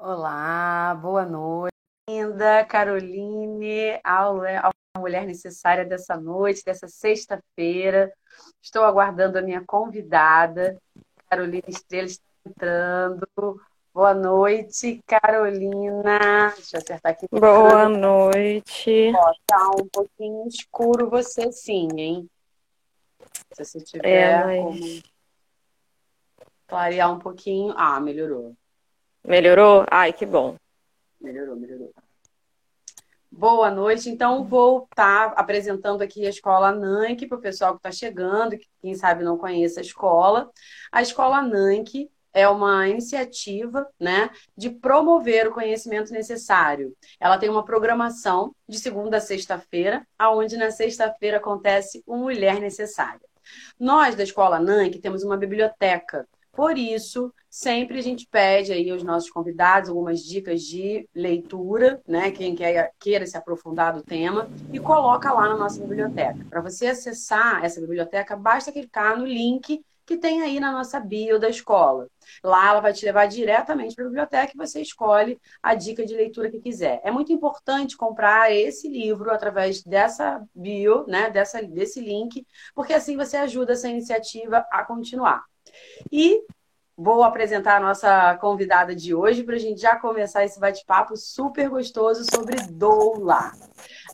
Olá, 0.00 0.94
boa 0.94 1.26
noite. 1.26 1.74
Linda 2.08 2.64
Caroline, 2.64 4.00
a 4.04 4.70
mulher 4.96 5.26
necessária 5.26 5.84
dessa 5.84 6.16
noite, 6.16 6.64
dessa 6.64 6.86
sexta-feira. 6.86 8.12
Estou 8.62 8.84
aguardando 8.84 9.38
a 9.38 9.42
minha 9.42 9.60
convidada, 9.66 10.80
Carolina 11.28 11.64
Estrela, 11.66 12.06
está 12.06 12.22
entrando. 12.46 13.26
Boa 13.92 14.14
noite, 14.14 15.02
Carolina. 15.04 16.54
Deixa 16.54 16.76
eu 16.76 16.80
acertar 16.80 17.12
aqui. 17.12 17.26
Boa 17.32 17.88
noite. 17.88 19.12
Ó, 19.16 19.32
tá 19.44 19.68
um 19.70 19.88
pouquinho 19.88 20.46
escuro 20.46 21.10
você 21.10 21.50
sim, 21.50 21.88
hein? 21.96 22.30
Se 23.52 23.64
você 23.64 23.80
tiver 23.80 24.08
é, 24.08 24.44
mas... 24.44 24.62
como 24.62 25.02
clarear 26.68 27.12
um 27.12 27.18
pouquinho. 27.18 27.74
Ah, 27.76 27.98
melhorou. 27.98 28.56
Melhorou? 29.24 29.84
Ai, 29.90 30.12
que 30.12 30.24
bom. 30.24 30.56
Melhorou, 31.20 31.56
melhorou. 31.56 31.92
Boa 33.30 33.70
noite. 33.70 34.08
Então, 34.08 34.44
vou 34.44 34.84
estar 34.90 35.30
tá 35.30 35.40
apresentando 35.40 36.02
aqui 36.02 36.26
a 36.26 36.30
Escola 36.30 36.72
Nank 36.72 37.26
para 37.26 37.38
o 37.38 37.40
pessoal 37.40 37.72
que 37.72 37.78
está 37.78 37.92
chegando, 37.92 38.56
que 38.56 38.66
quem 38.80 38.94
sabe 38.94 39.22
não 39.22 39.36
conhece 39.36 39.78
a 39.78 39.82
escola. 39.82 40.50
A 40.90 41.02
Escola 41.02 41.42
Nank 41.42 42.10
é 42.32 42.48
uma 42.48 42.88
iniciativa 42.88 43.86
né, 43.98 44.30
de 44.56 44.70
promover 44.70 45.48
o 45.48 45.52
conhecimento 45.52 46.12
necessário. 46.12 46.96
Ela 47.20 47.38
tem 47.38 47.48
uma 47.48 47.64
programação 47.64 48.54
de 48.68 48.78
segunda 48.78 49.18
a 49.18 49.20
sexta-feira, 49.20 50.06
aonde 50.18 50.56
na 50.56 50.70
sexta-feira 50.70 51.38
acontece 51.38 52.02
o 52.06 52.16
Mulher 52.16 52.60
Necessária. 52.60 53.26
Nós, 53.78 54.14
da 54.14 54.22
Escola 54.22 54.58
Nank, 54.58 54.98
temos 55.00 55.22
uma 55.22 55.36
biblioteca 55.36 56.26
por 56.52 56.76
isso, 56.76 57.32
sempre 57.50 57.98
a 57.98 58.02
gente 58.02 58.26
pede 58.30 58.72
aí 58.72 58.90
aos 58.90 59.02
nossos 59.02 59.30
convidados 59.30 59.88
algumas 59.88 60.20
dicas 60.20 60.62
de 60.62 61.08
leitura, 61.14 62.00
né? 62.06 62.30
Quem 62.30 62.54
quer, 62.54 62.92
queira 62.98 63.26
se 63.26 63.36
aprofundar 63.36 63.94
do 63.94 64.02
tema, 64.02 64.48
e 64.72 64.78
coloca 64.78 65.32
lá 65.32 65.48
na 65.48 65.56
nossa 65.56 65.80
biblioteca. 65.80 66.44
Para 66.48 66.60
você 66.60 66.88
acessar 66.88 67.64
essa 67.64 67.80
biblioteca, 67.80 68.36
basta 68.36 68.72
clicar 68.72 69.18
no 69.18 69.26
link 69.26 69.82
que 70.08 70.16
tem 70.16 70.40
aí 70.40 70.58
na 70.58 70.72
nossa 70.72 70.98
bio 70.98 71.38
da 71.38 71.50
escola. 71.50 72.08
Lá 72.42 72.70
ela 72.70 72.80
vai 72.80 72.94
te 72.94 73.04
levar 73.04 73.26
diretamente 73.26 73.94
para 73.94 74.04
a 74.04 74.08
biblioteca 74.08 74.52
e 74.54 74.56
você 74.56 74.80
escolhe 74.80 75.38
a 75.62 75.74
dica 75.74 76.02
de 76.06 76.14
leitura 76.14 76.50
que 76.50 76.60
quiser. 76.60 76.98
É 77.04 77.10
muito 77.10 77.30
importante 77.30 77.94
comprar 77.94 78.50
esse 78.50 78.88
livro 78.88 79.30
através 79.30 79.82
dessa 79.82 80.42
bio, 80.54 81.06
né, 81.06 81.28
dessa, 81.28 81.62
desse 81.62 82.00
link, 82.00 82.46
porque 82.74 82.94
assim 82.94 83.18
você 83.18 83.36
ajuda 83.36 83.74
essa 83.74 83.86
iniciativa 83.86 84.64
a 84.70 84.82
continuar. 84.82 85.44
E 86.10 86.42
vou 86.98 87.22
apresentar 87.22 87.76
a 87.76 87.80
nossa 87.80 88.36
convidada 88.38 88.92
de 88.92 89.14
hoje 89.14 89.44
para 89.44 89.54
a 89.54 89.58
gente 89.58 89.80
já 89.80 89.94
começar 89.94 90.44
esse 90.44 90.58
bate-papo 90.58 91.16
super 91.16 91.68
gostoso 91.68 92.24
sobre 92.28 92.56
doula. 92.72 93.52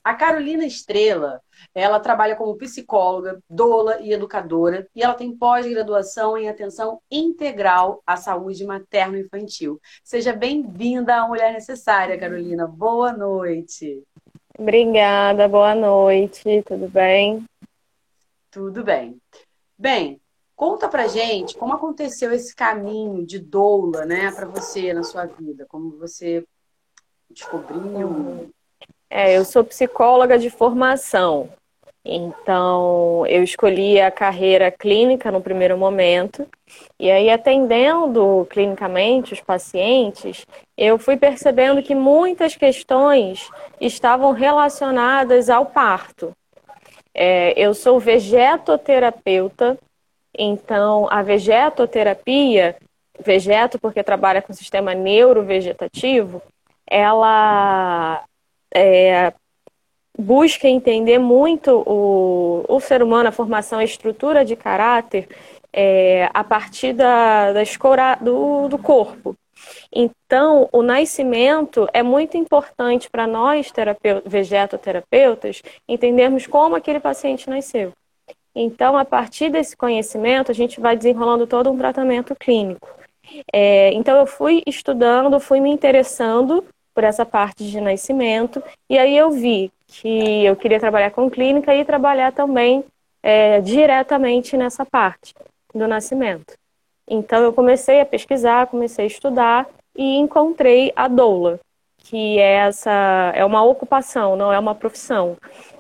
A 0.05 0.13
Carolina 0.13 0.67
Estrela, 0.67 1.41
ela 1.75 1.99
trabalha 1.99 2.37
como 2.37 2.59
psicóloga, 2.59 3.41
doula 3.49 4.01
e 4.03 4.13
educadora 4.13 4.87
e 4.95 5.03
ela 5.03 5.15
tem 5.15 5.35
pós-graduação 5.35 6.37
em 6.37 6.47
atenção 6.47 7.01
integral 7.11 8.03
à 8.07 8.19
saúde 8.19 8.67
materno-infantil. 8.67 9.81
Seja 10.03 10.35
bem-vinda 10.35 11.17
à 11.17 11.27
Mulher 11.27 11.55
Necessária, 11.55 12.19
Carolina. 12.19 12.67
Boa 12.67 13.15
noite. 13.15 14.03
Obrigada, 14.59 15.49
boa 15.49 15.75
noite. 15.75 16.63
Tudo 16.67 16.87
bem? 16.87 17.47
Tudo 18.51 18.85
bem. 18.85 19.17
Bem, 19.77 20.21
Conta 20.65 20.89
pra 20.89 21.07
gente 21.07 21.59
como 21.59 21.75
aconteceu 21.75 22.33
esse 22.33 22.57
caminho 22.57 23.23
de 23.27 23.39
doula, 23.39 24.07
né, 24.07 24.33
para 24.33 24.47
você 24.47 24.95
na 24.95 25.03
sua 25.03 25.27
vida, 25.27 25.67
como 25.69 25.99
você 25.99 26.43
descobriu. 27.29 28.49
É, 29.11 29.37
eu 29.37 29.45
sou 29.45 29.63
psicóloga 29.63 30.39
de 30.39 30.49
formação, 30.49 31.51
então 32.03 33.27
eu 33.27 33.43
escolhi 33.43 34.01
a 34.01 34.11
carreira 34.11 34.71
clínica 34.71 35.31
no 35.31 35.43
primeiro 35.43 35.77
momento, 35.77 36.49
e 36.99 37.11
aí 37.11 37.29
atendendo 37.29 38.47
clinicamente 38.49 39.35
os 39.35 39.43
pacientes, 39.43 40.47
eu 40.79 40.99
fui 40.99 41.19
percebendo 41.19 41.83
que 41.83 41.95
muitas 41.95 42.57
questões 42.57 43.51
estavam 43.79 44.33
relacionadas 44.33 45.51
ao 45.51 45.67
parto. 45.67 46.33
É, 47.13 47.53
eu 47.55 47.75
sou 47.75 48.01
vegetoterapeuta 48.01 49.79
então, 50.37 51.09
a 51.11 51.23
vegetoterapia, 51.23 52.77
vegeto 53.21 53.79
porque 53.79 54.03
trabalha 54.03 54.43
com 54.43 54.53
o 54.53 54.57
sistema 54.57 54.95
neurovegetativo, 54.95 56.43
ela 56.87 58.25
é, 58.75 59.33
busca 60.19 60.69
entender 60.69 61.19
muito 61.19 61.83
o, 61.87 62.65
o 62.69 62.81
ser 62.81 63.03
humano, 63.03 63.29
a 63.29 63.33
formação, 63.33 63.79
a 63.79 63.85
estrutura 63.85 64.45
de 64.45 64.57
caráter 64.57 65.29
é, 65.73 66.29
a 66.33 66.45
partir 66.45 66.93
da, 66.93 67.53
da 67.53 67.63
escora, 67.63 68.17
do, 68.21 68.69
do 68.69 68.79
corpo. 68.79 69.37
Então, 69.93 70.69
o 70.73 70.83
nascimento 70.83 71.89
é 71.93 72.03
muito 72.03 72.37
importante 72.37 73.09
para 73.11 73.27
nós, 73.27 73.73
vegetoterapeutas, 74.25 75.63
entendermos 75.89 76.47
como 76.47 76.77
aquele 76.77 77.01
paciente 77.01 77.49
nasceu. 77.49 77.93
Então, 78.55 78.97
a 78.97 79.05
partir 79.05 79.51
desse 79.51 79.77
conhecimento, 79.77 80.51
a 80.51 80.55
gente 80.55 80.81
vai 80.81 80.97
desenrolando 80.97 81.47
todo 81.47 81.71
um 81.71 81.77
tratamento 81.77 82.37
clínico. 82.37 82.89
É, 83.53 83.93
então, 83.93 84.17
eu 84.17 84.27
fui 84.27 84.63
estudando, 84.67 85.41
fui 85.41 85.61
me 85.61 85.71
interessando 85.71 86.65
por 86.95 87.03
essa 87.03 87.27
parte 87.27 87.69
de 87.69 87.81
nascimento, 87.81 88.63
e 88.89 88.97
aí 88.97 89.17
eu 89.17 89.31
vi 89.31 89.73
que 89.89 90.45
eu 90.45 90.55
queria 90.55 90.79
trabalhar 90.79 91.11
com 91.11 91.29
clínica 91.29 91.75
e 91.75 91.85
trabalhar 91.85 92.33
também 92.33 92.85
é, 93.21 93.61
diretamente 93.61 94.57
nessa 94.57 94.87
parte 94.87 95.35
do 95.75 95.89
nascimento. 95.89 96.55
Então, 97.09 97.43
eu 97.43 97.53
comecei 97.53 98.01
a 98.01 98.07
pesquisar, 98.07 98.69
comecei 98.69 99.05
a 99.05 99.09
estudar 99.09 99.67
e 99.97 100.17
encontrei 100.17 100.93
a 100.95 101.09
doula, 101.09 101.59
que 101.99 102.39
é 102.39 102.55
essa 102.67 103.33
é 103.35 103.45
uma 103.45 103.65
ocupação, 103.65 104.37
não 104.37 104.53
é 104.53 104.59
uma 104.59 104.75
profissão. 104.75 105.37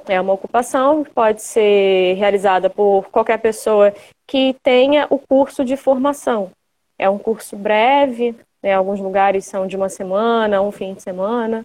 É 0.07 0.21
uma 0.21 0.35
ocupação 0.35 1.03
que 1.03 1.11
pode 1.11 1.43
ser 1.43 2.15
realizada 2.15 2.69
por 2.69 3.09
qualquer 3.11 3.39
pessoa 3.39 3.93
que 4.27 4.55
tenha 4.63 5.07
o 5.09 5.19
curso 5.19 5.65
de 5.65 5.77
formação. 5.77 6.51
É 6.99 7.09
um 7.09 7.19
curso 7.19 7.57
breve, 7.57 8.37
né, 8.63 8.75
alguns 8.75 9.01
lugares 9.01 9.45
são 9.47 9.67
de 9.67 9.77
uma 9.77 9.89
semana, 9.89 10.61
um 10.61 10.71
fim 10.71 10.95
de 10.95 11.03
semana, 11.03 11.65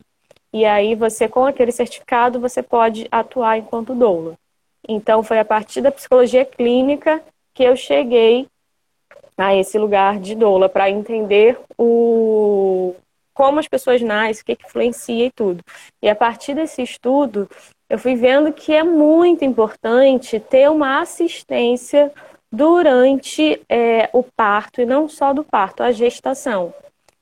e 0.51 0.65
aí 0.65 0.95
você, 0.95 1.27
com 1.27 1.45
aquele 1.45 1.71
certificado, 1.71 2.39
você 2.39 2.63
pode 2.63 3.07
atuar 3.11 3.57
enquanto 3.57 3.93
doula. 3.93 4.35
Então, 4.87 5.21
foi 5.21 5.39
a 5.39 5.45
partir 5.45 5.81
da 5.81 5.91
psicologia 5.91 6.43
clínica 6.43 7.21
que 7.53 7.63
eu 7.63 7.75
cheguei 7.75 8.47
a 9.37 9.55
esse 9.55 9.77
lugar 9.77 10.19
de 10.19 10.35
doula, 10.35 10.67
para 10.67 10.89
entender 10.89 11.57
o, 11.77 12.93
como 13.33 13.59
as 13.59 13.67
pessoas 13.67 14.01
nascem, 14.01 14.41
o 14.41 14.45
que, 14.45 14.55
que 14.55 14.65
influencia 14.65 15.27
e 15.27 15.31
tudo. 15.31 15.63
E 16.01 16.09
a 16.09 16.15
partir 16.15 16.53
desse 16.53 16.81
estudo, 16.81 17.49
eu 17.89 17.97
fui 17.97 18.15
vendo 18.15 18.53
que 18.53 18.73
é 18.73 18.83
muito 18.83 19.43
importante 19.43 20.39
ter 20.39 20.69
uma 20.69 21.01
assistência 21.01 22.11
durante 22.51 23.61
é, 23.67 24.09
o 24.13 24.23
parto, 24.23 24.81
e 24.81 24.85
não 24.85 25.07
só 25.07 25.33
do 25.33 25.43
parto, 25.43 25.81
a 25.81 25.91
gestação. 25.91 26.73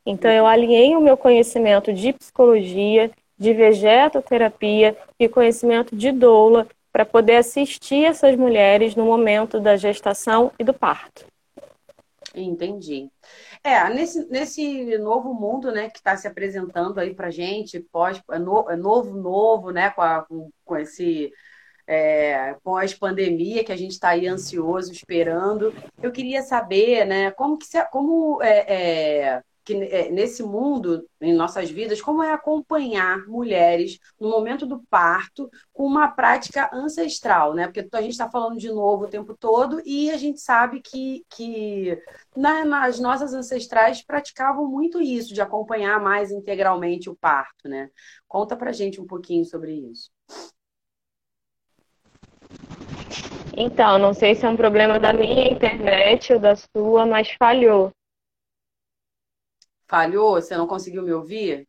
Então, 0.06 0.32
eu 0.32 0.46
alinhei 0.46 0.96
o 0.96 1.02
meu 1.02 1.18
conhecimento 1.18 1.94
de 1.94 2.14
psicologia, 2.14 3.12
de 3.38 3.54
vegetoterapia 3.54 4.98
e 5.20 5.28
conhecimento 5.28 5.96
de 5.96 6.12
doula 6.12 6.68
para 6.92 7.06
poder 7.06 7.38
assistir 7.38 8.06
essas 8.06 8.36
mulheres 8.36 8.96
no 8.96 9.06
momento 9.06 9.60
da 9.60 9.76
gestação 9.76 10.52
e 10.58 10.64
do 10.64 10.74
parto. 10.74 11.26
Entendi. 12.34 13.10
É, 13.68 13.94
nesse, 13.94 14.26
nesse 14.30 14.98
novo 14.98 15.34
mundo, 15.34 15.74
né, 15.74 15.90
que 15.90 15.98
está 15.98 16.16
se 16.16 16.26
apresentando 16.26 17.00
aí 17.00 17.14
para 17.14 17.30
gente, 17.30 17.82
pós, 17.82 18.22
é, 18.32 18.40
no, 18.40 18.70
é 18.70 18.78
novo, 18.78 19.14
novo, 19.18 19.72
né, 19.72 19.90
com, 19.90 20.02
a, 20.02 20.22
com, 20.22 20.50
com 20.64 20.78
esse 20.78 21.34
é, 21.86 22.54
pós-pandemia 22.64 23.66
que 23.66 23.72
a 23.74 23.76
gente 23.76 23.92
está 23.92 24.10
aí 24.12 24.26
ansioso, 24.26 24.90
esperando. 24.90 25.74
Eu 26.02 26.14
queria 26.14 26.44
saber, 26.44 27.04
né, 27.06 27.30
como 27.32 27.58
que 27.58 27.66
se, 27.66 27.84
como 27.88 28.42
é, 28.42 29.34
é 29.34 29.44
que 29.68 29.74
é, 29.74 30.10
nesse 30.10 30.42
mundo, 30.42 31.06
em 31.20 31.34
nossas 31.34 31.70
vidas, 31.70 32.02
como 32.02 32.24
é 32.24 32.32
acompanhar 32.32 33.28
mulheres 33.28 34.00
no 34.18 34.30
momento 34.30 34.66
do 34.66 34.82
parto 34.90 35.50
com 35.74 35.86
uma 35.86 36.08
prática 36.08 36.70
ancestral, 36.74 37.54
né? 37.54 37.68
Porque 37.68 37.86
a 37.92 38.02
gente 38.02 38.12
está 38.12 38.30
falando 38.30 38.58
de 38.58 38.70
novo 38.70 39.04
o 39.04 39.10
tempo 39.10 39.36
todo 39.38 39.82
e 39.86 40.10
a 40.10 40.16
gente 40.16 40.40
sabe 40.40 40.80
que, 40.80 41.26
que 41.30 42.02
na, 42.34 42.64
nas 42.64 42.98
nossas 42.98 43.34
ancestrais 43.34 44.02
praticavam 44.02 44.66
muito 44.66 45.02
isso, 45.02 45.34
de 45.34 45.42
acompanhar 45.42 46.00
mais 46.00 46.32
integralmente 46.32 47.10
o 47.10 47.16
parto, 47.16 47.68
né? 47.68 47.90
Conta 48.26 48.56
pra 48.56 48.72
gente 48.72 49.02
um 49.02 49.06
pouquinho 49.06 49.44
sobre 49.44 49.74
isso. 49.74 50.10
Então, 53.58 53.98
não 53.98 54.14
sei 54.14 54.34
se 54.34 54.46
é 54.46 54.50
um 54.50 54.56
problema 54.56 54.98
da 54.98 55.12
minha 55.12 55.52
internet 55.52 56.32
ou 56.32 56.40
da 56.40 56.56
sua, 56.56 57.06
mas 57.06 57.32
falhou. 57.32 57.92
Falhou? 59.88 60.34
Você 60.36 60.56
não 60.58 60.68
conseguiu 60.68 61.04
me 61.04 61.12
ouvir? 61.14 61.68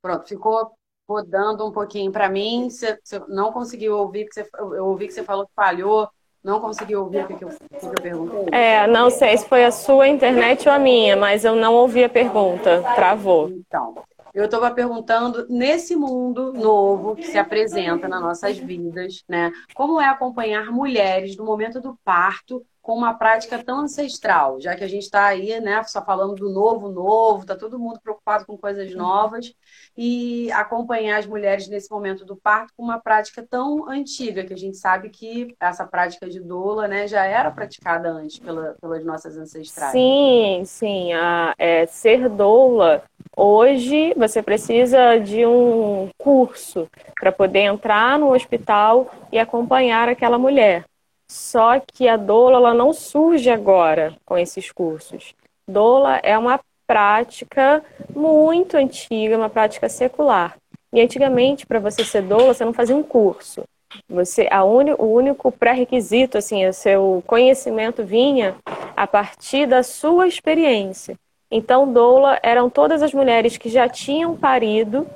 Pronto, 0.00 0.26
ficou 0.28 0.76
rodando 1.12 1.66
um 1.66 1.72
pouquinho 1.72 2.10
para 2.10 2.28
mim. 2.28 2.68
Você, 2.68 2.98
você, 3.02 3.20
não 3.28 3.52
conseguiu 3.52 3.96
ouvir, 3.98 4.26
que 4.26 4.34
você, 4.34 4.48
eu 4.54 4.86
ouvi 4.86 5.06
que 5.06 5.12
você 5.12 5.22
falou 5.22 5.46
que 5.46 5.52
falhou. 5.54 6.08
Não 6.42 6.60
consegui 6.60 6.96
ouvir 6.96 7.24
o 7.24 7.26
que, 7.28 7.44
eu, 7.44 7.48
que 7.48 7.86
eu 7.86 8.02
perguntei. 8.02 8.48
É, 8.50 8.84
não 8.88 9.10
sei 9.10 9.36
se 9.36 9.48
foi 9.48 9.64
a 9.64 9.70
sua 9.70 10.08
internet 10.08 10.68
ou 10.68 10.74
a 10.74 10.78
minha, 10.78 11.16
mas 11.16 11.44
eu 11.44 11.54
não 11.54 11.72
ouvi 11.74 12.02
a 12.02 12.08
pergunta. 12.08 12.82
Travou. 12.96 13.48
Então, 13.48 13.94
eu 14.34 14.46
estava 14.46 14.70
perguntando, 14.70 15.46
nesse 15.48 15.94
mundo 15.94 16.52
novo 16.52 17.14
que 17.14 17.28
se 17.28 17.38
apresenta 17.38 18.08
nas 18.08 18.20
nossas 18.20 18.58
vidas, 18.58 19.22
né? 19.28 19.52
Como 19.74 20.00
é 20.00 20.06
acompanhar 20.06 20.72
mulheres 20.72 21.36
no 21.36 21.44
momento 21.44 21.80
do 21.80 21.96
parto 22.02 22.64
com 22.82 22.94
uma 22.94 23.14
prática 23.14 23.62
tão 23.62 23.80
ancestral, 23.80 24.60
já 24.60 24.74
que 24.74 24.82
a 24.82 24.88
gente 24.88 25.04
está 25.04 25.26
aí, 25.26 25.60
né, 25.60 25.80
só 25.84 26.04
falando 26.04 26.34
do 26.34 26.50
novo, 26.50 26.90
novo, 26.90 27.42
está 27.42 27.54
todo 27.54 27.78
mundo 27.78 28.00
preocupado 28.02 28.44
com 28.44 28.58
coisas 28.58 28.92
novas, 28.92 29.54
e 29.96 30.50
acompanhar 30.50 31.18
as 31.18 31.26
mulheres 31.26 31.68
nesse 31.68 31.88
momento 31.88 32.24
do 32.24 32.36
parto 32.36 32.72
com 32.76 32.82
uma 32.82 32.98
prática 32.98 33.46
tão 33.48 33.88
antiga, 33.88 34.44
que 34.44 34.52
a 34.52 34.56
gente 34.56 34.76
sabe 34.76 35.10
que 35.10 35.54
essa 35.60 35.86
prática 35.86 36.28
de 36.28 36.40
doula, 36.40 36.88
né, 36.88 37.06
já 37.06 37.24
era 37.24 37.52
praticada 37.52 38.10
antes 38.10 38.40
pela, 38.40 38.76
pelas 38.80 39.04
nossas 39.04 39.38
ancestrais. 39.38 39.92
Sim, 39.92 40.62
sim, 40.66 41.12
a, 41.12 41.54
é, 41.56 41.86
ser 41.86 42.28
doula, 42.28 43.04
hoje 43.36 44.12
você 44.16 44.42
precisa 44.42 45.18
de 45.18 45.46
um 45.46 46.10
curso 46.18 46.88
para 47.14 47.30
poder 47.30 47.60
entrar 47.60 48.18
no 48.18 48.34
hospital 48.34 49.08
e 49.30 49.38
acompanhar 49.38 50.08
aquela 50.08 50.36
mulher. 50.36 50.84
Só 51.32 51.80
que 51.80 52.06
a 52.06 52.18
doula 52.18 52.58
ela 52.58 52.74
não 52.74 52.92
surge 52.92 53.48
agora 53.48 54.14
com 54.22 54.36
esses 54.36 54.70
cursos. 54.70 55.32
Doula 55.66 56.20
é 56.22 56.36
uma 56.36 56.60
prática 56.86 57.82
muito 58.14 58.76
antiga, 58.76 59.38
uma 59.38 59.48
prática 59.48 59.88
secular. 59.88 60.58
E 60.92 61.00
antigamente, 61.00 61.66
para 61.66 61.80
você 61.80 62.04
ser 62.04 62.20
doula, 62.20 62.52
você 62.52 62.66
não 62.66 62.74
fazia 62.74 62.94
um 62.94 63.02
curso. 63.02 63.62
Você, 64.10 64.46
a 64.50 64.62
uni, 64.62 64.92
o 64.92 65.06
único 65.06 65.50
pré-requisito, 65.50 66.36
assim, 66.36 66.66
o 66.66 66.72
seu 66.74 67.24
conhecimento 67.26 68.04
vinha 68.04 68.54
a 68.94 69.06
partir 69.06 69.64
da 69.64 69.82
sua 69.82 70.28
experiência. 70.28 71.16
Então, 71.50 71.90
doula 71.90 72.38
eram 72.42 72.68
todas 72.68 73.02
as 73.02 73.14
mulheres 73.14 73.56
que 73.56 73.70
já 73.70 73.88
tinham 73.88 74.36
parido 74.36 75.06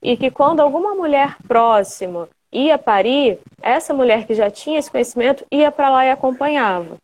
e 0.00 0.16
que 0.16 0.30
quando 0.30 0.60
alguma 0.60 0.94
mulher 0.94 1.36
próxima 1.48 2.28
ia 2.52 2.78
parir, 2.78 3.38
essa 3.60 3.92
mulher 3.92 4.26
que 4.26 4.34
já 4.34 4.50
tinha 4.50 4.78
esse 4.78 4.90
conhecimento 4.90 5.44
ia 5.50 5.70
para 5.70 5.90
lá 5.90 6.06
e 6.06 6.10
acompanhava. 6.10 6.96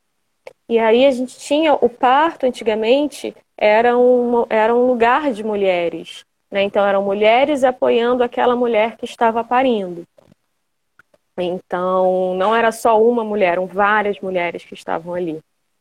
E 0.69 0.79
aí 0.79 1.05
a 1.05 1.11
gente 1.11 1.39
tinha 1.39 1.75
o 1.75 1.89
parto 1.89 2.47
antigamente 2.47 3.35
era 3.57 3.97
um, 3.97 4.47
era 4.49 4.75
um 4.75 4.87
lugar 4.87 5.33
de 5.33 5.45
mulheres, 5.45 6.25
né? 6.51 6.63
Então 6.63 6.85
eram 6.85 7.03
mulheres 7.03 7.63
apoiando 7.63 8.23
aquela 8.23 8.57
mulher 8.57 8.97
que 8.97 9.05
estava 9.05 9.45
parindo. 9.45 10.05
Então 11.37 12.35
não 12.35 12.55
era 12.55 12.73
só 12.73 13.01
uma 13.01 13.25
mulher, 13.25 13.53
eram 13.53 13.67
várias 13.67 14.19
mulheres 14.21 14.65
que 14.65 14.75
estavam 14.75 15.15
ali. 15.15 15.41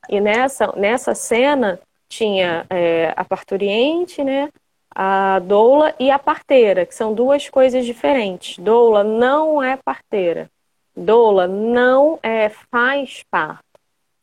E 0.09 0.19
nessa 0.19 0.73
nessa 0.75 1.15
cena 1.15 1.79
tinha 2.09 2.65
é, 2.69 3.13
a 3.15 3.23
parturiente, 3.23 4.23
né? 4.23 4.49
A 4.95 5.39
doula 5.39 5.95
e 5.99 6.11
a 6.11 6.19
parteira, 6.19 6.85
que 6.85 6.93
são 6.93 7.13
duas 7.13 7.49
coisas 7.49 7.85
diferentes. 7.85 8.57
Doula 8.57 9.03
não 9.03 9.61
é 9.61 9.77
parteira. 9.77 10.49
Doula 10.95 11.47
não 11.47 12.19
é, 12.21 12.49
faz 12.49 13.23
parto. 13.29 13.63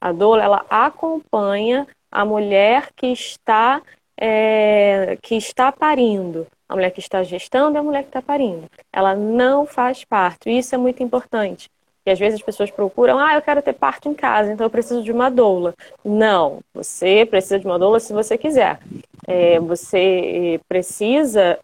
A 0.00 0.12
doula 0.12 0.42
ela 0.42 0.64
acompanha 0.70 1.86
a 2.10 2.24
mulher 2.24 2.90
que 2.96 3.08
está 3.08 3.82
é, 4.16 5.18
que 5.22 5.34
está 5.34 5.72
parindo, 5.72 6.46
a 6.68 6.74
mulher 6.74 6.90
que 6.90 7.00
está 7.00 7.22
gestando 7.22 7.76
e 7.76 7.78
a 7.78 7.82
mulher 7.82 8.02
que 8.02 8.10
está 8.10 8.20
parindo. 8.20 8.68
Ela 8.92 9.14
não 9.14 9.66
faz 9.66 10.04
parto. 10.04 10.48
Isso 10.48 10.74
é 10.74 10.78
muito 10.78 11.02
importante. 11.02 11.70
E 12.10 12.12
às 12.12 12.18
vezes 12.18 12.40
as 12.40 12.44
pessoas 12.44 12.72
procuram, 12.72 13.20
ah, 13.20 13.34
eu 13.34 13.42
quero 13.42 13.62
ter 13.62 13.72
parto 13.72 14.08
em 14.08 14.14
casa, 14.14 14.52
então 14.52 14.66
eu 14.66 14.70
preciso 14.70 15.00
de 15.00 15.12
uma 15.12 15.30
doula. 15.30 15.74
Não, 16.04 16.58
você 16.74 17.24
precisa 17.24 17.56
de 17.56 17.64
uma 17.64 17.78
doula 17.78 18.00
se 18.00 18.12
você 18.12 18.36
quiser. 18.36 18.80
É, 19.28 19.60
você 19.60 20.60
precisa 20.68 21.56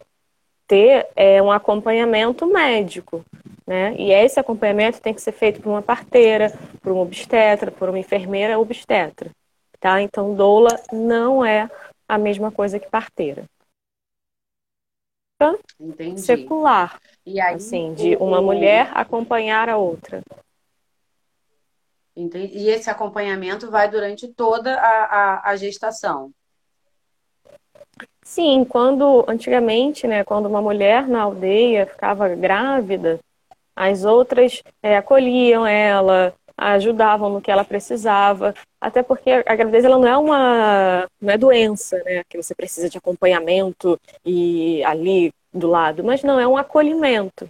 ter 0.65 1.05
é, 1.17 1.41
um 1.41 1.51
acompanhamento 1.51 2.45
médico, 2.45 3.25
né? 3.65 3.93
E 3.97 4.13
esse 4.13 4.39
acompanhamento 4.39 5.01
tem 5.01 5.13
que 5.13 5.21
ser 5.21 5.33
feito 5.33 5.59
por 5.59 5.69
uma 5.69 5.81
parteira, 5.81 6.57
por 6.81 6.93
uma 6.93 7.01
obstetra, 7.01 7.69
por 7.69 7.89
uma 7.89 7.99
enfermeira 7.99 8.57
obstetra, 8.57 9.29
tá? 9.81 10.01
Então, 10.01 10.33
doula 10.33 10.79
não 10.93 11.43
é 11.43 11.69
a 12.07 12.17
mesma 12.17 12.53
coisa 12.53 12.79
que 12.79 12.89
parteira. 12.89 13.43
Entendi. 15.77 16.21
Secular. 16.21 17.01
E 17.27 17.41
aí, 17.41 17.55
assim, 17.55 17.93
de 17.93 18.15
uma 18.15 18.41
mulher 18.41 18.89
acompanhar 18.93 19.67
a 19.67 19.75
outra. 19.75 20.21
Entendi. 22.15 22.57
E 22.57 22.69
esse 22.69 22.89
acompanhamento 22.89 23.69
vai 23.69 23.91
durante 23.91 24.29
toda 24.29 24.73
a, 24.73 25.03
a, 25.03 25.49
a 25.49 25.55
gestação? 25.57 26.31
Sim, 28.23 28.63
quando 28.63 29.25
antigamente, 29.27 30.07
né, 30.07 30.23
quando 30.23 30.45
uma 30.45 30.61
mulher 30.61 31.05
na 31.05 31.23
aldeia 31.23 31.85
ficava 31.85 32.29
grávida, 32.29 33.19
as 33.75 34.05
outras 34.05 34.63
é, 34.81 34.95
acolhiam 34.95 35.67
ela, 35.67 36.33
ajudavam 36.57 37.29
no 37.29 37.41
que 37.41 37.51
ela 37.51 37.65
precisava, 37.65 38.53
até 38.79 39.03
porque 39.03 39.31
a 39.45 39.55
gravidez 39.55 39.83
ela 39.83 39.99
não 39.99 40.07
é 40.07 40.17
uma 40.17 41.07
não 41.19 41.33
é 41.33 41.37
doença, 41.37 42.01
né, 42.05 42.23
que 42.29 42.41
você 42.41 42.55
precisa 42.55 42.89
de 42.89 42.97
acompanhamento 42.97 43.99
e 44.25 44.81
ali 44.85 45.31
do 45.57 45.67
lado, 45.67 46.03
mas 46.03 46.23
não 46.23 46.39
é 46.39 46.47
um 46.47 46.57
acolhimento. 46.57 47.47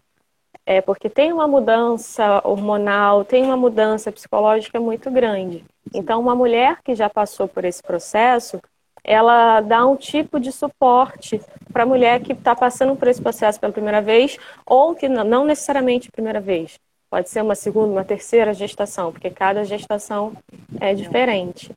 É 0.66 0.82
porque 0.82 1.10
tem 1.10 1.32
uma 1.32 1.48
mudança 1.48 2.42
hormonal, 2.44 3.24
tem 3.24 3.44
uma 3.44 3.56
mudança 3.56 4.12
psicológica 4.12 4.80
muito 4.80 5.10
grande. 5.10 5.64
Então, 5.94 6.20
uma 6.20 6.36
mulher 6.36 6.80
que 6.84 6.94
já 6.94 7.10
passou 7.10 7.48
por 7.48 7.64
esse 7.64 7.82
processo, 7.82 8.60
ela 9.04 9.62
dá 9.62 9.86
um 9.86 9.96
tipo 9.96 10.40
de 10.40 10.52
suporte 10.52 11.40
para 11.72 11.84
a 11.84 11.86
mulher 11.86 12.20
que 12.22 12.34
está 12.34 12.54
passando 12.54 12.96
por 12.96 13.08
esse 13.08 13.22
processo 13.22 13.60
pela 13.60 13.72
primeira 13.72 14.02
vez, 14.02 14.38
ou 14.66 14.94
que 14.94 15.08
não 15.08 15.46
necessariamente 15.46 16.12
primeira 16.12 16.42
vez. 16.42 16.78
Pode 17.10 17.30
ser 17.30 17.42
uma 17.42 17.56
segunda, 17.56 17.94
uma 17.94 18.04
terceira 18.04 18.54
gestação, 18.54 19.14
porque 19.14 19.30
cada 19.30 19.64
gestação 19.64 20.34
é 20.82 20.94
diferente, 20.94 21.72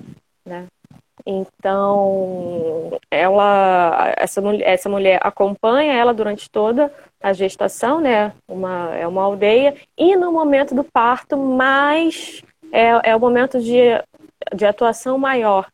né? 0.45 0.67
Então, 1.31 2.99
ela, 3.09 4.13
essa, 4.17 4.43
essa 4.63 4.89
mulher 4.89 5.21
acompanha 5.23 5.93
ela 5.93 6.13
durante 6.13 6.51
toda 6.51 6.93
a 7.23 7.33
gestação, 7.33 8.01
né? 8.01 8.33
Uma, 8.49 8.97
é 8.97 9.07
uma 9.07 9.23
aldeia, 9.23 9.77
e 9.97 10.17
no 10.17 10.33
momento 10.33 10.75
do 10.75 10.83
parto, 10.83 11.37
mais 11.37 12.43
é, 12.73 13.11
é 13.11 13.17
o 13.17 13.21
momento 13.21 13.61
de, 13.61 13.79
de 14.55 14.67
atuação 14.67 15.17
maior 15.19 15.69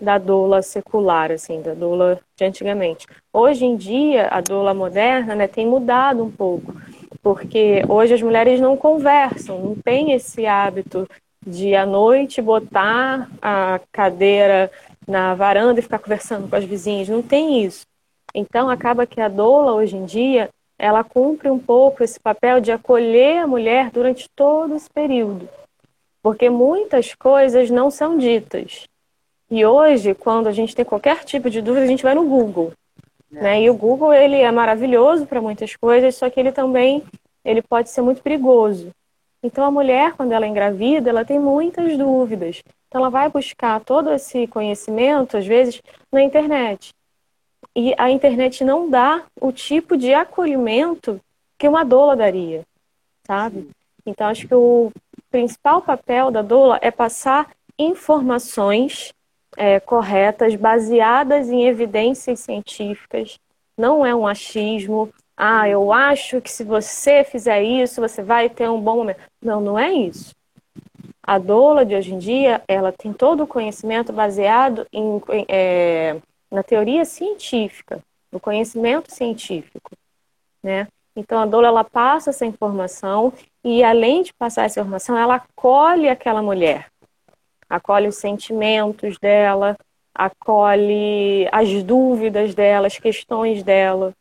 da 0.00 0.18
doula 0.18 0.62
secular, 0.62 1.32
assim, 1.32 1.60
da 1.60 1.74
doula 1.74 2.20
de 2.36 2.44
antigamente. 2.44 3.06
Hoje 3.32 3.64
em 3.64 3.76
dia, 3.76 4.28
a 4.30 4.40
doula 4.40 4.72
moderna 4.72 5.34
né, 5.34 5.48
tem 5.48 5.66
mudado 5.66 6.22
um 6.22 6.30
pouco, 6.30 6.74
porque 7.22 7.82
hoje 7.88 8.14
as 8.14 8.22
mulheres 8.22 8.60
não 8.60 8.76
conversam, 8.76 9.58
não 9.58 9.74
tem 9.74 10.12
esse 10.12 10.46
hábito 10.46 11.08
de 11.46 11.74
à 11.74 11.84
noite 11.84 12.40
botar 12.40 13.28
a 13.40 13.80
cadeira 13.90 14.70
na 15.06 15.34
varanda 15.34 15.80
e 15.80 15.82
ficar 15.82 15.98
conversando 15.98 16.48
com 16.48 16.56
as 16.56 16.64
vizinhas, 16.64 17.08
não 17.08 17.22
tem 17.22 17.64
isso. 17.64 17.82
Então 18.34 18.70
acaba 18.70 19.06
que 19.06 19.20
a 19.20 19.28
doula 19.28 19.72
hoje 19.72 19.96
em 19.96 20.04
dia 20.04 20.48
ela 20.78 21.04
cumpre 21.04 21.50
um 21.50 21.58
pouco 21.58 22.02
esse 22.02 22.18
papel 22.18 22.60
de 22.60 22.72
acolher 22.72 23.38
a 23.38 23.46
mulher 23.46 23.90
durante 23.90 24.28
todo 24.34 24.74
esse 24.74 24.90
período, 24.90 25.48
porque 26.22 26.50
muitas 26.50 27.14
coisas 27.14 27.70
não 27.70 27.90
são 27.90 28.18
ditas. 28.18 28.88
E 29.50 29.64
hoje, 29.66 30.14
quando 30.14 30.46
a 30.46 30.52
gente 30.52 30.74
tem 30.74 30.84
qualquer 30.84 31.24
tipo 31.24 31.50
de 31.50 31.60
dúvida, 31.60 31.84
a 31.84 31.88
gente 31.88 32.02
vai 32.02 32.14
no 32.14 32.24
Google. 32.24 32.72
É. 33.32 33.42
Né? 33.42 33.62
E 33.62 33.70
o 33.70 33.74
Google 33.74 34.12
ele 34.12 34.36
é 34.36 34.50
maravilhoso 34.50 35.26
para 35.26 35.40
muitas 35.40 35.76
coisas, 35.76 36.14
só 36.14 36.28
que 36.30 36.40
ele 36.40 36.52
também 36.52 37.02
ele 37.44 37.62
pode 37.62 37.90
ser 37.90 38.02
muito 38.02 38.22
perigoso. 38.22 38.90
Então 39.42 39.64
a 39.64 39.70
mulher, 39.70 40.12
quando 40.12 40.32
ela 40.32 40.46
é 40.46 40.48
engravida, 40.48 41.10
ela 41.10 41.24
tem 41.24 41.38
muitas 41.38 41.96
dúvidas. 41.98 42.62
Então 42.92 43.00
ela 43.00 43.08
vai 43.08 43.30
buscar 43.30 43.80
todo 43.80 44.12
esse 44.12 44.46
conhecimento, 44.46 45.38
às 45.38 45.46
vezes, 45.46 45.80
na 46.12 46.22
internet. 46.22 46.92
E 47.74 47.94
a 47.96 48.10
internet 48.10 48.62
não 48.62 48.90
dá 48.90 49.24
o 49.40 49.50
tipo 49.50 49.96
de 49.96 50.12
acolhimento 50.12 51.18
que 51.56 51.66
uma 51.66 51.86
doula 51.86 52.14
daria, 52.14 52.66
sabe? 53.26 53.70
Então, 54.04 54.26
acho 54.26 54.46
que 54.46 54.54
o 54.54 54.92
principal 55.30 55.80
papel 55.80 56.30
da 56.30 56.42
doula 56.42 56.78
é 56.82 56.90
passar 56.90 57.50
informações 57.78 59.14
é, 59.56 59.80
corretas, 59.80 60.54
baseadas 60.54 61.48
em 61.48 61.66
evidências 61.66 62.40
científicas. 62.40 63.38
Não 63.74 64.04
é 64.04 64.14
um 64.14 64.26
achismo. 64.26 65.08
Ah, 65.34 65.66
eu 65.66 65.94
acho 65.94 66.42
que 66.42 66.52
se 66.52 66.62
você 66.62 67.24
fizer 67.24 67.62
isso, 67.62 68.02
você 68.02 68.22
vai 68.22 68.50
ter 68.50 68.68
um 68.68 68.78
bom 68.78 68.96
momento. 68.96 69.20
Não, 69.40 69.62
não 69.62 69.78
é 69.78 69.90
isso. 69.90 70.34
A 71.24 71.38
doula 71.38 71.84
de 71.86 71.94
hoje 71.94 72.12
em 72.12 72.18
dia, 72.18 72.62
ela 72.66 72.90
tem 72.90 73.12
todo 73.12 73.44
o 73.44 73.46
conhecimento 73.46 74.12
baseado 74.12 74.86
em, 74.92 75.22
é, 75.48 76.16
na 76.50 76.62
teoria 76.62 77.04
científica, 77.04 78.00
no 78.30 78.40
conhecimento 78.40 79.12
científico, 79.12 79.92
né? 80.62 80.88
Então 81.14 81.38
a 81.38 81.46
doula 81.46 81.68
ela 81.68 81.84
passa 81.84 82.30
essa 82.30 82.44
informação 82.44 83.32
e 83.62 83.84
além 83.84 84.22
de 84.22 84.32
passar 84.32 84.64
essa 84.64 84.80
informação, 84.80 85.16
ela 85.16 85.36
acolhe 85.36 86.08
aquela 86.08 86.42
mulher, 86.42 86.90
acolhe 87.68 88.08
os 88.08 88.16
sentimentos 88.16 89.16
dela, 89.18 89.76
acolhe 90.14 91.48
as 91.52 91.82
dúvidas 91.84 92.54
dela, 92.54 92.86
as 92.86 92.98
questões 92.98 93.62
dela. 93.62 94.12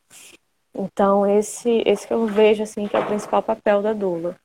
Então 0.75 1.25
esse 1.25 1.81
esse 1.85 2.05
que 2.05 2.13
eu 2.13 2.27
vejo 2.27 2.63
assim 2.63 2.87
que 2.87 2.95
é 2.95 2.99
o 2.99 3.05
principal 3.05 3.41
papel 3.41 3.81
da 3.81 3.93
doula. 3.93 4.35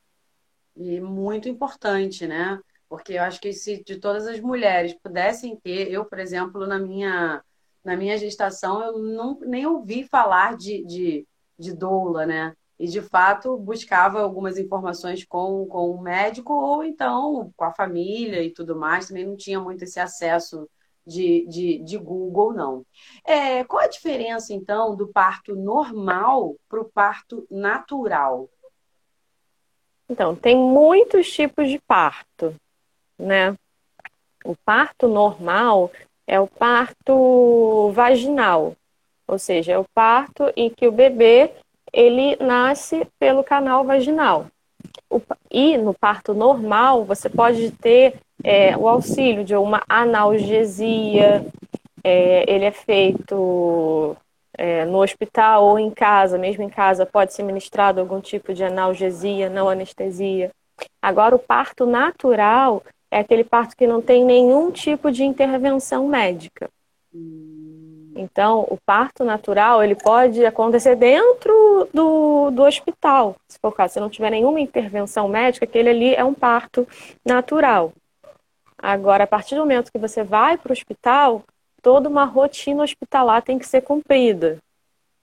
E 0.77 1.01
muito 1.01 1.49
importante, 1.49 2.27
né? 2.27 2.61
Porque 2.89 3.15
eu 3.15 3.23
acho 3.23 3.41
que 3.41 3.53
se 3.53 3.83
de 3.83 3.99
todas 3.99 4.27
as 4.27 4.41
mulheres 4.41 4.95
pudessem 4.95 5.57
ter, 5.57 5.91
eu, 5.91 6.05
por 6.05 6.19
exemplo, 6.19 6.67
na 6.67 6.79
minha 6.79 7.43
na 7.87 7.97
minha 7.97 8.19
gestação, 8.19 8.83
eu 8.83 8.99
não, 8.99 9.39
nem 9.43 9.65
ouvi 9.65 10.03
falar 10.03 10.57
de, 10.57 10.85
de, 10.85 11.27
de 11.57 11.73
doula, 11.73 12.27
né? 12.27 12.53
E, 12.79 12.89
de 12.89 13.01
fato, 13.01 13.57
buscava 13.57 14.21
algumas 14.21 14.59
informações 14.59 15.25
com, 15.25 15.65
com 15.67 15.93
o 15.93 16.03
médico 16.03 16.53
ou 16.53 16.83
então 16.83 17.53
com 17.57 17.65
a 17.65 17.73
família 17.73 18.43
e 18.43 18.53
tudo 18.53 18.77
mais. 18.77 19.07
Também 19.07 19.25
não 19.25 19.37
tinha 19.37 19.61
muito 19.61 19.85
esse 19.85 20.01
acesso 20.01 20.69
de, 21.07 21.47
de, 21.49 21.79
de 21.79 21.97
Google, 21.97 22.53
não. 22.53 22.85
É, 23.25 23.63
qual 23.65 23.85
a 23.85 23.89
diferença, 23.89 24.53
então, 24.53 24.97
do 24.97 25.07
parto 25.07 25.55
normal 25.55 26.57
para 26.69 26.81
o 26.81 26.91
parto 26.91 27.47
natural? 27.49 28.51
Então, 30.09 30.35
tem 30.35 30.57
muitos 30.57 31.31
tipos 31.31 31.69
de 31.69 31.79
parto, 31.81 32.55
né? 33.19 33.57
O 34.45 34.55
parto 34.65 35.09
normal 35.09 35.91
é 36.27 36.39
o 36.39 36.47
parto 36.47 37.91
vaginal, 37.93 38.75
ou 39.27 39.39
seja, 39.39 39.73
é 39.73 39.79
o 39.79 39.87
parto 39.93 40.53
em 40.57 40.71
que 40.71 40.87
o 40.87 40.93
bebê 40.93 41.51
ele 41.93 42.37
nasce 42.37 43.07
pelo 43.19 43.43
canal 43.43 43.85
vaginal. 43.85 44.47
O, 45.11 45.21
e 45.51 45.77
no 45.77 45.93
parto 45.93 46.35
normal, 46.35 47.05
você 47.05 47.29
pode 47.29 47.71
ter 47.73 48.21
é, 48.45 48.77
o 48.77 48.89
auxílio 48.89 49.45
de 49.45 49.57
uma 49.57 49.83
analgesia, 49.89 51.45
é, 52.05 52.45
ele 52.49 52.65
é 52.65 52.71
feito 52.71 54.17
é, 54.57 54.85
no 54.85 55.03
hospital 55.03 55.65
ou 55.65 55.79
em 55.79 55.91
casa, 55.91 56.39
mesmo 56.39 56.63
em 56.63 56.69
casa, 56.69 57.07
pode 57.07 57.33
ser 57.35 57.43
ministrado 57.43 58.01
algum 58.01 58.21
tipo 58.21 58.55
de 58.55 58.65
analgesia, 58.65 59.51
não 59.51 59.69
anestesia. 59.69 60.51
Agora, 61.01 61.35
o 61.35 61.39
parto 61.39 61.87
natural 61.87 62.83
é 63.11 63.21
aquele 63.21 63.45
parto 63.45 63.77
que 63.77 63.87
não 63.87 64.03
tem 64.03 64.25
nenhum 64.25 64.71
tipo 64.71 65.11
de 65.11 65.25
intervenção 65.25 66.09
médica. 66.09 66.69
Então, 68.15 68.67
o 68.71 68.79
parto 68.85 69.25
natural 69.25 69.85
ele 69.85 69.95
pode 69.95 70.45
acontecer 70.45 70.97
dentro 70.97 71.89
do, 71.93 72.51
do 72.51 72.63
hospital, 72.63 73.37
se 73.47 73.59
for 73.59 73.69
o 73.69 73.73
caso. 73.73 73.95
Se 73.95 74.01
não 74.01 74.09
tiver 74.09 74.31
nenhuma 74.31 74.61
intervenção 74.61 75.29
médica, 75.29 75.67
aquele 75.67 75.91
ali 75.91 76.15
é 76.15 76.25
um 76.25 76.33
parto 76.33 76.89
natural. 77.25 77.93
Agora, 78.79 79.25
a 79.25 79.27
partir 79.27 79.55
do 79.55 79.61
momento 79.61 79.93
que 79.93 79.99
você 79.99 80.23
vai 80.23 80.57
para 80.57 80.71
o 80.71 80.73
hospital, 80.73 81.43
toda 81.87 82.09
uma 82.09 82.25
rotina 82.25 82.83
hospitalar 82.83 83.43
tem 83.43 83.61
que 83.61 83.65
ser 83.65 83.81
cumprida. 83.81 84.59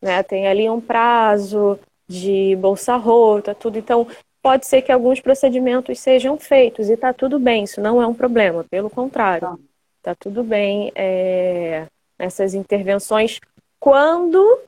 Né? 0.01 0.23
Tem 0.23 0.47
ali 0.47 0.69
um 0.69 0.79
prazo 0.79 1.77
de 2.07 2.55
bolsa 2.55 2.95
rota, 2.95 3.53
tudo. 3.53 3.77
Então, 3.77 4.07
pode 4.41 4.65
ser 4.65 4.81
que 4.81 4.89
alguns 4.89 5.19
procedimentos 5.19 5.99
sejam 5.99 6.39
feitos 6.39 6.87
e 6.87 6.93
está 6.93 7.11
tudo 7.11 7.37
bem, 7.37 7.65
isso 7.65 7.81
não 7.81 8.01
é 8.01 8.07
um 8.07 8.13
problema, 8.13 8.63
pelo 8.63 8.89
contrário, 8.89 9.59
está 9.97 10.15
tudo 10.15 10.41
bem 10.41 10.89
é, 10.95 11.85
essas 12.17 12.53
intervenções 12.53 13.41
quando 13.77 14.61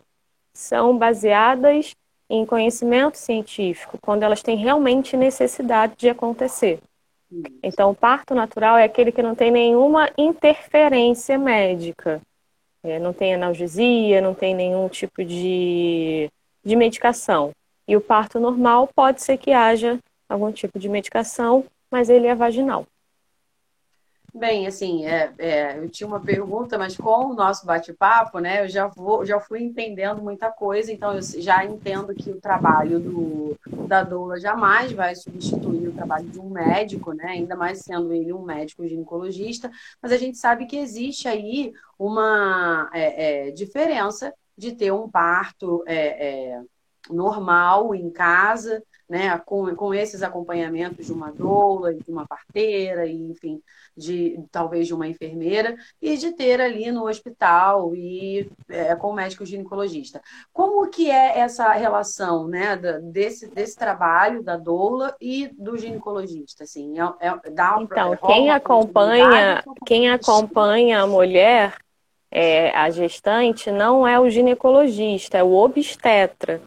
são 0.53 0.97
baseadas 0.97 1.95
em 2.29 2.45
conhecimento 2.45 3.17
científico, 3.17 3.97
quando 4.01 4.23
elas 4.23 4.43
têm 4.43 4.57
realmente 4.57 5.15
necessidade 5.15 5.93
de 5.95 6.09
acontecer. 6.09 6.77
Então, 7.61 7.91
o 7.91 7.95
parto 7.95 8.33
natural 8.35 8.77
é 8.77 8.83
aquele 8.83 9.11
que 9.11 9.21
não 9.21 9.35
tem 9.35 9.51
nenhuma 9.51 10.09
interferência 10.17 11.37
médica. 11.37 12.21
É, 12.83 12.99
não 12.99 13.13
tem 13.13 13.33
analgesia, 13.33 14.21
não 14.21 14.33
tem 14.33 14.53
nenhum 14.53 14.87
tipo 14.87 15.23
de, 15.23 16.29
de 16.63 16.75
medicação. 16.75 17.51
E 17.87 17.95
o 17.95 18.01
parto 18.01 18.39
normal 18.39 18.89
pode 18.95 19.21
ser 19.21 19.37
que 19.37 19.51
haja 19.51 19.99
algum 20.29 20.51
tipo 20.51 20.77
de 20.77 20.87
medicação, 20.87 21.65
mas 21.89 22.09
ele 22.09 22.27
é 22.27 22.35
vaginal. 22.35 22.85
Bem, 24.37 24.67
assim, 24.67 25.05
é, 25.05 25.33
é, 25.37 25.77
eu 25.77 25.89
tinha 25.89 26.05
uma 26.05 26.19
pergunta, 26.19 26.77
mas 26.77 26.97
com 26.97 27.27
o 27.27 27.33
nosso 27.33 27.65
bate-papo, 27.65 28.39
né, 28.39 28.65
eu 28.65 28.67
já, 28.67 28.85
vou, 28.85 29.25
já 29.25 29.39
fui 29.39 29.63
entendendo 29.63 30.21
muita 30.21 30.51
coisa, 30.51 30.91
então 30.91 31.13
eu 31.13 31.21
já 31.21 31.63
entendo 31.63 32.13
que 32.13 32.31
o 32.31 32.41
trabalho 32.41 32.99
do, 32.99 33.57
da 33.87 34.03
doula 34.03 34.37
jamais 34.37 34.91
vai 34.91 35.15
substituir 35.15 35.87
o 35.87 35.93
trabalho 35.93 36.27
de 36.27 36.37
um 36.37 36.49
médico, 36.49 37.13
né, 37.13 37.27
ainda 37.27 37.55
mais 37.55 37.79
sendo 37.79 38.11
ele 38.11 38.33
um 38.33 38.41
médico 38.43 38.85
ginecologista, 38.85 39.71
mas 40.01 40.11
a 40.11 40.17
gente 40.17 40.37
sabe 40.37 40.65
que 40.65 40.75
existe 40.75 41.29
aí 41.29 41.71
uma 41.97 42.89
é, 42.93 43.47
é 43.47 43.51
diferença 43.51 44.33
de 44.57 44.73
ter 44.73 44.91
um 44.91 45.09
parto 45.09 45.81
é, 45.87 46.55
é, 46.55 46.61
normal 47.09 47.95
em 47.95 48.09
casa, 48.09 48.83
né, 49.07 49.37
com, 49.45 49.73
com 49.75 49.93
esses 49.93 50.23
acompanhamentos 50.23 51.05
de 51.05 51.13
uma 51.13 51.31
doula, 51.31 51.93
de 51.93 52.09
uma 52.11 52.27
parteira, 52.27 53.05
e, 53.05 53.15
enfim, 53.15 53.61
de 53.95 54.39
talvez 54.51 54.87
de 54.87 54.93
uma 54.93 55.07
enfermeira, 55.07 55.75
e 56.01 56.17
de 56.17 56.31
ter 56.33 56.59
ali 56.59 56.91
no 56.91 57.07
hospital 57.07 57.95
e 57.95 58.49
é, 58.67 58.95
com 58.95 59.09
o 59.09 59.13
médico 59.13 59.45
ginecologista. 59.45 60.21
Como 60.51 60.89
que 60.89 61.09
é 61.09 61.39
essa 61.39 61.71
relação 61.73 62.47
né, 62.47 62.75
desse, 63.03 63.47
desse 63.47 63.75
trabalho 63.75 64.41
da 64.41 64.57
doula 64.57 65.15
e 65.21 65.47
do 65.53 65.77
ginecologista? 65.77 66.63
Assim, 66.63 66.99
é, 66.99 67.27
é, 67.27 67.49
dá 67.51 67.77
um, 67.77 67.83
então, 67.83 68.17
quem 68.25 68.49
acompanha, 68.49 69.63
quem 69.85 70.09
acompanha 70.09 71.01
a 71.01 71.07
mulher, 71.07 71.75
é, 72.31 72.71
a 72.71 72.89
gestante, 72.89 73.71
não 73.71 74.05
é 74.05 74.19
o 74.19 74.29
ginecologista, 74.29 75.37
é 75.37 75.43
o 75.43 75.53
obstetra. 75.53 76.61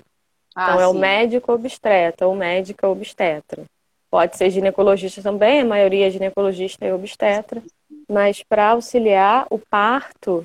Ah, 0.60 0.72
então, 0.72 0.80
é 0.80 0.88
o 0.88 0.92
médico 0.92 1.52
obstetra 1.52 2.26
ou 2.26 2.34
médica 2.34 2.88
obstetra. 2.88 3.64
Pode 4.10 4.36
ser 4.36 4.50
ginecologista 4.50 5.22
também, 5.22 5.60
a 5.60 5.64
maioria 5.64 6.08
é 6.08 6.10
ginecologista 6.10 6.84
e 6.84 6.90
obstetra, 6.90 7.62
mas 8.08 8.42
para 8.42 8.70
auxiliar 8.70 9.46
o 9.50 9.58
parto 9.58 10.44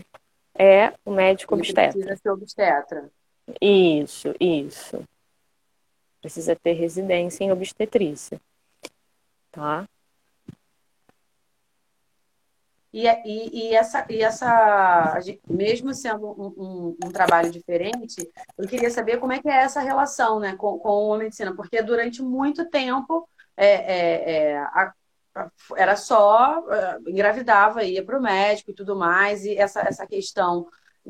é 0.53 0.93
o 1.03 1.09
médico 1.09 1.55
obstetra. 1.55 1.93
Precisa 1.93 2.15
ser 2.15 2.29
obstetra. 2.29 3.09
Isso, 3.59 4.35
isso. 4.39 5.03
Precisa 6.21 6.55
ter 6.55 6.73
residência 6.73 7.43
em 7.43 7.51
obstetrícia. 7.51 8.39
Tá? 9.51 9.83
E, 12.93 13.07
e, 13.07 13.69
e, 13.69 13.75
essa, 13.75 14.05
e 14.07 14.21
essa, 14.21 15.19
mesmo 15.49 15.91
sendo 15.95 16.27
um, 16.27 16.53
um, 16.55 16.97
um, 17.05 17.11
trabalho 17.11 17.49
diferente, 17.49 18.31
eu 18.55 18.67
queria 18.67 18.91
saber 18.91 19.17
como 19.17 19.33
é 19.33 19.41
que 19.41 19.49
é 19.49 19.63
essa 19.63 19.81
relação 19.81 20.39
né, 20.39 20.55
com, 20.55 20.77
com 20.77 21.11
a 21.11 21.17
medicina, 21.17 21.55
porque 21.55 21.81
durante 21.81 22.21
muito 22.21 22.69
tempo 22.69 23.27
é, 23.57 23.67
é, 23.67 24.31
é 24.31 24.57
a, 24.59 24.93
era 25.75 25.95
só 25.95 26.63
é, 26.71 26.99
engravidava, 27.07 27.83
ia 27.83 28.05
para 28.05 28.19
o 28.19 28.21
médico 28.21 28.69
e 28.69 28.75
tudo 28.75 28.95
mais, 28.95 29.43
e 29.43 29.57
essa, 29.57 29.81
essa 29.81 30.05
questão, 30.05 30.67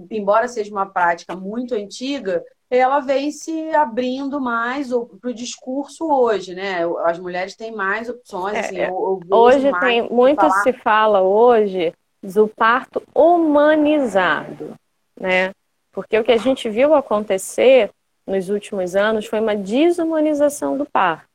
embora 0.10 0.48
seja 0.48 0.72
uma 0.72 0.86
prática 0.86 1.36
muito 1.36 1.76
antiga, 1.76 2.42
ela 2.78 3.00
vem 3.00 3.32
se 3.32 3.74
abrindo 3.76 4.40
mais 4.42 4.90
para 5.22 5.30
o 5.30 5.34
discurso 5.34 6.06
hoje, 6.12 6.56
né? 6.56 6.80
As 7.06 7.20
mulheres 7.20 7.56
têm 7.56 7.72
mais 7.72 8.10
opções. 8.10 8.58
Assim, 8.58 8.80
é, 8.80 8.90
eu 8.90 9.20
hoje 9.30 9.72
tem 9.80 10.10
muito 10.10 10.42
falar... 10.42 10.64
se 10.64 10.74
fala 10.74 11.22
hoje 11.22 11.94
do 12.22 12.48
parto 12.48 13.04
humanizado, 13.14 14.74
né? 15.20 15.52
Porque 15.92 16.18
o 16.18 16.24
que 16.24 16.32
a 16.32 16.38
gente 16.38 16.70
viu 16.70 16.96
acontecer 16.96 17.92
nos 18.26 18.50
últimos 18.50 18.96
anos 18.96 19.26
foi 19.26 19.40
uma 19.40 19.56
desumanização 19.56 20.78
do 20.78 20.86
parto. 20.86 21.28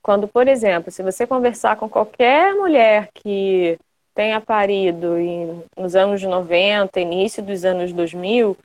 Quando, 0.00 0.26
por 0.26 0.48
exemplo, 0.48 0.90
se 0.90 1.02
você 1.02 1.26
conversar 1.26 1.76
com 1.76 1.88
qualquer 1.88 2.54
mulher 2.54 3.10
que 3.14 3.78
tenha 4.14 4.40
parido 4.40 5.18
em, 5.18 5.62
nos 5.76 5.94
anos 5.94 6.22
90, 6.22 7.00
início 7.00 7.42
dos 7.42 7.64
anos 7.64 7.92
2000, 7.92 8.56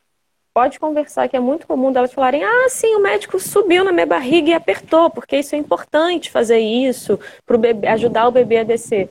pode 0.57 0.79
conversar, 0.79 1.29
que 1.29 1.37
é 1.37 1.39
muito 1.39 1.67
comum 1.67 1.91
delas 1.91 2.11
falarem: 2.11 2.43
ah, 2.43 2.67
sim, 2.67 2.95
o 2.95 2.99
médico 2.99 3.39
subiu 3.39 3.83
na 3.83 3.91
minha 3.91 4.07
barriga 4.07 4.49
e 4.49 4.53
apertou, 4.55 5.07
porque 5.07 5.37
isso 5.37 5.53
é 5.53 5.57
importante 5.59 6.31
fazer 6.31 6.57
isso 6.57 7.19
para 7.45 7.59
ajudar 7.93 8.27
o 8.27 8.31
bebê 8.31 8.57
a 8.57 8.63
descer. 8.63 9.07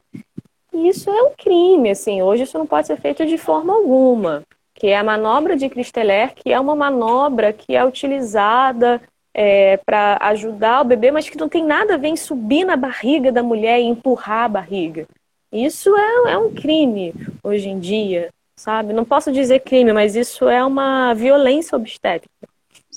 E 0.75 0.89
isso 0.89 1.09
é 1.09 1.23
um 1.23 1.31
crime, 1.39 1.91
assim, 1.91 2.21
hoje 2.21 2.43
isso 2.43 2.59
não 2.59 2.67
pode 2.67 2.89
ser 2.89 2.97
feito 2.97 3.25
de 3.25 3.39
forma 3.39 3.73
alguma. 3.73 4.43
Que 4.75 4.89
é 4.89 4.99
a 4.99 5.05
manobra 5.05 5.57
de 5.57 5.69
Cristeler, 5.69 6.35
que 6.35 6.53
é 6.53 6.59
uma 6.59 6.75
manobra 6.75 7.53
que 7.53 7.77
é 7.77 7.85
utilizada 7.85 9.01
é, 9.33 9.77
para 9.77 10.19
ajudar 10.23 10.81
o 10.81 10.85
bebê, 10.85 11.13
mas 11.13 11.31
que 11.31 11.39
não 11.39 11.49
tem 11.49 11.65
nada 11.65 11.95
a 11.95 11.97
ver 11.97 12.09
em 12.09 12.17
subir 12.17 12.65
na 12.65 12.75
barriga 12.75 13.31
da 13.31 13.45
mulher 13.45 13.79
e 13.79 13.85
empurrar 13.85 14.47
a 14.47 14.49
barriga. 14.49 15.07
Isso 15.53 15.95
é, 15.97 16.33
é 16.33 16.39
um 16.39 16.53
crime 16.53 17.15
hoje 17.41 17.69
em 17.69 17.79
dia, 17.79 18.31
sabe? 18.59 18.93
Não 18.93 19.05
posso 19.05 19.33
dizer 19.33 19.61
crime, 19.61 19.93
mas 19.93 20.17
isso 20.17 20.49
é 20.49 20.65
uma 20.65 21.15
violência 21.15 21.77
obstétrica. 21.77 22.49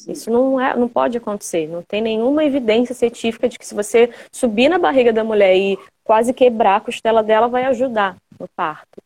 Isso 0.08 0.32
não, 0.32 0.60
é, 0.60 0.76
não 0.76 0.88
pode 0.88 1.18
acontecer. 1.18 1.68
Não 1.68 1.82
tem 1.82 2.02
nenhuma 2.02 2.44
evidência 2.44 2.96
científica 2.96 3.50
de 3.50 3.60
que 3.60 3.66
se 3.66 3.76
você 3.76 4.10
subir 4.32 4.70
na 4.70 4.80
barriga 4.80 5.12
da 5.12 5.24
mulher 5.24 5.56
e 5.56 5.78
quase 6.04 6.34
quebrar 6.34 6.78
a 6.78 6.82
costela 6.82 7.22
dela, 7.22 7.48
vai 7.48 7.66
ajudar 7.66 8.16
no 8.40 8.48
parto. 8.56 9.02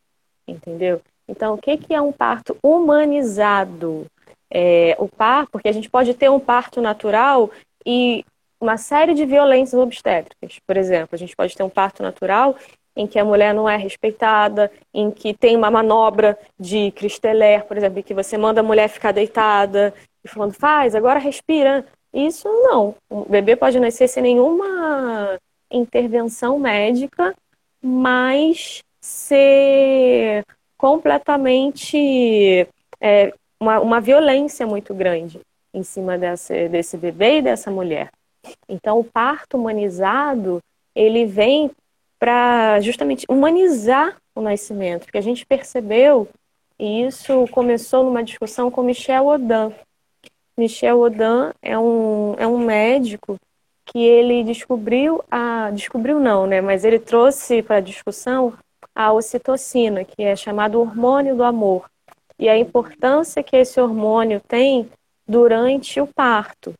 Entendeu? 0.46 1.00
Então, 1.26 1.54
o 1.54 1.58
que, 1.58 1.76
que 1.76 1.94
é 1.94 2.00
um 2.00 2.12
parto 2.12 2.56
humanizado? 2.62 4.06
é, 4.54 4.94
o 5.00 5.08
parto, 5.08 5.50
porque 5.50 5.68
a 5.68 5.72
gente 5.72 5.90
pode 5.90 6.14
ter 6.14 6.30
um 6.30 6.38
parto 6.38 6.80
natural 6.80 7.50
e 7.84 8.24
uma 8.60 8.76
série 8.76 9.12
de 9.12 9.26
violências 9.26 9.78
obstétricas. 9.78 10.60
Por 10.64 10.76
exemplo, 10.76 11.08
a 11.12 11.16
gente 11.16 11.34
pode 11.34 11.56
ter 11.56 11.64
um 11.64 11.68
parto 11.68 12.02
natural 12.04 12.56
em 12.96 13.06
que 13.06 13.18
a 13.18 13.24
mulher 13.24 13.52
não 13.52 13.68
é 13.68 13.76
respeitada, 13.76 14.70
em 14.92 15.10
que 15.10 15.34
tem 15.34 15.56
uma 15.56 15.70
manobra 15.70 16.38
de 16.58 16.90
cristeler, 16.92 17.64
por 17.64 17.76
exemplo, 17.76 17.98
em 17.98 18.02
que 18.02 18.14
você 18.14 18.38
manda 18.38 18.60
a 18.60 18.64
mulher 18.64 18.88
ficar 18.88 19.12
deitada 19.12 19.92
e 20.24 20.28
falando, 20.28 20.52
faz, 20.52 20.94
agora 20.94 21.18
respira. 21.18 21.84
Isso 22.12 22.48
não. 22.48 22.94
O 23.10 23.24
bebê 23.28 23.56
pode 23.56 23.80
nascer 23.80 24.08
sem 24.08 24.22
nenhuma 24.22 25.38
intervenção 25.70 26.58
médica, 26.58 27.34
mas 27.82 28.82
ser 29.00 30.44
completamente 30.78 32.68
é, 33.00 33.32
uma, 33.58 33.80
uma 33.80 34.00
violência 34.00 34.66
muito 34.66 34.94
grande 34.94 35.40
em 35.72 35.82
cima 35.82 36.16
desse, 36.16 36.68
desse 36.68 36.96
bebê 36.96 37.38
e 37.38 37.42
dessa 37.42 37.70
mulher. 37.70 38.10
Então, 38.68 39.00
o 39.00 39.04
parto 39.04 39.56
humanizado, 39.56 40.60
ele 40.94 41.26
vem 41.26 41.70
para 42.18 42.80
justamente 42.80 43.26
humanizar 43.28 44.16
o 44.34 44.40
nascimento, 44.40 45.04
porque 45.04 45.18
a 45.18 45.22
gente 45.22 45.46
percebeu, 45.46 46.28
e 46.78 47.04
isso 47.04 47.46
começou 47.52 48.04
numa 48.04 48.22
discussão 48.22 48.70
com 48.70 48.82
Michel 48.82 49.26
Odin. 49.26 49.72
Michel 50.56 51.00
Odin 51.00 51.52
é 51.62 51.78
um, 51.78 52.34
é 52.38 52.46
um 52.46 52.58
médico 52.58 53.36
que 53.86 53.98
ele 53.98 54.42
descobriu 54.42 55.22
a 55.30 55.70
descobriu 55.70 56.18
não, 56.18 56.46
né, 56.46 56.60
mas 56.60 56.84
ele 56.84 56.98
trouxe 56.98 57.62
para 57.62 57.76
a 57.76 57.80
discussão 57.80 58.54
a 58.94 59.12
ocitocina, 59.12 60.04
que 60.04 60.22
é 60.22 60.34
chamado 60.36 60.80
hormônio 60.80 61.36
do 61.36 61.44
amor 61.44 61.84
e 62.38 62.48
a 62.48 62.58
importância 62.58 63.42
que 63.42 63.56
esse 63.56 63.80
hormônio 63.80 64.40
tem 64.46 64.88
durante 65.26 66.00
o 66.00 66.06
parto. 66.06 66.74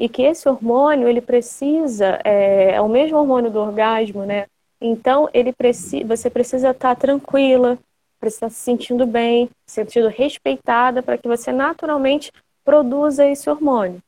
E 0.00 0.08
que 0.08 0.22
esse 0.22 0.48
hormônio, 0.48 1.06
ele 1.06 1.20
precisa, 1.20 2.18
é, 2.24 2.72
é 2.72 2.80
o 2.80 2.88
mesmo 2.88 3.18
hormônio 3.18 3.50
do 3.50 3.58
orgasmo, 3.58 4.24
né? 4.24 4.46
Então, 4.80 5.28
ele 5.34 5.52
precisa, 5.52 6.06
você 6.06 6.30
precisa 6.30 6.70
estar 6.70 6.96
tranquila, 6.96 7.78
precisa 8.18 8.46
estar 8.46 8.56
se 8.56 8.64
sentindo 8.64 9.06
bem, 9.06 9.50
se 9.66 9.74
sentindo 9.74 10.08
respeitada, 10.08 11.02
para 11.02 11.18
que 11.18 11.28
você 11.28 11.52
naturalmente 11.52 12.32
produza 12.64 13.26
esse 13.26 13.50
hormônio. 13.50 14.00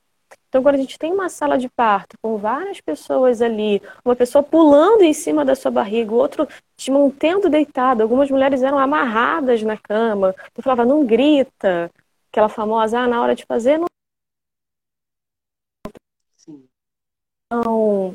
Então, 0.48 0.62
quando 0.62 0.76
a 0.76 0.78
gente 0.78 0.98
tem 0.98 1.12
uma 1.12 1.28
sala 1.28 1.58
de 1.58 1.68
parto 1.68 2.16
com 2.22 2.38
várias 2.38 2.80
pessoas 2.80 3.42
ali, 3.42 3.82
uma 4.02 4.16
pessoa 4.16 4.42
pulando 4.42 5.02
em 5.02 5.12
cima 5.12 5.44
da 5.44 5.54
sua 5.54 5.70
barriga, 5.70 6.10
o 6.14 6.16
outro 6.16 6.48
te 6.74 6.90
mantendo 6.90 7.50
deitado, 7.50 8.02
algumas 8.02 8.30
mulheres 8.30 8.62
eram 8.62 8.78
amarradas 8.78 9.62
na 9.62 9.76
cama, 9.76 10.34
eu 10.56 10.62
falava, 10.62 10.86
não 10.86 11.04
grita, 11.04 11.90
aquela 12.30 12.48
famosa, 12.48 12.98
ah, 12.98 13.06
na 13.06 13.20
hora 13.20 13.34
de 13.34 13.44
fazer, 13.44 13.76
não. 13.76 13.92
Então, 17.52 18.14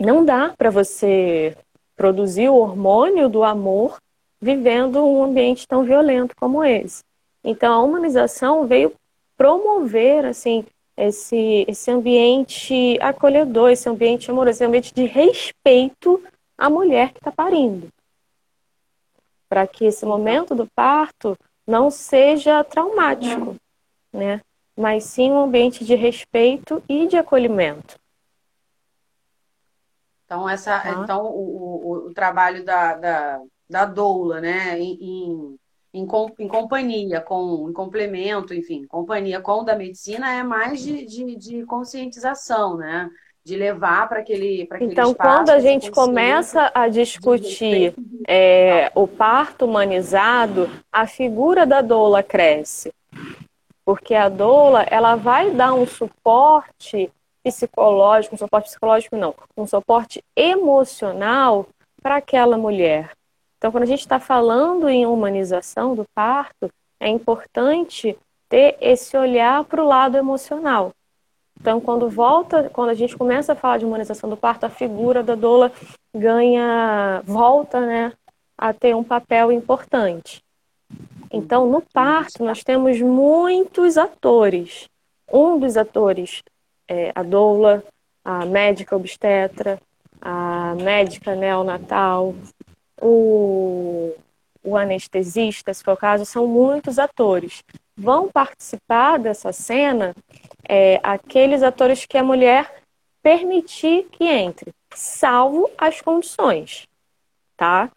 não 0.00 0.24
dá 0.24 0.54
para 0.56 0.70
você 0.70 1.56
produzir 1.96 2.48
o 2.48 2.54
hormônio 2.54 3.28
do 3.28 3.42
amor 3.42 3.98
vivendo 4.40 5.04
um 5.04 5.24
ambiente 5.24 5.66
tão 5.66 5.82
violento 5.82 6.36
como 6.36 6.62
esse. 6.62 7.02
Então, 7.42 7.72
a 7.72 7.82
humanização 7.82 8.68
veio 8.68 8.92
promover, 9.36 10.24
assim, 10.24 10.64
esse, 10.96 11.64
esse 11.66 11.90
ambiente 11.90 12.96
acolhedor, 13.00 13.70
esse 13.70 13.88
ambiente 13.88 14.30
amoroso, 14.30 14.58
esse 14.58 14.64
ambiente 14.64 14.94
de 14.94 15.04
respeito 15.04 16.22
à 16.56 16.70
mulher 16.70 17.10
que 17.10 17.18
está 17.18 17.32
parindo. 17.32 17.88
Para 19.48 19.66
que 19.66 19.84
esse 19.84 20.06
momento 20.06 20.54
do 20.54 20.68
parto 20.76 21.36
não 21.66 21.90
seja 21.90 22.62
traumático, 22.62 23.56
né? 24.12 24.40
mas 24.76 25.02
sim 25.02 25.32
um 25.32 25.42
ambiente 25.42 25.84
de 25.84 25.96
respeito 25.96 26.80
e 26.88 27.08
de 27.08 27.16
acolhimento. 27.16 27.99
Então, 30.30 30.48
essa, 30.48 30.76
ah. 30.76 31.02
então 31.02 31.26
o, 31.26 31.82
o, 31.82 32.06
o, 32.06 32.14
trabalho 32.14 32.64
da, 32.64 32.94
da, 32.94 33.40
da 33.68 33.84
doula, 33.84 34.40
né, 34.40 34.78
em, 34.78 34.96
em 35.02 35.58
em, 35.92 36.06
com, 36.06 36.30
em 36.38 36.46
companhia, 36.46 37.20
com 37.20 37.68
em 37.68 37.72
complemento, 37.72 38.54
enfim, 38.54 38.86
companhia 38.86 39.40
com 39.40 39.62
o 39.62 39.64
da 39.64 39.74
medicina 39.74 40.32
é 40.32 40.44
mais 40.44 40.80
de, 40.80 41.04
de, 41.04 41.34
de 41.34 41.66
conscientização, 41.66 42.76
né? 42.76 43.10
De 43.44 43.56
levar 43.56 44.08
para 44.08 44.20
aquele, 44.20 44.68
aquele 44.70 44.92
Então, 44.92 45.12
quando 45.12 45.50
a 45.50 45.58
gente 45.58 45.90
começa 45.90 46.70
a 46.72 46.86
discutir 46.86 47.92
é, 48.28 48.92
o 48.94 49.08
parto 49.08 49.64
humanizado, 49.64 50.70
a 50.92 51.08
figura 51.08 51.66
da 51.66 51.80
doula 51.80 52.22
cresce. 52.22 52.94
Porque 53.84 54.14
a 54.14 54.28
doula, 54.28 54.82
ela 54.84 55.16
vai 55.16 55.50
dar 55.50 55.74
um 55.74 55.84
suporte 55.84 57.10
psicológico, 57.42 58.34
um 58.34 58.38
suporte 58.38 58.68
psicológico 58.68 59.16
não, 59.16 59.34
um 59.56 59.66
suporte 59.66 60.22
emocional 60.36 61.66
para 62.02 62.16
aquela 62.16 62.56
mulher. 62.56 63.12
Então, 63.58 63.70
quando 63.70 63.84
a 63.84 63.86
gente 63.86 64.00
está 64.00 64.18
falando 64.18 64.88
em 64.88 65.06
humanização 65.06 65.94
do 65.94 66.04
parto, 66.14 66.70
é 66.98 67.08
importante 67.08 68.16
ter 68.48 68.76
esse 68.80 69.16
olhar 69.16 69.64
para 69.64 69.82
o 69.82 69.86
lado 69.86 70.16
emocional. 70.16 70.92
Então, 71.60 71.78
quando 71.78 72.08
volta, 72.08 72.70
quando 72.70 72.88
a 72.88 72.94
gente 72.94 73.16
começa 73.16 73.52
a 73.52 73.56
falar 73.56 73.78
de 73.78 73.84
humanização 73.84 74.30
do 74.30 74.36
parto, 74.36 74.64
a 74.64 74.70
figura 74.70 75.22
da 75.22 75.34
doula 75.34 75.70
ganha, 76.14 77.22
volta, 77.24 77.80
né, 77.80 78.12
a 78.56 78.72
ter 78.72 78.96
um 78.96 79.04
papel 79.04 79.52
importante. 79.52 80.42
Então, 81.30 81.66
no 81.70 81.82
parto, 81.82 82.42
nós 82.42 82.64
temos 82.64 83.00
muitos 83.00 83.98
atores. 83.98 84.88
Um 85.30 85.58
dos 85.58 85.76
atores 85.76 86.42
é 86.90 87.12
a 87.14 87.22
doula, 87.22 87.84
a 88.24 88.44
médica 88.44 88.96
obstetra, 88.96 89.80
a 90.20 90.74
médica 90.74 91.36
neonatal, 91.36 92.34
o, 93.00 94.12
o 94.62 94.76
anestesista, 94.76 95.72
se 95.72 95.84
for 95.84 95.92
o 95.92 95.96
caso, 95.96 96.26
são 96.26 96.48
muitos 96.48 96.98
atores. 96.98 97.62
Vão 97.96 98.28
participar 98.28 99.18
dessa 99.18 99.52
cena 99.52 100.14
é, 100.68 100.98
aqueles 101.02 101.62
atores 101.62 102.04
que 102.04 102.18
a 102.18 102.24
mulher 102.24 102.82
permitir 103.22 104.08
que 104.10 104.24
entre, 104.24 104.72
salvo 104.92 105.70
as 105.78 106.00
condições, 106.00 106.88
tá? 107.56 107.90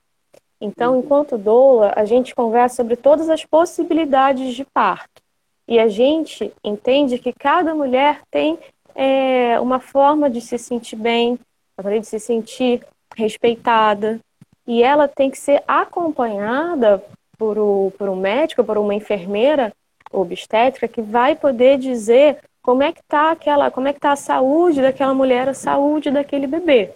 Então, 0.62 1.00
enquanto 1.00 1.38
doula, 1.38 1.94
a 1.96 2.06
gente 2.06 2.36
conversa 2.36 2.76
sobre 2.76 2.96
todas 2.96 3.30
as 3.30 3.44
possibilidades 3.44 4.54
de 4.54 4.64
parto. 4.64 5.22
E 5.68 5.80
a 5.80 5.88
gente 5.88 6.54
entende 6.64 7.18
que 7.18 7.34
cada 7.34 7.74
mulher 7.74 8.22
tem 8.30 8.60
é, 8.96 9.60
uma 9.60 9.80
forma 9.80 10.30
de 10.30 10.42
se 10.42 10.58
sentir 10.58 10.96
bem, 10.96 11.40
de 11.82 12.04
se 12.04 12.20
sentir 12.20 12.86
respeitada, 13.16 14.20
e 14.66 14.82
ela 14.82 15.08
tem 15.08 15.30
que 15.30 15.38
ser 15.38 15.64
acompanhada 15.68 17.04
por, 17.38 17.58
o, 17.58 17.92
por 17.98 18.10
um 18.10 18.16
médico, 18.16 18.64
por 18.64 18.78
uma 18.78 18.96
enfermeira 18.96 19.74
obstétrica 20.12 20.88
que 20.88 21.02
vai 21.02 21.36
poder 21.36 21.78
dizer 21.78 22.40
como 22.62 22.82
é 22.82 22.94
que 22.94 23.02
está 23.02 23.32
aquela, 23.32 23.70
como 23.70 23.88
é 23.88 23.94
que 23.94 24.00
tá 24.00 24.14
a 24.14 24.16
saúde 24.16 24.82
daquela 24.82 25.14
mulher, 25.14 25.50
a 25.50 25.54
saúde 25.54 26.10
daquele 26.10 26.48
bebê. 26.48 26.92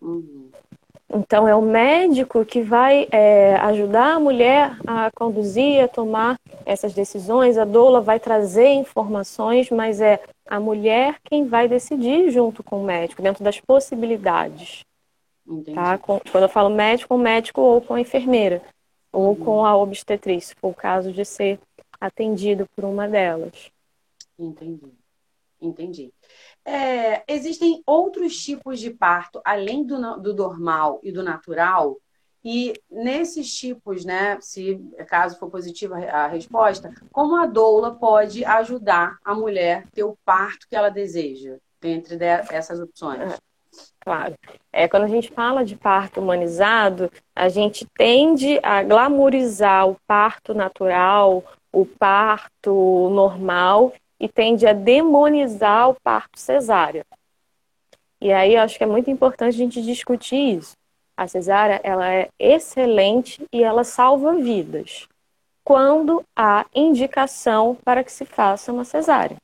Uhum. 0.00 0.45
Então 1.08 1.46
é 1.46 1.54
o 1.54 1.62
médico 1.62 2.44
que 2.44 2.60
vai 2.62 3.06
é, 3.12 3.54
ajudar 3.56 4.14
a 4.14 4.20
mulher 4.20 4.76
a 4.86 5.10
conduzir, 5.12 5.82
a 5.82 5.88
tomar 5.88 6.38
essas 6.64 6.92
decisões. 6.92 7.56
A 7.56 7.64
doula 7.64 8.00
vai 8.00 8.18
trazer 8.18 8.68
informações, 8.68 9.70
mas 9.70 10.00
é 10.00 10.20
a 10.46 10.58
mulher 10.58 11.16
quem 11.24 11.46
vai 11.46 11.68
decidir 11.68 12.30
junto 12.30 12.62
com 12.62 12.82
o 12.82 12.84
médico, 12.84 13.22
dentro 13.22 13.44
das 13.44 13.60
possibilidades. 13.60 14.84
Tá? 15.72 15.96
Com, 15.96 16.20
quando 16.32 16.44
eu 16.44 16.48
falo 16.48 16.70
médico, 16.70 17.08
com 17.08 17.18
médico 17.18 17.60
ou 17.60 17.80
com 17.80 17.94
a 17.94 18.00
enfermeira, 18.00 18.60
ou 19.12 19.28
uhum. 19.28 19.36
com 19.36 19.64
a 19.64 19.76
obstetriz, 19.76 20.46
se 20.46 20.54
for 20.56 20.70
o 20.70 20.74
caso 20.74 21.12
de 21.12 21.24
ser 21.24 21.60
atendido 22.00 22.66
por 22.74 22.84
uma 22.84 23.08
delas. 23.08 23.70
Entendi. 24.36 24.92
Entendi. 25.60 26.12
É, 26.64 27.22
existem 27.26 27.82
outros 27.86 28.36
tipos 28.36 28.78
de 28.78 28.90
parto, 28.90 29.40
além 29.44 29.84
do, 29.84 30.20
do 30.20 30.34
normal 30.34 31.00
e 31.02 31.10
do 31.10 31.22
natural, 31.22 31.96
e 32.44 32.74
nesses 32.88 33.52
tipos, 33.56 34.04
né, 34.04 34.38
se 34.40 34.78
caso 35.08 35.36
for 35.36 35.50
positiva 35.50 35.96
a 35.96 36.28
resposta, 36.28 36.94
como 37.10 37.34
a 37.36 37.46
doula 37.46 37.96
pode 37.96 38.44
ajudar 38.44 39.18
a 39.24 39.34
mulher 39.34 39.84
ter 39.92 40.04
o 40.04 40.16
parto 40.24 40.68
que 40.68 40.76
ela 40.76 40.88
deseja, 40.88 41.56
dentre 41.80 42.16
essas 42.50 42.78
opções? 42.78 43.20
É, 43.20 43.36
claro. 43.98 44.34
É, 44.72 44.86
quando 44.86 45.02
a 45.02 45.08
gente 45.08 45.32
fala 45.32 45.64
de 45.64 45.74
parto 45.74 46.20
humanizado, 46.20 47.10
a 47.34 47.48
gente 47.48 47.84
tende 47.96 48.60
a 48.62 48.80
glamorizar 48.84 49.88
o 49.88 49.96
parto 50.06 50.54
natural, 50.54 51.42
o 51.72 51.84
parto 51.84 53.10
normal 53.10 53.92
e 54.18 54.28
tende 54.28 54.66
a 54.66 54.72
demonizar 54.72 55.90
o 55.90 55.96
parto 56.02 56.38
cesárea. 56.38 57.04
E 58.20 58.32
aí 58.32 58.54
eu 58.54 58.62
acho 58.62 58.78
que 58.78 58.84
é 58.84 58.86
muito 58.86 59.10
importante 59.10 59.54
a 59.54 59.58
gente 59.58 59.82
discutir 59.82 60.58
isso. 60.58 60.76
A 61.16 61.26
cesárea 61.26 61.80
ela 61.82 62.12
é 62.12 62.28
excelente 62.38 63.46
e 63.52 63.62
ela 63.62 63.84
salva 63.84 64.34
vidas. 64.34 65.08
Quando 65.64 66.24
há 66.34 66.66
indicação 66.74 67.76
para 67.84 68.04
que 68.04 68.12
se 68.12 68.24
faça 68.24 68.72
uma 68.72 68.84
cesárea. 68.84 69.36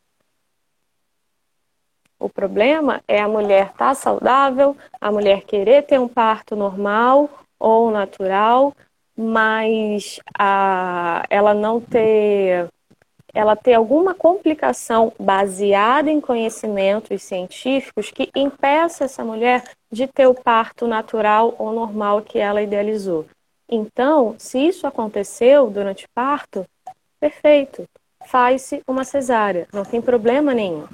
O 2.19 2.29
problema 2.29 3.03
é 3.09 3.21
a 3.21 3.27
mulher 3.27 3.67
estar 3.67 3.89
tá 3.89 3.95
saudável, 3.95 4.77
a 5.01 5.11
mulher 5.11 5.43
querer 5.43 5.83
ter 5.83 5.99
um 5.99 6.07
parto 6.07 6.55
normal 6.55 7.29
ou 7.59 7.91
natural, 7.91 8.73
mas 9.17 10.21
a, 10.39 11.25
ela 11.29 11.53
não 11.53 11.81
ter 11.81 12.69
ela 13.35 13.57
ter 13.57 13.75
alguma 13.75 14.15
complicação 14.15 15.13
baseada 15.19 16.11
em 16.11 16.21
conhecimentos 16.21 17.23
científicos 17.23 18.11
que 18.11 18.31
impeça 18.37 19.05
essa 19.05 19.25
mulher 19.25 19.65
de 19.91 20.07
ter 20.07 20.27
o 20.27 20.35
parto 20.35 20.87
natural 20.87 21.55
ou 21.59 21.73
normal 21.73 22.23
que 22.23 22.39
ela 22.39 22.63
idealizou. 22.63 23.27
Então, 23.69 24.35
se 24.39 24.59
isso 24.59 24.87
aconteceu 24.87 25.71
durante 25.71 26.05
o 26.05 26.09
parto, 26.15 26.67
perfeito, 27.19 27.85
faz-se 28.27 28.83
uma 28.87 29.05
cesárea, 29.05 29.67
não 29.73 29.83
tem 29.83 30.01
problema 30.03 30.53
nenhum. 30.53 30.87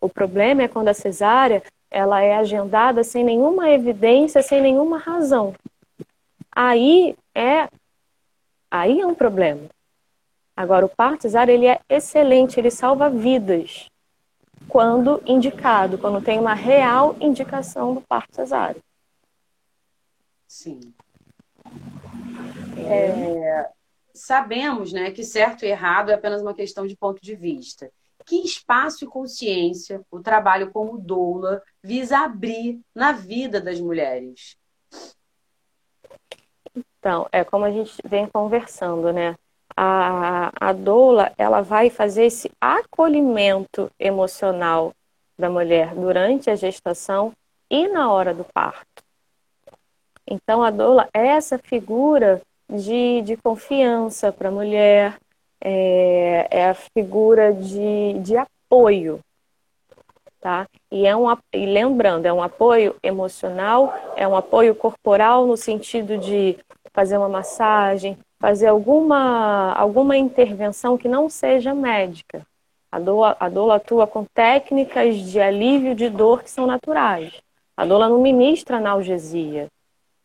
O 0.00 0.08
problema 0.08 0.62
é 0.62 0.68
quando 0.68 0.88
a 0.88 0.94
cesárea 0.94 1.62
ela 1.90 2.22
é 2.22 2.34
agendada 2.34 3.04
sem 3.04 3.22
nenhuma 3.22 3.68
evidência, 3.68 4.42
sem 4.42 4.62
nenhuma 4.62 4.98
razão. 4.98 5.54
Aí 6.50 7.14
é 7.34 7.68
aí 8.70 9.00
é 9.00 9.06
um 9.06 9.14
problema. 9.14 9.68
Agora, 10.56 10.84
o 10.84 10.88
parto 10.88 11.22
cesáreo 11.22 11.54
ele 11.54 11.66
é 11.66 11.80
excelente, 11.88 12.60
ele 12.60 12.70
salva 12.70 13.08
vidas 13.08 13.86
quando 14.68 15.22
indicado, 15.26 15.98
quando 15.98 16.22
tem 16.22 16.38
uma 16.38 16.54
real 16.54 17.16
indicação 17.20 17.94
do 17.94 18.00
parto 18.00 18.34
cesáreo. 18.34 18.82
Sim. 20.46 20.94
É, 22.76 23.70
sabemos 24.14 24.92
né, 24.92 25.10
que 25.10 25.24
certo 25.24 25.64
e 25.64 25.68
errado 25.68 26.10
é 26.10 26.14
apenas 26.14 26.42
uma 26.42 26.54
questão 26.54 26.86
de 26.86 26.96
ponto 26.96 27.20
de 27.22 27.34
vista. 27.34 27.90
Que 28.24 28.36
espaço 28.44 29.04
e 29.04 29.08
consciência 29.08 30.00
o 30.10 30.20
trabalho 30.20 30.70
como 30.70 30.98
doula 30.98 31.62
visa 31.82 32.18
abrir 32.18 32.80
na 32.94 33.12
vida 33.12 33.60
das 33.60 33.80
mulheres? 33.80 34.56
Então, 36.74 37.28
é 37.32 37.42
como 37.42 37.64
a 37.64 37.70
gente 37.70 37.96
vem 38.04 38.28
conversando, 38.28 39.12
né? 39.12 39.34
A, 39.76 40.52
a 40.60 40.72
doula 40.72 41.32
ela 41.36 41.60
vai 41.60 41.90
fazer 41.90 42.24
esse 42.24 42.50
acolhimento 42.60 43.90
emocional 43.98 44.92
da 45.38 45.50
mulher 45.50 45.94
durante 45.94 46.50
a 46.50 46.56
gestação 46.56 47.32
e 47.70 47.88
na 47.88 48.12
hora 48.12 48.34
do 48.34 48.44
parto. 48.44 49.02
Então, 50.26 50.62
a 50.62 50.70
doula 50.70 51.08
é 51.12 51.26
essa 51.26 51.58
figura 51.58 52.40
de, 52.68 53.22
de 53.22 53.36
confiança 53.36 54.32
para 54.32 54.48
a 54.48 54.52
mulher, 54.52 55.18
é, 55.60 56.46
é, 56.50 56.68
a 56.68 56.74
figura 56.74 57.52
de, 57.52 58.14
de 58.20 58.36
apoio. 58.36 59.20
Tá? 60.40 60.66
E, 60.90 61.06
é 61.06 61.16
um, 61.16 61.26
e 61.52 61.66
lembrando, 61.66 62.26
é 62.26 62.32
um 62.32 62.42
apoio 62.42 62.96
emocional, 63.02 63.94
é 64.16 64.26
um 64.26 64.36
apoio 64.36 64.74
corporal 64.74 65.46
no 65.46 65.56
sentido 65.56 66.18
de 66.18 66.58
fazer 66.92 67.16
uma 67.16 67.28
massagem, 67.28 68.18
fazer 68.42 68.66
alguma, 68.66 69.72
alguma 69.74 70.16
intervenção 70.16 70.98
que 70.98 71.06
não 71.06 71.28
seja 71.30 71.72
médica. 71.72 72.44
A 72.90 72.98
doula, 72.98 73.36
a 73.38 73.76
atua 73.76 74.04
com 74.04 74.24
técnicas 74.24 75.14
de 75.16 75.40
alívio 75.40 75.94
de 75.94 76.10
dor 76.10 76.42
que 76.42 76.50
são 76.50 76.66
naturais. 76.66 77.40
A 77.76 77.86
doula 77.86 78.08
não 78.08 78.20
ministra 78.20 78.78
analgesia, 78.78 79.68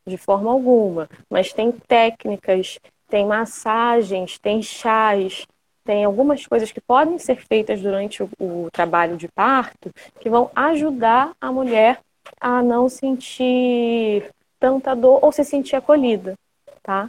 de 0.04 0.18
forma 0.18 0.52
alguma, 0.52 1.08
mas 1.30 1.54
tem 1.54 1.72
técnicas, 1.72 2.80
tem 3.08 3.24
massagens, 3.24 4.40
tem 4.40 4.64
chás, 4.64 5.46
tem 5.86 6.04
algumas 6.04 6.44
coisas 6.48 6.72
que 6.72 6.82
podem 6.82 7.20
ser 7.20 7.36
feitas 7.36 7.80
durante 7.84 8.24
o, 8.24 8.30
o 8.40 8.68
trabalho 8.72 9.16
de 9.16 9.28
parto 9.28 9.92
que 10.20 10.28
vão 10.28 10.50
ajudar 10.56 11.34
a 11.40 11.52
mulher 11.52 12.00
a 12.42 12.64
não 12.64 12.90
sentir 12.90 14.28
tanta 14.60 14.96
dor 14.96 15.24
ou 15.24 15.32
se 15.32 15.44
sentir 15.44 15.76
acolhida, 15.76 16.34
tá? 16.82 17.08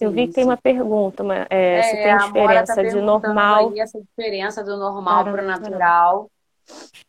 Eu 0.00 0.10
vi 0.10 0.26
que 0.26 0.34
tem 0.34 0.44
uma 0.44 0.56
pergunta, 0.56 1.22
uma, 1.22 1.46
é, 1.48 1.78
é, 1.78 1.82
se 1.82 1.96
tem 1.96 2.18
diferença 2.18 2.74
tá 2.74 2.82
de 2.82 3.00
normal. 3.00 3.72
essa 3.76 3.98
diferença 4.00 4.62
do 4.62 4.76
normal 4.76 5.24
para 5.24 5.42
o 5.42 5.46
natural. 5.46 6.30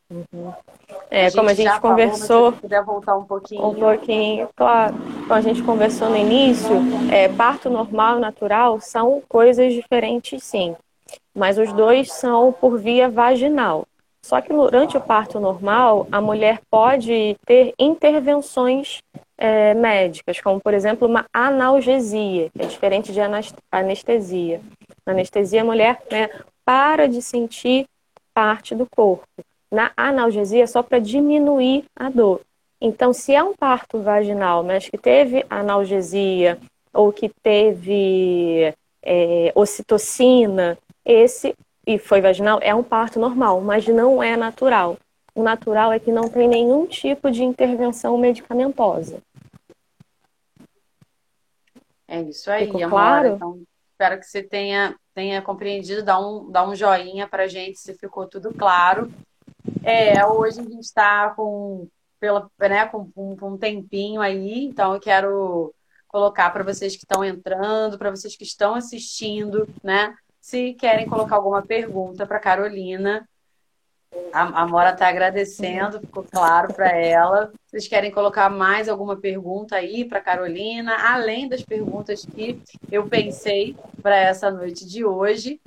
Uhum. 0.10 0.54
É, 1.10 1.28
a 1.28 1.32
como 1.32 1.50
a 1.50 1.54
gente 1.54 1.80
conversou. 1.82 2.54
Se 2.54 2.62
puder 2.62 2.84
voltar 2.84 3.18
um 3.18 3.26
pouquinho. 3.26 3.66
Um 3.66 3.76
pouquinho, 3.76 4.50
claro. 4.56 4.96
Como 4.96 5.34
a 5.34 5.42
gente 5.42 5.62
conversou 5.64 6.10
no 6.10 6.16
início, 6.16 6.76
é, 7.12 7.28
parto 7.28 7.70
normal 7.70 8.18
e 8.18 8.22
natural 8.22 8.80
são 8.80 9.22
coisas 9.28 9.74
diferentes, 9.74 10.44
sim. 10.44 10.76
Mas 11.36 11.58
os 11.58 11.74
dois 11.74 12.12
são 12.12 12.54
por 12.54 12.78
via 12.78 13.10
vaginal. 13.10 13.86
Só 14.24 14.42
que 14.42 14.54
durante 14.54 14.98
o 14.98 15.02
parto 15.02 15.40
normal, 15.40 16.08
a 16.12 16.20
mulher 16.20 16.60
pode 16.70 17.38
ter 17.46 17.74
intervenções 17.80 19.00
é, 19.38 19.74
médicas, 19.74 20.42
como 20.42 20.60
por 20.60 20.74
exemplo 20.74 21.08
uma 21.08 21.26
analgesia, 21.32 22.50
que 22.50 22.62
é 22.62 22.66
diferente 22.66 23.12
de 23.12 23.20
anestesia. 23.72 24.62
Na 25.06 25.14
anestesia, 25.14 25.62
a 25.62 25.66
mulher 25.66 26.02
né, 26.12 26.30
para 26.66 27.08
de 27.08 27.22
sentir 27.22 27.86
parte 28.34 28.74
do 28.76 28.86
corpo. 28.86 29.26
Na 29.72 29.92
analgesia, 29.96 30.64
é 30.64 30.68
só 30.68 30.82
para 30.82 31.00
diminuir 31.00 31.86
a 31.96 32.10
dor. 32.10 32.42
Então, 32.80 33.12
se 33.12 33.34
é 33.34 33.44
um 33.44 33.56
parto 33.56 34.00
vaginal, 34.00 34.64
mas 34.64 34.88
que 34.88 34.98
teve 34.98 35.46
analgesia 35.50 36.60
ou 36.94 37.12
que 37.12 37.30
teve 37.42 38.74
é, 39.04 39.52
ocitocina, 39.56 40.78
esse 41.06 41.56
e 41.88 41.98
foi 41.98 42.20
vaginal, 42.20 42.60
é 42.62 42.76
um 42.76 42.84
parto 42.84 43.18
normal, 43.18 43.62
mas 43.62 43.88
não 43.88 44.22
é 44.22 44.36
natural. 44.36 44.98
O 45.34 45.42
natural 45.42 45.94
é 45.94 46.00
que 46.00 46.12
não 46.12 46.28
tem 46.28 46.48
nenhum 46.48 46.86
tipo 46.86 47.32
de 47.32 47.44
intervenção 47.44 48.18
medicamentosa. 48.18 49.20
É 52.08 52.22
isso 52.22 52.50
aí, 52.50 52.66
Ficou 52.66 52.90
Claro? 52.90 53.28
Então, 53.36 53.62
espero 53.92 54.20
que 54.20 54.26
você 54.26 54.42
tenha, 54.42 54.96
tenha 55.14 55.42
compreendido. 55.42 56.04
Dá 56.04 56.20
um, 56.20 56.50
dá 56.50 56.68
um 56.68 56.76
joinha 56.76 57.28
pra 57.28 57.48
gente 57.48 57.80
se 57.80 57.94
ficou 57.96 58.28
tudo 58.28 58.54
claro. 58.54 59.12
É, 59.84 60.26
hoje 60.26 60.60
a 60.60 60.64
gente 60.64 60.80
está 60.80 61.30
com, 61.32 61.88
pela, 62.20 62.50
né, 62.60 62.86
com, 62.86 63.12
com, 63.12 63.36
com 63.36 63.50
um 63.52 63.58
tempinho 63.58 64.22
aí, 64.22 64.66
então 64.66 64.94
eu 64.94 65.00
quero 65.00 65.74
colocar 66.08 66.50
para 66.52 66.64
vocês 66.64 66.96
que 66.96 67.04
estão 67.04 67.24
entrando, 67.24 67.98
para 67.98 68.10
vocês 68.10 68.36
que 68.36 68.44
estão 68.44 68.76
assistindo, 68.76 69.68
né? 69.84 70.16
Se 70.40 70.74
querem 70.74 71.08
colocar 71.08 71.36
alguma 71.36 71.62
pergunta 71.62 72.26
para 72.26 72.40
Carolina, 72.40 73.28
a, 74.32 74.62
a 74.62 74.68
Mora 74.68 74.92
está 74.92 75.08
agradecendo, 75.08 76.00
ficou 76.00 76.24
claro 76.24 76.74
para 76.74 76.92
ela. 76.92 77.52
Vocês 77.66 77.88
querem 77.88 78.12
colocar 78.12 78.50
mais 78.50 78.88
alguma 78.88 79.16
pergunta 79.16 79.76
aí 79.76 80.06
para 80.06 80.22
Carolina, 80.22 80.96
além 81.12 81.48
das 81.48 81.64
perguntas 81.64 82.26
que 82.26 82.62
eu 82.92 83.08
pensei 83.08 83.76
para 84.02 84.16
essa 84.16 84.52
noite 84.52 84.86
de 84.88 85.04
hoje? 85.04 85.60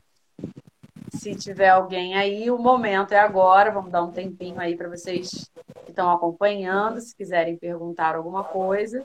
Se 1.21 1.35
tiver 1.35 1.69
alguém 1.69 2.15
aí, 2.15 2.51
o 2.51 2.57
momento 2.57 3.13
é 3.13 3.19
agora. 3.19 3.71
Vamos 3.71 3.93
dar 3.93 4.03
um 4.03 4.11
tempinho 4.11 4.59
aí 4.59 4.75
para 4.75 4.89
vocês 4.89 5.51
que 5.85 5.91
estão 5.91 6.11
acompanhando, 6.11 6.99
se 6.99 7.15
quiserem 7.15 7.59
perguntar 7.59 8.17
alguma 8.17 8.43
coisa. 8.43 9.05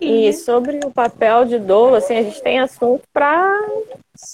E, 0.00 0.28
e 0.28 0.32
sobre 0.32 0.78
o 0.84 0.92
papel 0.92 1.44
de 1.44 1.58
dolo, 1.58 1.96
assim, 1.96 2.16
a 2.16 2.22
gente 2.22 2.40
tem 2.40 2.60
assunto 2.60 3.02
para 3.12 3.58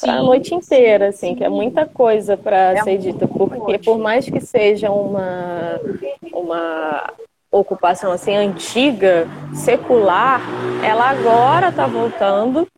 a 0.07 0.23
noite 0.23 0.55
inteira, 0.55 1.07
sim, 1.07 1.17
assim, 1.17 1.29
sim. 1.29 1.35
que 1.37 1.45
é 1.45 1.49
muita 1.49 1.87
coisa 1.87 2.37
para 2.37 2.75
é 2.75 2.83
ser 2.83 2.99
dita, 2.99 3.27
porque 3.27 3.79
por 3.79 3.97
mais 3.97 4.29
que 4.29 4.41
seja 4.41 4.91
uma, 4.91 5.81
uma 6.35 7.15
ocupação 7.51 8.13
assim 8.13 8.37
antiga, 8.37 9.27
secular, 9.55 10.43
ela 10.85 11.09
agora 11.09 11.71
está 11.71 11.87
voltando 11.87 12.69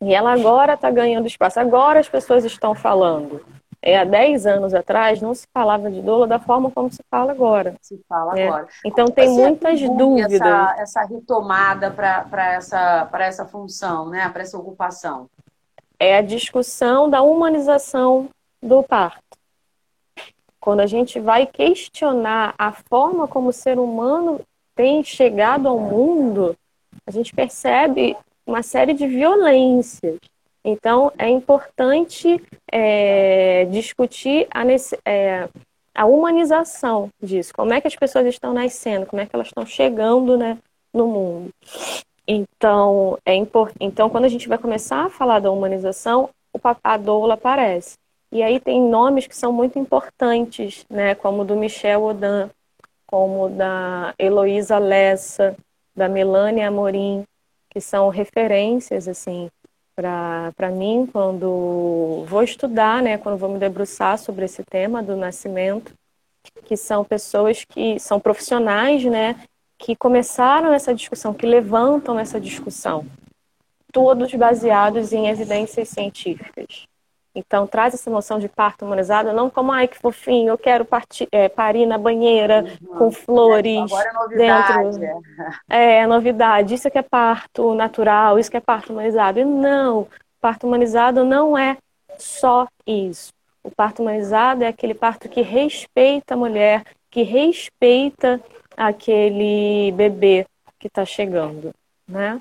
E 0.00 0.14
ela 0.14 0.32
agora 0.32 0.74
está 0.74 0.90
ganhando 0.90 1.26
espaço, 1.26 1.58
agora 1.58 1.98
as 1.98 2.08
pessoas 2.08 2.44
estão 2.44 2.74
falando. 2.74 3.44
É, 3.80 3.96
há 3.96 4.04
10 4.04 4.46
anos 4.46 4.74
atrás 4.74 5.22
não 5.22 5.32
se 5.34 5.46
falava 5.54 5.90
de 5.90 6.02
doula 6.02 6.26
da 6.26 6.40
forma 6.40 6.70
como 6.70 6.90
se 6.90 7.00
fala 7.08 7.30
agora. 7.30 7.74
Se 7.80 8.00
fala 8.08 8.38
é. 8.38 8.48
agora. 8.48 8.68
Então 8.84 9.06
tem 9.06 9.28
muitas 9.28 9.80
dúvidas. 9.80 10.40
Essa, 10.40 10.76
essa 10.78 11.04
retomada 11.04 11.90
para 11.90 12.52
essa, 12.54 13.08
essa 13.20 13.46
função, 13.46 14.08
né? 14.08 14.28
para 14.30 14.42
essa 14.42 14.58
ocupação? 14.58 15.28
É 15.98 16.16
a 16.16 16.22
discussão 16.22 17.08
da 17.08 17.22
humanização 17.22 18.28
do 18.60 18.82
parto. 18.82 19.22
Quando 20.60 20.80
a 20.80 20.86
gente 20.86 21.20
vai 21.20 21.46
questionar 21.46 22.54
a 22.58 22.72
forma 22.72 23.28
como 23.28 23.48
o 23.48 23.52
ser 23.52 23.78
humano 23.78 24.40
tem 24.74 25.02
chegado 25.04 25.68
ao 25.68 25.78
mundo, 25.78 26.56
a 27.06 27.10
gente 27.10 27.32
percebe 27.32 28.16
uma 28.48 28.62
série 28.62 28.94
de 28.94 29.06
violências 29.06 30.18
então, 30.64 31.10
é 31.16 31.28
importante 31.28 32.42
é, 32.70 33.64
discutir 33.66 34.46
a, 34.50 34.62
é, 35.10 35.48
a, 35.94 36.04
humanização 36.04 37.08
disso. 37.22 37.52
Como 37.54 37.72
é 37.72 37.80
que 37.80 37.88
as 37.88 37.96
pessoas 37.96 38.26
estão 38.26 38.52
nascendo, 38.52 39.06
como 39.06 39.22
é 39.22 39.26
que 39.26 39.34
elas 39.34 39.48
estão 39.48 39.64
chegando 39.64 40.36
né, 40.36 40.58
no 40.92 41.06
mundo. 41.06 41.50
Então, 42.26 43.16
é 43.24 43.34
import... 43.34 43.74
então, 43.80 44.10
quando 44.10 44.26
a 44.26 44.28
gente 44.28 44.46
vai 44.46 44.58
começar 44.58 45.06
a 45.06 45.10
falar 45.10 45.40
da 45.40 45.50
humanização, 45.50 46.28
o 46.52 46.58
papá 46.58 46.98
doula 46.98 47.34
aparece. 47.34 47.96
E 48.30 48.42
aí 48.42 48.60
tem 48.60 48.78
nomes 48.78 49.26
que 49.26 49.34
são 49.34 49.50
muito 49.50 49.78
importantes, 49.78 50.84
né, 50.90 51.14
como 51.14 51.46
do 51.46 51.56
Michel 51.56 52.04
Odan, 52.04 52.50
como 53.06 53.48
da 53.48 54.14
Heloísa 54.18 54.78
Lessa, 54.78 55.56
da 55.96 56.10
Melania 56.10 56.68
Amorim, 56.68 57.24
que 57.70 57.80
são 57.80 58.08
referências 58.08 59.08
assim 59.08 59.48
para 59.94 60.70
mim 60.70 61.08
quando 61.10 62.24
vou 62.28 62.42
estudar, 62.42 63.02
né, 63.02 63.18
quando 63.18 63.36
vou 63.36 63.48
me 63.48 63.58
debruçar 63.58 64.16
sobre 64.16 64.44
esse 64.44 64.62
tema 64.62 65.02
do 65.02 65.16
nascimento, 65.16 65.92
que 66.64 66.76
são 66.76 67.04
pessoas 67.04 67.64
que 67.64 67.98
são 67.98 68.20
profissionais, 68.20 69.04
né, 69.04 69.34
que 69.76 69.96
começaram 69.96 70.72
essa 70.72 70.94
discussão, 70.94 71.34
que 71.34 71.46
levantam 71.46 72.18
essa 72.18 72.40
discussão, 72.40 73.06
todos 73.92 74.32
baseados 74.34 75.12
em 75.12 75.28
evidências 75.28 75.88
científicas. 75.88 76.86
Então, 77.38 77.68
traz 77.68 77.94
essa 77.94 78.10
noção 78.10 78.40
de 78.40 78.48
parto 78.48 78.84
humanizado 78.84 79.32
não 79.32 79.48
como, 79.48 79.70
ai, 79.70 79.86
que 79.86 79.96
fofinho, 79.96 80.48
eu 80.48 80.58
quero 80.58 80.84
partir, 80.84 81.28
é, 81.30 81.48
parir 81.48 81.86
na 81.86 81.96
banheira 81.96 82.64
uhum. 82.82 82.98
com 82.98 83.10
flores. 83.12 83.78
Agora 83.78 84.08
é 84.08 84.12
novidade. 84.12 84.98
Dentro. 84.98 85.24
É. 85.68 85.98
é, 85.98 86.06
novidade. 86.06 86.74
Isso 86.74 86.90
que 86.90 86.98
é 86.98 87.02
parto 87.02 87.74
natural, 87.74 88.38
isso 88.38 88.50
que 88.50 88.56
é 88.56 88.60
parto 88.60 88.92
humanizado. 88.92 89.38
E 89.38 89.44
não, 89.44 90.08
parto 90.40 90.66
humanizado 90.66 91.24
não 91.24 91.56
é 91.56 91.76
só 92.18 92.66
isso. 92.84 93.32
O 93.62 93.70
parto 93.70 94.02
humanizado 94.02 94.64
é 94.64 94.66
aquele 94.66 94.94
parto 94.94 95.28
que 95.28 95.42
respeita 95.42 96.34
a 96.34 96.36
mulher, 96.36 96.82
que 97.08 97.22
respeita 97.22 98.40
aquele 98.76 99.92
bebê 99.92 100.44
que 100.78 100.88
está 100.88 101.04
chegando, 101.04 101.72
né? 102.06 102.40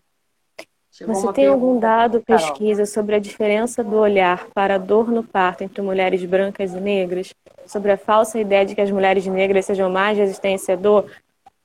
Chegou 0.97 1.13
Você 1.13 1.31
tem 1.31 1.45
algum 1.45 1.77
dado, 1.77 2.21
pesquisa 2.21 2.83
sobre 2.88 3.13
a 3.13 3.19
diferença 3.19 3.83
do 3.83 3.97
olhar 3.97 4.47
para 4.47 4.75
a 4.75 4.77
dor 4.79 5.12
no 5.12 5.21
parto 5.23 5.63
entre 5.63 5.79
mulheres 5.79 6.25
brancas 6.25 6.73
e 6.73 6.79
negras? 6.79 7.36
Sobre 7.67 7.91
a 7.91 7.97
falsa 7.97 8.39
ideia 8.39 8.65
de 8.65 8.73
que 8.73 8.81
as 8.81 8.89
mulheres 8.89 9.27
negras 9.27 9.65
sejam 9.65 9.91
mais 9.91 10.17
resistentes 10.17 10.67
à 10.67 10.75
dor? 10.75 11.05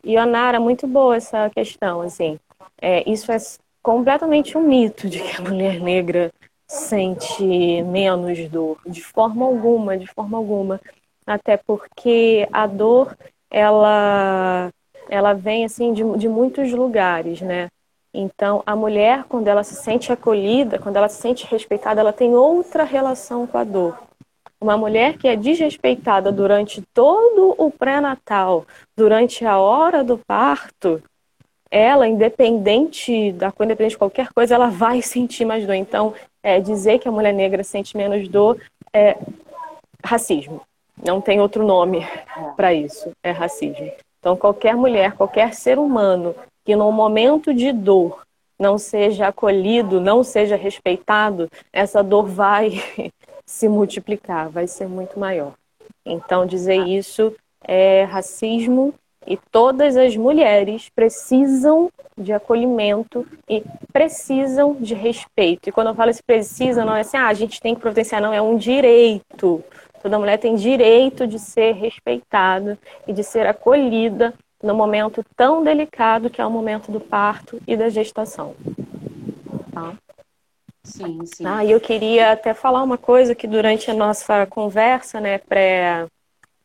Ionara, 0.04 0.60
muito 0.60 0.86
boa 0.86 1.16
essa 1.16 1.48
questão, 1.48 2.02
assim. 2.02 2.38
É, 2.78 3.08
isso 3.10 3.32
é 3.32 3.38
completamente 3.82 4.58
um 4.58 4.68
mito 4.68 5.08
de 5.08 5.18
que 5.18 5.40
a 5.40 5.40
mulher 5.40 5.80
negra 5.80 6.30
sente 6.68 7.82
menos 7.84 8.38
dor, 8.50 8.80
de 8.86 9.02
forma 9.02 9.46
alguma, 9.46 9.96
de 9.96 10.08
forma 10.08 10.36
alguma. 10.36 10.78
Até 11.26 11.56
porque 11.56 12.46
a 12.52 12.66
dor, 12.66 13.16
ela, 13.50 14.70
ela 15.08 15.32
vem, 15.32 15.64
assim, 15.64 15.94
de, 15.94 16.04
de 16.18 16.28
muitos 16.28 16.70
lugares, 16.72 17.40
né? 17.40 17.70
Então, 18.14 18.62
a 18.66 18.77
mulher, 18.77 19.25
quando 19.25 19.48
ela 19.48 19.64
se 19.64 19.75
sente 19.75 20.12
acolhida, 20.12 20.79
quando 20.79 20.96
ela 20.96 21.09
se 21.09 21.20
sente 21.20 21.46
respeitada, 21.46 22.01
ela 22.01 22.12
tem 22.12 22.35
outra 22.35 22.85
relação 22.85 23.46
com 23.46 23.57
a 23.57 23.64
dor. 23.64 23.98
Uma 24.61 24.77
mulher 24.77 25.16
que 25.16 25.27
é 25.27 25.35
desrespeitada 25.35 26.31
durante 26.31 26.83
todo 26.92 27.55
o 27.57 27.70
pré-natal, 27.70 28.66
durante 28.96 29.44
a 29.44 29.59
hora 29.59 30.05
do 30.05 30.18
parto, 30.18 31.03
ela, 31.70 32.07
independente 32.07 33.33
da 33.33 33.48
independente 33.48 33.92
de 33.92 33.98
qualquer 33.98 34.29
coisa, 34.33 34.55
ela 34.55 34.68
vai 34.68 35.01
sentir 35.01 35.46
mais 35.46 35.66
dor. 35.66 35.75
Então, 35.75 36.14
é, 36.42 36.61
dizer 36.61 36.98
que 36.98 37.09
a 37.09 37.12
mulher 37.12 37.33
negra 37.33 37.64
sente 37.64 37.96
menos 37.96 38.29
dor 38.29 38.61
é 38.92 39.16
racismo. 40.05 40.61
Não 41.03 41.20
tem 41.20 41.40
outro 41.40 41.66
nome 41.66 42.07
para 42.57 42.75
isso. 42.75 43.11
É 43.22 43.31
racismo. 43.31 43.90
Então, 44.20 44.37
qualquer 44.37 44.77
mulher, 44.77 45.12
qualquer 45.12 45.55
ser 45.55 45.79
humano 45.79 46.35
que 46.64 46.77
no 46.77 46.90
momento 46.92 47.53
de 47.53 47.72
dor 47.72 48.22
não 48.59 48.79
seja 48.79 49.29
acolhido, 49.29 50.01
não 50.01 50.22
seja 50.22 50.57
respeitado, 50.57 51.48
essa 51.72 52.03
dor 52.03 52.27
vai 52.27 52.83
se 53.44 53.68
multiplicar, 53.68 54.48
vai 54.48 54.66
ser 54.66 54.88
muito 54.88 55.18
maior. 55.18 55.55
Então, 56.05 56.46
dizer 56.46 56.87
isso 56.87 57.35
é 57.64 58.05
racismo 58.05 58.94
e 59.27 59.37
todas 59.51 59.96
as 59.96 60.16
mulheres 60.16 60.88
precisam 60.94 61.90
de 62.16 62.33
acolhimento 62.33 63.27
e 63.48 63.62
precisam 63.92 64.75
de 64.75 64.94
respeito. 64.94 65.68
E 65.68 65.72
quando 65.72 65.88
eu 65.88 65.94
falo 65.94 66.11
esse 66.11 66.22
precisa, 66.22 66.85
não 66.85 66.94
é 66.94 67.01
assim, 67.01 67.16
ah, 67.16 67.29
a 67.29 67.35
gente 67.35 67.61
tem 67.61 67.75
que 67.75 67.81
providenciar, 67.81 68.20
não, 68.20 68.33
é 68.33 68.42
um 68.42 68.57
direito. 68.57 69.62
Toda 70.03 70.18
mulher 70.18 70.38
tem 70.38 70.57
direito 70.57 71.27
de 71.27 71.38
ser 71.38 71.72
respeitada 71.75 72.79
e 73.07 73.12
de 73.12 73.22
ser 73.22 73.46
acolhida 73.46 74.35
no 74.62 74.75
momento 74.75 75.25
tão 75.37 75.62
delicado 75.62 76.31
que 76.31 76.40
é 76.40 76.46
o 76.46 76.51
momento 76.51 76.92
do 76.92 77.01
parto 77.01 77.61
e 77.66 77.77
da 77.77 77.88
gestação. 77.88 78.55
Tá? 79.72 79.94
Sim, 80.85 81.20
sim. 81.27 81.44
Ah, 81.46 81.64
e 81.64 81.70
eu 81.70 81.81
queria 81.81 82.33
até 82.33 82.55
falar 82.55 82.83
uma 82.83 82.98
coisa 82.98 83.35
que 83.35 83.46
durante 83.46 83.90
a 83.90 83.94
nossa 83.94 84.46
conversa, 84.46 85.20
né, 85.20 85.38
pré, 85.38 86.07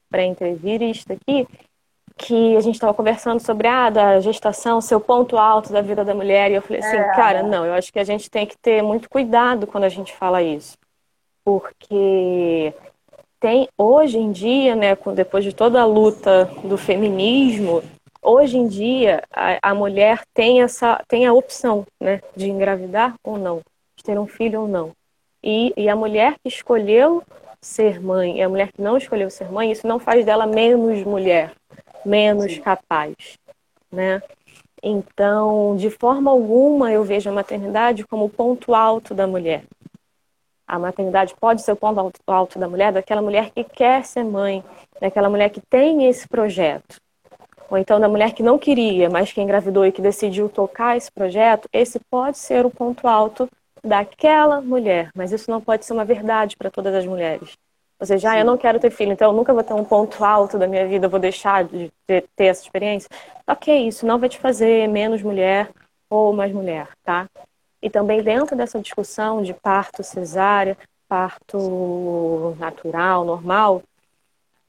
pré-entrevista 0.10 1.14
aqui, 1.14 1.48
que 2.18 2.56
a 2.58 2.62
gente 2.62 2.76
estava 2.76 2.94
conversando 2.94 3.40
sobre 3.40 3.68
ah, 3.68 3.90
da 3.90 4.20
gestação, 4.20 4.82
seu 4.82 5.00
ponto 5.00 5.38
alto 5.38 5.72
da 5.72 5.82
vida 5.82 6.04
da 6.04 6.16
mulher, 6.16 6.52
e 6.52 6.56
eu 6.56 6.62
falei 6.62 6.82
assim, 6.82 6.98
é. 6.98 7.16
cara, 7.16 7.44
não, 7.44 7.66
eu 7.66 7.74
acho 7.74 7.94
que 7.94 8.00
a 8.00 8.04
gente 8.04 8.30
tem 8.30 8.46
que 8.46 8.58
ter 8.58 8.82
muito 8.82 9.08
cuidado 9.08 9.68
quando 9.68 9.84
a 9.84 9.90
gente 9.90 10.16
fala 10.16 10.42
isso. 10.42 10.76
Porque 11.44 12.74
tem 13.40 13.68
hoje 13.78 14.18
em 14.18 14.32
dia, 14.32 14.76
né, 14.76 14.98
depois 15.14 15.44
de 15.44 15.54
toda 15.54 15.82
a 15.82 15.86
luta 15.86 16.46
do 16.64 16.78
feminismo, 16.78 17.84
hoje 18.22 18.58
em 18.58 18.68
dia 18.68 19.24
a, 19.32 19.72
a, 19.72 19.76
mulher 19.76 20.22
tem 20.34 20.62
essa 20.62 21.02
tem 21.08 21.26
a 21.26 21.34
opção, 21.34 21.86
né, 22.00 22.22
de 22.36 22.50
engravidar 22.50 23.16
ou 23.24 23.38
não, 23.38 23.62
de 23.96 24.04
ter 24.04 24.20
um 24.20 24.28
filho 24.28 24.62
ou 24.62 24.68
não. 24.68 24.92
E, 25.44 25.74
e 25.78 25.88
a 25.88 25.96
mulher 25.96 26.36
que 26.44 26.50
escolheu 26.50 27.24
ser 27.62 28.02
mãe 28.02 28.38
e 28.38 28.42
a 28.42 28.50
mulher 28.50 28.72
que 28.72 28.82
não 28.82 28.98
escolheu 28.98 29.30
ser 29.30 29.52
mãe, 29.52 29.72
isso 29.72 29.88
não 29.88 30.00
faz 30.00 30.26
dela 30.26 30.46
menos 30.46 31.04
mulher, 31.04 31.54
menos 32.06 32.54
Sim. 32.54 32.62
capaz, 32.62 33.16
né? 33.92 34.22
Então, 34.82 35.76
de 35.76 35.90
forma 35.90 36.30
alguma, 36.30 36.92
eu 36.92 37.04
vejo 37.04 37.30
a 37.30 37.34
maternidade 37.34 38.06
como 38.06 38.26
o 38.26 38.30
ponto 38.30 38.76
alto 38.76 39.14
da 39.14 39.26
mulher. 39.26 39.64
A 40.68 40.78
maternidade 40.78 41.34
pode 41.40 41.62
ser 41.62 41.72
o 41.72 41.76
ponto 41.76 42.12
alto 42.28 42.60
da 42.60 42.68
mulher, 42.68 42.92
daquela 42.92 43.22
mulher 43.22 43.52
que 43.52 43.64
quer 43.64 44.04
ser 44.04 44.24
mãe, 44.24 44.64
daquela 45.00 45.30
mulher 45.30 45.50
que 45.50 45.62
tem 45.62 46.08
esse 46.08 46.28
projeto. 46.28 46.98
Ou 47.70 47.78
então 47.78 48.00
da 48.00 48.08
mulher 48.08 48.34
que 48.34 48.44
não 48.44 48.58
queria, 48.58 49.10
mas 49.10 49.32
que 49.32 49.42
engravidou 49.42 49.86
e 49.86 49.92
que 49.92 50.02
decidiu 50.02 50.50
tocar 50.50 50.98
esse 50.98 51.12
projeto, 51.12 51.68
esse 51.72 52.00
pode 52.10 52.38
ser 52.38 52.66
o 52.66 52.70
ponto 52.70 53.08
alto 53.08 53.50
daquela 53.84 54.62
mulher, 54.62 55.10
mas 55.16 55.32
isso 55.32 55.50
não 55.50 55.62
pode 55.62 55.86
ser 55.86 55.94
uma 55.94 56.06
verdade 56.06 56.58
para 56.58 56.72
todas 56.72 56.94
as 56.94 57.06
mulheres. 57.06 57.58
Ou 58.00 58.06
seja, 58.06 58.32
ah, 58.32 58.40
eu 58.40 58.46
não 58.46 58.58
quero 58.58 58.80
ter 58.80 58.92
filho, 58.92 59.12
então 59.12 59.32
eu 59.32 59.36
nunca 59.36 59.54
vou 59.54 59.64
ter 59.64 59.74
um 59.74 59.84
ponto 59.84 60.24
alto 60.24 60.58
da 60.58 60.68
minha 60.68 60.88
vida, 60.88 61.08
eu 61.08 61.10
vou 61.10 61.20
deixar 61.20 61.64
de 61.64 61.92
ter 62.06 62.24
essa 62.38 62.62
experiência. 62.62 63.10
Ok, 63.48 63.88
isso 63.88 64.06
não 64.06 64.20
vai 64.20 64.30
te 64.30 64.38
fazer 64.38 64.88
menos 64.88 65.24
mulher 65.24 65.70
ou 66.10 66.32
mais 66.32 66.54
mulher, 66.54 66.90
tá? 67.04 67.28
E 67.88 67.90
também 67.90 68.22
dentro 68.22 68.54
dessa 68.54 68.82
discussão 68.82 69.42
de 69.42 69.54
parto 69.54 70.04
cesárea, 70.04 70.78
parto 71.08 72.54
natural, 72.60 73.24
normal, 73.24 73.82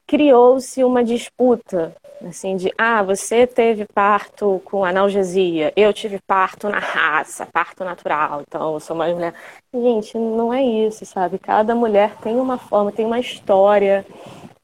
criou-se 0.07 0.81
uma 0.85 1.03
disputa, 1.03 1.93
assim, 2.25 2.55
de, 2.55 2.73
ah, 2.77 3.03
você 3.03 3.45
teve 3.45 3.85
parto 3.93 4.61
com 4.63 4.85
analgesia, 4.85 5.73
eu 5.75 5.91
tive 5.91 6.17
parto 6.25 6.69
na 6.69 6.79
raça, 6.79 7.45
parto 7.45 7.83
natural, 7.83 8.41
então 8.47 8.75
eu 8.75 8.79
sou 8.79 8.95
mais 8.95 9.13
mulher. 9.13 9.33
Gente, 9.73 10.17
não 10.17 10.53
é 10.53 10.63
isso, 10.63 11.05
sabe? 11.05 11.37
Cada 11.37 11.75
mulher 11.75 12.15
tem 12.21 12.37
uma 12.37 12.57
forma, 12.57 12.89
tem 12.89 13.05
uma 13.05 13.19
história, 13.19 14.05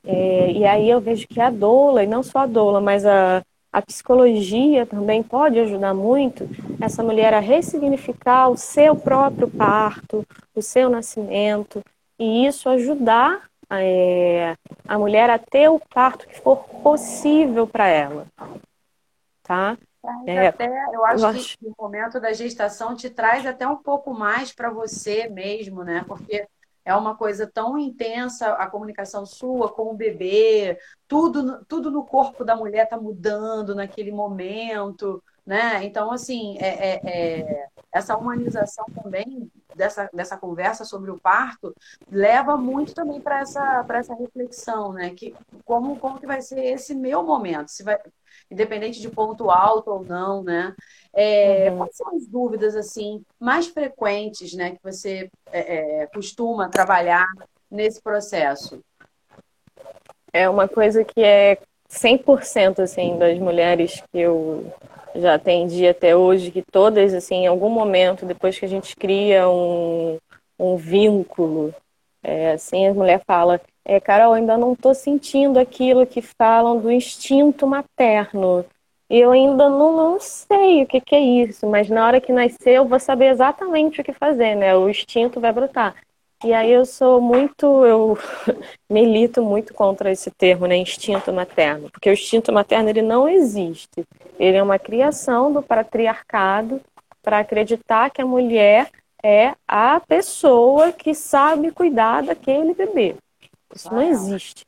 é, 0.05 0.49
e 0.49 0.63
aí 0.63 0.89
eu 0.89 1.01
vejo 1.01 1.27
que 1.27 1.41
a 1.41 1.49
doula, 1.49 2.05
e 2.05 2.07
não 2.07 2.23
só 2.23 2.39
a 2.39 2.45
doula, 2.45 2.79
mas 2.79 3.05
a, 3.05 3.43
a 3.75 3.81
psicologia 3.81 4.85
também 4.85 5.21
pode 5.21 5.59
ajudar 5.59 5.93
muito 5.93 6.47
essa 6.79 7.03
mulher 7.03 7.33
a 7.33 7.41
ressignificar 7.41 8.47
o 8.47 8.55
seu 8.55 8.95
próprio 8.95 9.49
parto, 9.49 10.25
o 10.55 10.61
seu 10.61 10.89
nascimento, 10.89 11.83
e 12.17 12.45
isso 12.45 12.69
ajudar 12.69 13.49
é, 13.69 14.55
a 14.88 14.97
mulher 14.97 15.29
a 15.29 15.38
ter 15.38 15.67
o 15.67 15.77
parto 15.93 16.25
que 16.25 16.39
for 16.39 16.63
possível 16.81 17.67
para 17.67 17.89
ela. 17.89 18.27
Tá? 19.43 19.77
É, 20.25 20.47
até, 20.47 20.69
eu 20.93 21.03
acho, 21.03 21.23
eu 21.25 21.27
acho 21.27 21.57
que 21.57 21.67
o 21.67 21.73
momento 21.77 22.17
da 22.17 22.31
gestação 22.31 22.95
te 22.95 23.09
traz 23.09 23.45
até 23.45 23.67
um 23.67 23.75
pouco 23.75 24.13
mais 24.13 24.53
para 24.53 24.69
você 24.69 25.27
mesmo, 25.27 25.83
né? 25.83 26.05
Porque 26.07 26.47
é 26.85 26.95
uma 26.95 27.15
coisa 27.15 27.49
tão 27.51 27.77
intensa 27.77 28.53
a 28.53 28.69
comunicação 28.69 29.25
sua 29.25 29.73
com 29.73 29.91
o 29.91 29.95
bebê, 29.95 30.77
tudo, 31.07 31.65
tudo 31.65 31.89
no 31.89 32.05
corpo 32.05 32.45
da 32.45 32.55
mulher 32.55 32.83
está 32.85 32.97
mudando 32.97 33.73
naquele 33.73 34.11
momento, 34.11 35.21
né? 35.45 35.83
Então, 35.83 36.11
assim, 36.11 36.57
é, 36.59 36.67
é, 36.67 37.01
é, 37.05 37.67
essa 37.91 38.15
humanização 38.17 38.85
também 39.01 39.51
dessa, 39.75 40.09
dessa 40.13 40.37
conversa 40.37 40.85
sobre 40.85 41.11
o 41.11 41.19
parto 41.19 41.73
leva 42.09 42.57
muito 42.57 42.93
também 42.93 43.21
para 43.21 43.39
essa, 43.39 43.85
essa 43.89 44.15
reflexão, 44.15 44.93
né? 44.93 45.11
Que, 45.11 45.35
como, 45.63 45.99
como 45.99 46.19
que 46.19 46.27
vai 46.27 46.41
ser 46.41 46.63
esse 46.63 46.95
meu 46.95 47.23
momento? 47.23 47.69
Se 47.69 47.83
vai, 47.83 47.99
independente 48.49 49.01
de 49.01 49.10
ponto 49.10 49.49
alto 49.49 49.91
ou 49.91 50.03
não, 50.03 50.43
né? 50.43 50.75
É, 51.13 51.69
uhum. 51.69 51.77
Quais 51.77 51.95
são 51.95 52.15
as 52.15 52.27
dúvidas 52.27 52.75
assim 52.75 53.23
mais 53.39 53.67
frequentes, 53.67 54.53
né, 54.53 54.71
que 54.71 54.79
você 54.84 55.29
é, 55.51 56.03
é 56.03 56.08
costuma 56.08 56.69
trabalhar 56.69 57.25
nesse 57.69 58.01
processo? 58.01 58.79
É 60.31 60.49
uma 60.49 60.67
coisa 60.67 61.03
que 61.03 61.23
é 61.23 61.58
100% 61.89 62.79
assim 62.79 63.17
das 63.17 63.38
mulheres 63.39 64.03
que 64.12 64.19
eu 64.19 64.71
já 65.15 65.36
atendi 65.36 65.88
até 65.88 66.15
hoje, 66.15 66.51
que 66.51 66.62
todas 66.62 67.13
assim, 67.13 67.43
em 67.43 67.47
algum 67.47 67.69
momento 67.69 68.25
depois 68.25 68.60
que 68.60 68.65
a 68.65 68.67
gente 68.69 68.95
cria 68.95 69.47
um, 69.47 70.17
um 70.60 70.75
vínculo, 70.75 71.73
é, 72.25 72.53
assim 72.53 72.88
a 72.88 72.93
mulher 72.93 73.21
fala 73.25 73.61
é, 73.85 73.99
Carol, 73.99 74.33
ainda 74.33 74.57
não 74.57 74.73
estou 74.73 74.95
sentindo 74.95 75.59
aquilo 75.59 76.07
que 76.07 76.21
falam 76.21 76.79
do 76.79 76.91
instinto 76.91 77.67
materno. 77.67 78.65
Eu 79.07 79.31
ainda 79.31 79.69
não, 79.69 79.95
não 79.95 80.19
sei 80.19 80.81
o 80.81 80.88
que, 80.88 80.99
que, 80.99 81.13
é 81.13 81.19
isso, 81.19 81.67
mas 81.67 81.88
na 81.88 82.03
hora 82.03 82.19
que 82.19 82.33
nascer 82.33 82.77
eu 82.77 82.88
vou 82.88 82.99
saber 82.99 83.27
exatamente 83.27 84.01
o 84.01 84.03
que 84.03 84.11
fazer, 84.11 84.55
né? 84.55 84.75
O 84.75 84.89
instinto 84.89 85.39
vai 85.39 85.53
brotar. 85.53 85.95
E 86.43 86.51
aí 86.51 86.71
eu 86.71 86.83
sou 86.85 87.21
muito, 87.21 87.85
eu 87.85 88.17
milito 88.89 89.43
muito 89.43 89.73
contra 89.75 90.11
esse 90.11 90.31
termo, 90.31 90.65
né? 90.65 90.75
Instinto 90.75 91.31
materno, 91.31 91.91
porque 91.91 92.09
o 92.09 92.13
instinto 92.13 92.51
materno 92.51 92.89
ele 92.89 93.03
não 93.03 93.29
existe. 93.29 94.03
Ele 94.39 94.57
é 94.57 94.63
uma 94.63 94.79
criação 94.79 95.53
do 95.53 95.61
patriarcado 95.61 96.81
para 97.21 97.39
acreditar 97.39 98.09
que 98.09 98.21
a 98.21 98.25
mulher 98.25 98.89
é 99.27 99.55
a 99.67 99.99
pessoa 99.99 100.91
que 100.91 101.15
sabe 101.15 101.71
cuidar 101.71 102.21
daquele 102.21 102.75
bebê. 102.75 103.15
Isso 103.73 103.91
não 103.91 104.03
existe. 104.03 104.63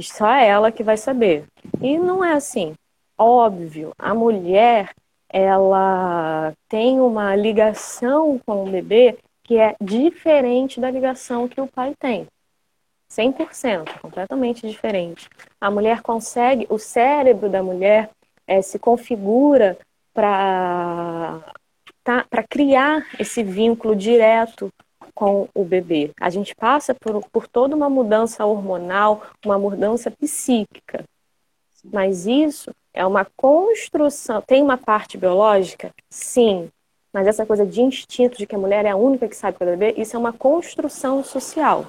Só 0.00 0.28
é 0.28 0.48
ela 0.48 0.72
que 0.72 0.82
vai 0.82 0.96
saber. 0.96 1.44
E 1.80 1.96
não 1.96 2.24
é 2.24 2.32
assim. 2.32 2.74
Óbvio, 3.16 3.92
a 3.96 4.12
mulher, 4.12 4.92
ela 5.28 6.52
tem 6.68 7.00
uma 7.00 7.36
ligação 7.36 8.40
com 8.44 8.64
o 8.64 8.70
bebê 8.70 9.18
que 9.44 9.56
é 9.56 9.76
diferente 9.80 10.80
da 10.80 10.90
ligação 10.90 11.46
que 11.46 11.60
o 11.60 11.68
pai 11.68 11.94
tem. 11.96 12.26
100%, 13.08 14.00
completamente 14.00 14.66
diferente. 14.66 15.28
A 15.60 15.70
mulher 15.70 16.02
consegue, 16.02 16.66
o 16.68 16.76
cérebro 16.76 17.48
da 17.48 17.62
mulher 17.62 18.10
é, 18.48 18.60
se 18.60 18.80
configura 18.80 19.78
para 20.12 21.40
tá, 22.06 22.24
criar 22.48 23.04
esse 23.18 23.42
vínculo 23.42 23.96
direto 23.96 24.70
com 25.12 25.48
o 25.54 25.64
bebê. 25.64 26.12
A 26.20 26.30
gente 26.30 26.54
passa 26.54 26.94
por, 26.94 27.26
por 27.30 27.48
toda 27.48 27.74
uma 27.74 27.88
mudança 27.88 28.44
hormonal, 28.44 29.22
uma 29.44 29.58
mudança 29.58 30.10
psíquica. 30.10 31.04
Mas 31.84 32.26
isso 32.26 32.70
é 32.92 33.04
uma 33.04 33.26
construção. 33.36 34.42
Tem 34.42 34.62
uma 34.62 34.76
parte 34.76 35.18
biológica? 35.18 35.90
Sim. 36.08 36.70
Mas 37.12 37.26
essa 37.26 37.46
coisa 37.46 37.64
de 37.64 37.80
instinto, 37.80 38.36
de 38.36 38.46
que 38.46 38.54
a 38.54 38.58
mulher 38.58 38.84
é 38.84 38.90
a 38.90 38.96
única 38.96 39.26
que 39.26 39.36
sabe 39.36 39.56
cuidar 39.56 39.72
do 39.72 39.78
bebê, 39.78 40.00
isso 40.00 40.14
é 40.14 40.18
uma 40.18 40.32
construção 40.32 41.24
social. 41.24 41.86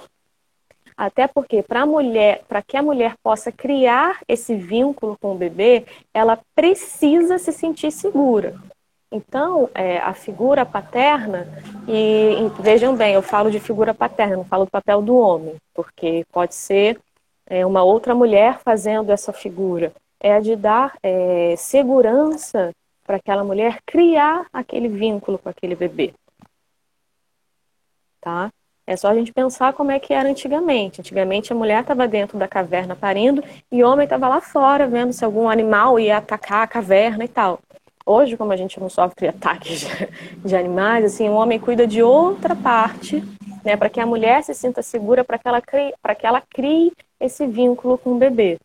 Até 0.95 1.27
porque 1.27 1.61
para 1.61 1.85
mulher, 1.85 2.43
para 2.47 2.61
que 2.61 2.75
a 2.75 2.81
mulher 2.81 3.15
possa 3.21 3.51
criar 3.51 4.21
esse 4.27 4.55
vínculo 4.55 5.17
com 5.21 5.33
o 5.33 5.37
bebê, 5.37 5.85
ela 6.13 6.39
precisa 6.55 7.37
se 7.37 7.51
sentir 7.51 7.91
segura. 7.91 8.59
Então, 9.11 9.69
é, 9.73 9.99
a 9.99 10.13
figura 10.13 10.65
paterna, 10.65 11.47
e, 11.87 12.35
vejam 12.59 12.95
bem, 12.95 13.13
eu 13.13 13.21
falo 13.21 13.49
de 13.49 13.59
figura 13.59 13.93
paterna, 13.93 14.37
não 14.37 14.45
falo 14.45 14.65
do 14.65 14.71
papel 14.71 15.01
do 15.01 15.15
homem, 15.17 15.55
porque 15.73 16.25
pode 16.31 16.53
ser 16.53 16.99
é, 17.45 17.65
uma 17.65 17.83
outra 17.83 18.13
mulher 18.13 18.59
fazendo 18.59 19.11
essa 19.11 19.31
figura. 19.31 19.93
É 20.19 20.33
a 20.33 20.39
de 20.41 20.55
dar 20.55 20.97
é, 21.01 21.55
segurança 21.57 22.73
para 23.05 23.15
aquela 23.15 23.43
mulher 23.43 23.79
criar 23.85 24.45
aquele 24.51 24.89
vínculo 24.89 25.37
com 25.37 25.47
aquele 25.47 25.75
bebê. 25.75 26.13
Tá? 28.19 28.51
É 28.85 28.95
só 28.95 29.09
a 29.09 29.15
gente 29.15 29.33
pensar 29.33 29.73
como 29.73 29.91
é 29.91 29.99
que 29.99 30.13
era 30.13 30.29
antigamente. 30.29 30.99
Antigamente 30.99 31.53
a 31.53 31.55
mulher 31.55 31.81
estava 31.81 32.07
dentro 32.07 32.37
da 32.37 32.47
caverna 32.47 32.95
parindo 32.95 33.43
e 33.71 33.83
o 33.83 33.87
homem 33.87 34.05
estava 34.05 34.27
lá 34.27 34.41
fora 34.41 34.87
vendo 34.87 35.13
se 35.13 35.23
algum 35.23 35.49
animal 35.49 35.99
ia 35.99 36.17
atacar 36.17 36.63
a 36.63 36.67
caverna 36.67 37.23
e 37.23 37.27
tal. 37.27 37.59
Hoje, 38.09 38.37
como 38.37 38.53
a 38.53 38.55
gente 38.55 38.79
não 38.79 38.89
sofre 38.89 39.27
ataques 39.27 39.81
de, 39.81 39.87
de 40.45 40.55
animais, 40.55 41.03
assim, 41.03 41.27
o 41.27 41.33
homem 41.33 41.59
cuida 41.59 41.85
de 41.85 42.01
outra 42.01 42.55
parte, 42.55 43.21
né, 43.65 43.75
para 43.75 43.89
que 43.89 43.99
a 43.99 44.05
mulher 44.05 44.41
se 44.45 44.53
sinta 44.53 44.81
segura, 44.81 45.25
para 45.25 45.37
que 45.37 45.45
ela 45.45 45.61
crie, 45.61 45.93
para 46.01 46.15
que 46.15 46.25
ela 46.25 46.41
crie 46.41 46.93
esse 47.19 47.45
vínculo 47.45 47.97
com 47.97 48.13
o 48.13 48.17
bebê. 48.17 48.57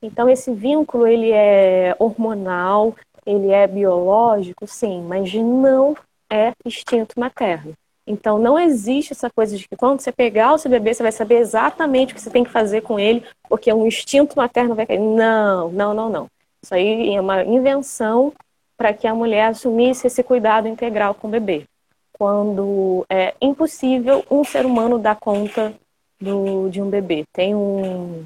Então, 0.00 0.30
esse 0.30 0.50
vínculo 0.50 1.06
ele 1.06 1.30
é 1.30 1.94
hormonal, 1.98 2.96
ele 3.26 3.50
é 3.50 3.66
biológico, 3.66 4.66
sim, 4.66 5.02
mas 5.02 5.34
não 5.34 5.94
é 6.30 6.52
instinto 6.64 7.20
materno. 7.20 7.74
Então, 8.06 8.38
não 8.38 8.58
existe 8.58 9.12
essa 9.12 9.28
coisa 9.28 9.58
de 9.58 9.68
que 9.68 9.76
quando 9.76 10.00
você 10.00 10.10
pegar 10.10 10.54
o 10.54 10.58
seu 10.58 10.70
bebê, 10.70 10.94
você 10.94 11.02
vai 11.02 11.12
saber 11.12 11.36
exatamente 11.36 12.12
o 12.12 12.16
que 12.16 12.22
você 12.22 12.30
tem 12.30 12.44
que 12.44 12.50
fazer 12.50 12.80
com 12.80 12.98
ele, 12.98 13.22
porque 13.46 13.70
um 13.70 13.86
instinto 13.86 14.38
materno 14.38 14.74
vai 14.74 14.86
cair. 14.86 15.00
Não, 15.00 15.70
não, 15.70 15.92
não, 15.92 16.08
não. 16.08 16.26
Isso 16.62 16.74
aí 16.74 17.14
é 17.14 17.20
uma 17.20 17.44
invenção 17.44 18.32
para 18.76 18.92
que 18.92 19.06
a 19.06 19.14
mulher 19.14 19.48
assumisse 19.48 20.06
esse 20.06 20.22
cuidado 20.22 20.68
integral 20.68 21.14
com 21.14 21.28
o 21.28 21.30
bebê. 21.30 21.64
Quando 22.12 23.04
é 23.10 23.34
impossível 23.40 24.24
um 24.30 24.42
ser 24.44 24.64
humano 24.64 24.98
dar 24.98 25.16
conta 25.16 25.74
do, 26.20 26.68
de 26.68 26.80
um 26.80 26.88
bebê. 26.88 27.24
Tem 27.32 27.54
um, 27.54 28.24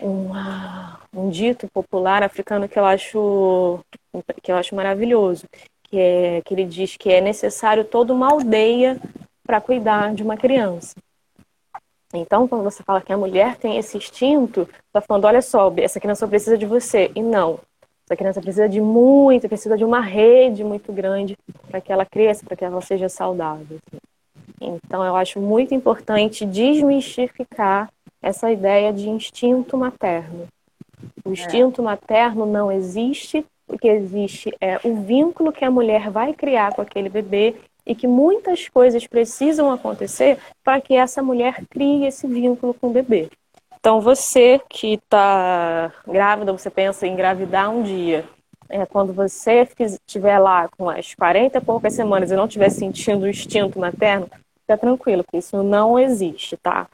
um, 0.00 0.30
um 1.14 1.30
dito 1.30 1.68
popular 1.68 2.22
africano 2.22 2.68
que 2.68 2.78
eu 2.78 2.84
acho 2.84 3.80
que 4.42 4.50
eu 4.50 4.56
acho 4.56 4.74
maravilhoso, 4.74 5.44
que 5.82 5.98
é 5.98 6.42
que 6.44 6.54
ele 6.54 6.64
diz 6.64 6.96
que 6.96 7.10
é 7.10 7.20
necessário 7.20 7.84
toda 7.84 8.12
uma 8.12 8.30
aldeia 8.30 8.98
para 9.46 9.60
cuidar 9.60 10.14
de 10.14 10.22
uma 10.22 10.36
criança. 10.36 10.94
Então, 12.14 12.48
quando 12.48 12.64
você 12.64 12.82
fala 12.82 13.00
que 13.00 13.12
a 13.12 13.16
mulher 13.16 13.56
tem 13.56 13.76
esse 13.76 13.96
instinto, 13.96 14.68
está 14.86 15.00
falando, 15.00 15.26
olha 15.26 15.42
só, 15.42 15.72
essa 15.76 16.00
criança 16.00 16.26
precisa 16.26 16.56
de 16.56 16.64
você. 16.64 17.10
E 17.14 17.22
não, 17.22 17.60
essa 18.06 18.16
criança 18.16 18.40
precisa 18.40 18.68
de 18.68 18.80
muito, 18.80 19.48
precisa 19.48 19.76
de 19.76 19.84
uma 19.84 20.00
rede 20.00 20.62
muito 20.62 20.92
grande 20.92 21.36
para 21.68 21.80
que 21.80 21.92
ela 21.92 22.06
cresça, 22.06 22.46
para 22.46 22.56
que 22.56 22.64
ela 22.64 22.80
seja 22.80 23.08
saudável. 23.08 23.78
Então, 24.60 25.04
eu 25.04 25.16
acho 25.16 25.40
muito 25.40 25.74
importante 25.74 26.46
desmistificar 26.46 27.90
essa 28.22 28.50
ideia 28.50 28.92
de 28.92 29.08
instinto 29.08 29.76
materno. 29.76 30.46
O 31.24 31.32
instinto 31.32 31.80
é. 31.80 31.84
materno 31.84 32.46
não 32.46 32.70
existe, 32.70 33.44
o 33.66 33.76
que 33.76 33.88
existe 33.88 34.54
é 34.60 34.78
o 34.84 35.02
vínculo 35.02 35.52
que 35.52 35.64
a 35.64 35.70
mulher 35.70 36.08
vai 36.08 36.32
criar 36.32 36.74
com 36.74 36.82
aquele 36.82 37.08
bebê 37.08 37.56
e 37.84 37.94
que 37.94 38.06
muitas 38.06 38.68
coisas 38.68 39.04
precisam 39.06 39.70
acontecer 39.72 40.38
para 40.62 40.80
que 40.80 40.94
essa 40.94 41.22
mulher 41.22 41.64
crie 41.68 42.06
esse 42.06 42.26
vínculo 42.26 42.72
com 42.72 42.86
o 42.88 42.92
bebê. 42.92 43.28
Então, 43.86 44.00
você 44.00 44.60
que 44.68 44.94
está 44.94 45.92
grávida, 46.08 46.50
você 46.50 46.68
pensa 46.68 47.06
em 47.06 47.12
engravidar 47.12 47.70
um 47.70 47.84
dia. 47.84 48.24
É, 48.68 48.84
quando 48.84 49.12
você 49.12 49.64
estiver 49.78 50.40
lá 50.40 50.68
com 50.76 50.90
as 50.90 51.14
40 51.14 51.58
e 51.58 51.60
poucas 51.60 51.92
semanas 51.94 52.32
e 52.32 52.34
não 52.34 52.46
estiver 52.46 52.68
sentindo 52.68 53.22
o 53.22 53.28
instinto 53.28 53.78
materno, 53.78 54.28
fica 54.62 54.76
tranquilo, 54.76 55.22
que 55.22 55.36
isso 55.36 55.62
não 55.62 55.96
existe, 55.96 56.56
tá? 56.56 56.88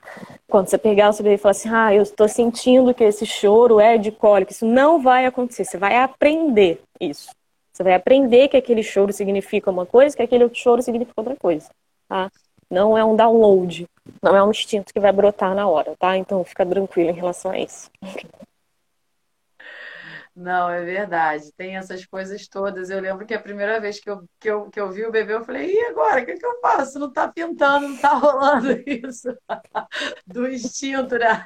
Quando 0.47 0.68
você 0.68 0.76
pegar 0.76 1.09
o 1.09 1.14
seu 1.14 1.22
bebê 1.22 1.36
e 1.36 1.38
falar 1.38 1.53
assim, 1.53 1.70
ah, 1.70 1.95
eu 1.95 2.03
estou 2.03 2.28
sentindo 2.28 2.93
que 2.93 3.05
esse 3.05 3.24
choro 3.24 3.80
é 3.80 3.97
de 3.97 4.12
cólica, 4.12 4.53
isso 4.53 4.66
não 4.66 5.01
vai 5.01 5.24
acontecer. 5.24 5.64
Você 5.64 5.78
vai 5.78 5.97
aprender 5.97 6.82
isso. 7.01 7.30
Você 7.72 7.82
vai 7.82 7.95
aprender 7.95 8.49
que 8.49 8.57
aquele 8.59 8.82
choro 8.82 9.14
significa 9.14 9.70
uma 9.70 9.86
coisa, 9.86 10.14
que 10.14 10.22
aquele 10.22 10.47
choro 10.53 10.82
significa 10.82 11.14
outra 11.16 11.36
coisa, 11.36 11.70
tá? 12.07 12.30
Não 12.70 12.99
é 12.99 13.03
um 13.03 13.16
download, 13.16 13.86
não 14.22 14.36
é 14.36 14.42
um 14.42 14.50
instinto 14.50 14.92
que 14.92 15.00
vai 15.00 15.12
brotar 15.12 15.55
na 15.55 15.66
hora, 15.68 15.96
tá? 15.98 16.16
Então 16.16 16.44
fica 16.44 16.66
tranquilo 16.66 17.11
em 17.11 17.14
relação 17.14 17.50
a 17.50 17.59
isso. 17.59 17.90
Não, 20.34 20.70
é 20.70 20.82
verdade. 20.82 21.53
Tem 21.53 21.76
essas 21.76 22.07
coisas 22.07 22.48
todas. 22.48 22.88
Eu 22.88 23.00
lembro 23.00 23.26
que 23.26 23.34
a 23.34 23.40
primeira 23.40 23.78
vez 23.78 24.00
que 24.00 24.09
eu, 24.09 24.24
que 24.40 24.48
eu, 24.48 24.70
que 24.70 24.80
eu 24.80 24.90
vi 24.90 25.05
o 25.05 25.11
bebê, 25.11 25.34
eu 25.34 25.44
falei, 25.44 25.70
e 25.70 25.84
agora? 25.86 26.22
O 26.22 26.24
que, 26.24 26.34
que 26.34 26.46
eu 26.46 26.59
faço? 26.61 26.98
Não 26.98 27.12
tá 27.12 27.28
pintando, 27.28 27.86
não 27.86 27.96
tá 27.98 28.14
rolando 28.16 28.72
isso. 28.86 29.28
Do 30.26 30.48
instinto, 30.48 31.18
né? 31.18 31.44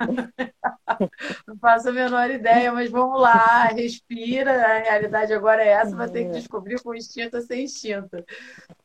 Não 1.47 1.59
faço 1.59 1.89
a 1.89 1.93
menor 1.93 2.31
ideia, 2.31 2.71
mas 2.73 2.89
vamos 2.89 3.21
lá, 3.21 3.65
respira. 3.65 4.53
A 4.53 4.79
realidade 4.79 5.33
agora 5.33 5.65
é 5.65 5.69
essa, 5.69 5.97
vai 5.97 6.09
ter 6.09 6.27
que 6.27 6.31
descobrir 6.31 6.81
com 6.81 6.95
instinto 6.95 7.37
ou 7.37 7.43
sem 7.43 7.65
instinto. 7.65 8.25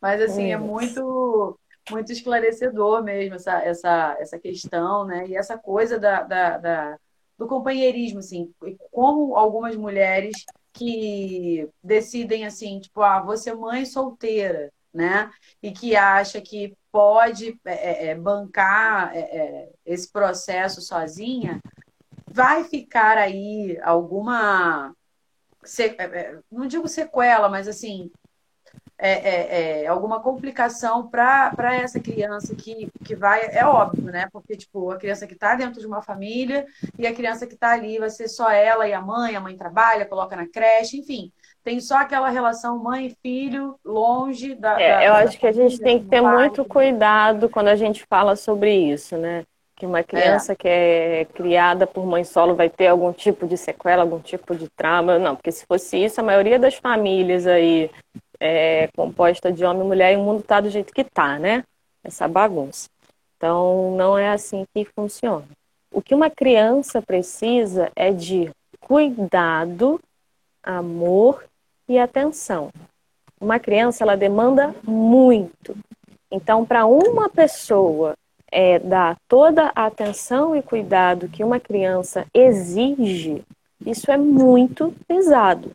Mas, 0.02 0.20
assim, 0.20 0.52
é 0.52 0.58
muito 0.58 1.60
muito 1.92 2.12
esclarecedor 2.12 3.04
mesmo 3.04 3.36
essa, 3.36 3.60
essa, 3.64 4.18
essa 4.20 4.40
questão, 4.40 5.06
né? 5.06 5.28
E 5.28 5.36
essa 5.36 5.58
coisa 5.58 6.00
da, 6.00 6.24
da, 6.24 6.58
da 6.58 6.98
do 7.38 7.48
companheirismo, 7.48 8.20
assim, 8.20 8.54
como 8.92 9.36
algumas 9.36 9.76
mulheres 9.76 10.46
que 10.74 11.68
decidem 11.84 12.46
assim, 12.46 12.80
tipo, 12.80 13.02
ah, 13.02 13.20
vou 13.20 13.36
ser 13.36 13.56
mãe 13.56 13.84
solteira, 13.84 14.72
né? 14.94 15.32
E 15.62 15.72
que 15.72 15.96
acha 15.96 16.40
que 16.40 16.76
pode 16.92 17.60
é, 17.66 17.72
é, 17.74 18.08
é 18.08 18.16
bancar 18.16 19.16
é, 19.16 19.20
é, 19.20 19.70
esse 19.86 20.12
processo 20.12 20.82
sozinha, 20.82 21.60
vai 22.30 22.64
ficar 22.64 23.18
aí 23.18 23.78
alguma 23.82 24.94
é, 25.80 26.40
não 26.52 26.66
digo 26.66 26.88
sequela, 26.88 27.50
mas 27.50 27.68
assim 27.68 28.12
é, 29.04 29.14
é, 29.14 29.84
é, 29.84 29.88
alguma 29.88 30.20
complicação 30.20 31.08
para 31.08 31.76
essa 31.76 32.00
criança 32.00 32.54
que, 32.54 32.88
que 33.04 33.16
vai, 33.16 33.50
é 33.52 33.66
óbvio, 33.66 34.12
né? 34.12 34.28
Porque, 34.32 34.56
tipo, 34.56 34.92
a 34.92 34.98
criança 34.98 35.26
que 35.26 35.34
está 35.34 35.56
dentro 35.56 35.82
de 35.82 35.88
uma 35.88 36.04
família 36.04 36.68
e 37.00 37.08
a 37.08 37.14
criança 37.14 37.48
que 37.48 37.56
está 37.56 37.72
ali 37.72 37.98
vai 37.98 38.12
ser 38.12 38.28
só 38.28 38.52
ela 38.52 38.88
e 38.88 38.94
a 38.94 39.02
mãe, 39.02 39.36
a 39.36 39.42
mãe 39.42 39.58
trabalha, 39.58 40.06
coloca 40.06 40.36
na 40.36 40.48
creche, 40.48 41.00
enfim. 41.00 41.32
Tem 41.64 41.80
só 41.80 41.98
aquela 41.98 42.30
relação 42.30 42.78
mãe 42.78 43.08
e 43.08 43.18
filho 43.24 43.76
longe 43.84 44.54
da. 44.54 44.80
É, 44.80 44.92
da 44.92 45.04
eu 45.04 45.14
da 45.14 45.20
acho 45.22 45.40
que 45.40 45.48
a 45.48 45.52
gente 45.52 45.80
tem 45.80 45.98
que 45.98 46.08
ter 46.08 46.22
muito 46.22 46.64
cuidado 46.64 47.50
quando 47.50 47.70
a 47.70 47.76
gente 47.76 48.06
fala 48.08 48.36
sobre 48.36 48.72
isso, 48.72 49.18
né? 49.18 49.46
Que 49.76 49.88
uma 49.88 50.04
criança 50.04 50.52
é. 50.52 50.56
que 50.56 50.68
é 50.68 51.26
criada 51.34 51.88
por 51.88 52.06
mãe 52.06 52.24
solo 52.24 52.54
vai 52.54 52.70
ter 52.70 52.86
algum 52.86 53.12
tipo 53.12 53.48
de 53.48 53.58
sequela, 53.58 54.04
algum 54.04 54.20
tipo 54.20 54.56
de 54.56 54.70
trauma. 54.70 55.18
Não, 55.18 55.36
porque 55.36 55.52
se 55.52 55.66
fosse 55.66 55.98
isso, 56.04 56.22
a 56.22 56.24
maioria 56.24 56.60
das 56.60 56.76
famílias 56.76 57.48
aí 57.48 57.90
é, 58.42 58.90
composta 58.96 59.52
de 59.52 59.64
homem 59.64 59.84
e 59.84 59.88
mulher 59.88 60.14
e 60.14 60.18
o 60.18 60.24
mundo 60.24 60.40
está 60.40 60.60
do 60.60 60.70
jeito 60.72 60.92
que 60.92 61.02
está, 61.02 61.38
né? 61.38 61.64
Essa 62.04 62.28
bagunça. 62.28 62.90
Então, 63.38 63.96
não 63.96 64.18
é 64.18 64.30
assim 64.30 64.66
que 64.74 64.84
funciona. 64.84 65.46
O 65.94 66.02
que 66.02 66.16
uma 66.16 66.30
criança 66.30 67.02
precisa 67.04 67.92
é 67.96 68.12
de 68.12 68.50
cuidado, 68.80 70.02
amor 70.64 71.44
e 71.88 72.00
atenção. 72.00 72.72
Uma 73.40 73.60
criança, 73.60 74.04
ela 74.04 74.18
demanda 74.18 74.74
muito. 74.84 75.78
Então, 76.32 76.66
para 76.66 76.88
uma 76.88 77.30
pessoa 77.30 78.16
é, 78.52 78.80
dar 78.80 79.18
toda 79.28 79.72
a 79.76 79.86
atenção 79.86 80.56
e 80.56 80.64
cuidado 80.64 81.30
que 81.30 81.44
uma 81.44 81.60
criança 81.60 82.26
exige, 82.34 83.44
isso 83.86 84.12
é 84.12 84.18
muito 84.18 84.96
pesado. 85.08 85.72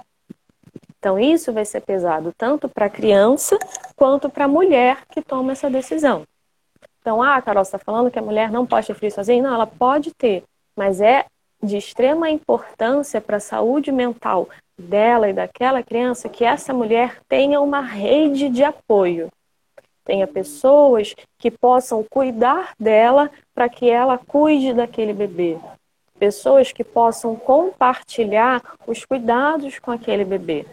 Então, 1.06 1.20
isso 1.20 1.52
vai 1.52 1.64
ser 1.64 1.82
pesado 1.82 2.34
tanto 2.36 2.68
para 2.68 2.86
a 2.86 2.90
criança 2.90 3.56
quanto 3.94 4.28
para 4.28 4.46
a 4.46 4.48
mulher 4.48 5.06
que 5.08 5.22
toma 5.22 5.52
essa 5.52 5.70
decisão. 5.70 6.24
Então, 7.00 7.22
ah, 7.22 7.40
Carol, 7.40 7.64
você 7.64 7.76
está 7.76 7.78
falando 7.78 8.10
que 8.10 8.18
a 8.18 8.22
mulher 8.22 8.50
não 8.50 8.66
pode 8.66 8.88
ter 8.88 8.94
filho 8.94 9.12
sozinha? 9.12 9.40
Não, 9.40 9.54
ela 9.54 9.68
pode 9.68 10.12
ter, 10.12 10.42
mas 10.76 11.00
é 11.00 11.26
de 11.62 11.76
extrema 11.76 12.28
importância 12.28 13.20
para 13.20 13.36
a 13.36 13.40
saúde 13.40 13.92
mental 13.92 14.48
dela 14.76 15.28
e 15.28 15.32
daquela 15.32 15.80
criança 15.80 16.28
que 16.28 16.44
essa 16.44 16.74
mulher 16.74 17.20
tenha 17.28 17.60
uma 17.60 17.80
rede 17.80 18.48
de 18.48 18.64
apoio. 18.64 19.28
Tenha 20.04 20.26
pessoas 20.26 21.14
que 21.38 21.52
possam 21.52 22.02
cuidar 22.02 22.72
dela 22.80 23.30
para 23.54 23.68
que 23.68 23.88
ela 23.88 24.18
cuide 24.18 24.74
daquele 24.74 25.12
bebê. 25.12 25.56
Pessoas 26.18 26.72
que 26.72 26.82
possam 26.82 27.36
compartilhar 27.36 28.60
os 28.88 29.04
cuidados 29.04 29.78
com 29.78 29.92
aquele 29.92 30.24
bebê. 30.24 30.66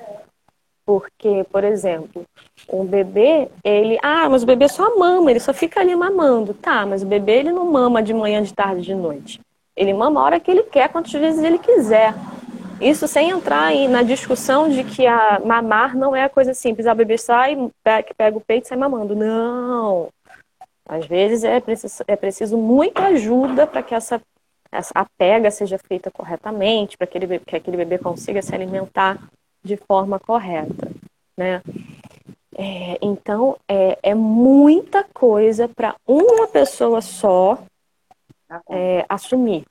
Porque, 0.85 1.45
por 1.49 1.63
exemplo, 1.63 2.25
um 2.69 2.85
bebê, 2.85 3.47
ele. 3.63 3.97
Ah, 4.03 4.27
mas 4.29 4.43
o 4.43 4.45
bebê 4.45 4.67
só 4.67 4.97
mama, 4.97 5.31
ele 5.31 5.39
só 5.39 5.53
fica 5.53 5.79
ali 5.79 5.95
mamando. 5.95 6.53
Tá, 6.53 6.85
mas 6.85 7.03
o 7.03 7.05
bebê 7.05 7.39
ele 7.39 7.51
não 7.51 7.71
mama 7.71 8.03
de 8.03 8.13
manhã, 8.13 8.43
de 8.43 8.53
tarde, 8.53 8.81
de 8.81 8.95
noite. 8.95 9.39
Ele 9.75 9.93
mama 9.93 10.19
a 10.19 10.23
hora 10.23 10.39
que 10.39 10.51
ele 10.51 10.63
quer, 10.63 10.89
quantas 10.89 11.13
vezes 11.13 11.41
ele 11.43 11.57
quiser. 11.57 12.13
Isso 12.81 13.07
sem 13.07 13.29
entrar 13.29 13.73
na 13.87 14.03
discussão 14.03 14.69
de 14.69 14.83
que 14.83 15.07
a 15.07 15.39
mamar 15.39 15.95
não 15.95 16.13
é 16.13 16.23
a 16.23 16.29
coisa 16.29 16.53
simples. 16.53 16.85
A 16.85 16.91
ah, 16.91 16.95
bebê 16.95 17.17
sai, 17.17 17.57
pega 18.17 18.37
o 18.37 18.41
peito 18.41 18.65
e 18.65 18.67
sai 18.67 18.77
mamando. 18.77 19.15
Não. 19.15 20.09
Às 20.85 21.05
vezes 21.05 21.45
é 21.45 21.61
preciso, 21.61 22.03
é 22.05 22.15
preciso 22.17 22.57
muita 22.57 23.07
ajuda 23.07 23.65
para 23.65 23.81
que 23.81 23.95
essa, 23.95 24.21
essa 24.69 24.91
a 24.93 25.05
pega 25.17 25.49
seja 25.49 25.77
feita 25.77 26.11
corretamente, 26.11 26.97
para 26.97 27.07
que, 27.07 27.19
que 27.39 27.55
aquele 27.55 27.77
bebê 27.77 27.97
consiga 27.97 28.41
se 28.41 28.53
alimentar 28.53 29.17
de 29.63 29.77
forma 29.77 30.19
correta, 30.19 30.91
né? 31.37 31.61
É, 32.55 32.99
então, 33.01 33.57
é, 33.67 33.97
é, 34.03 34.13
muita 34.13 35.03
coisa 35.03 35.67
para 35.67 35.95
uma 36.07 36.47
pessoa 36.47 37.01
só 37.01 37.57
tá 38.47 38.61
é, 38.69 39.05
assumir. 39.09 39.65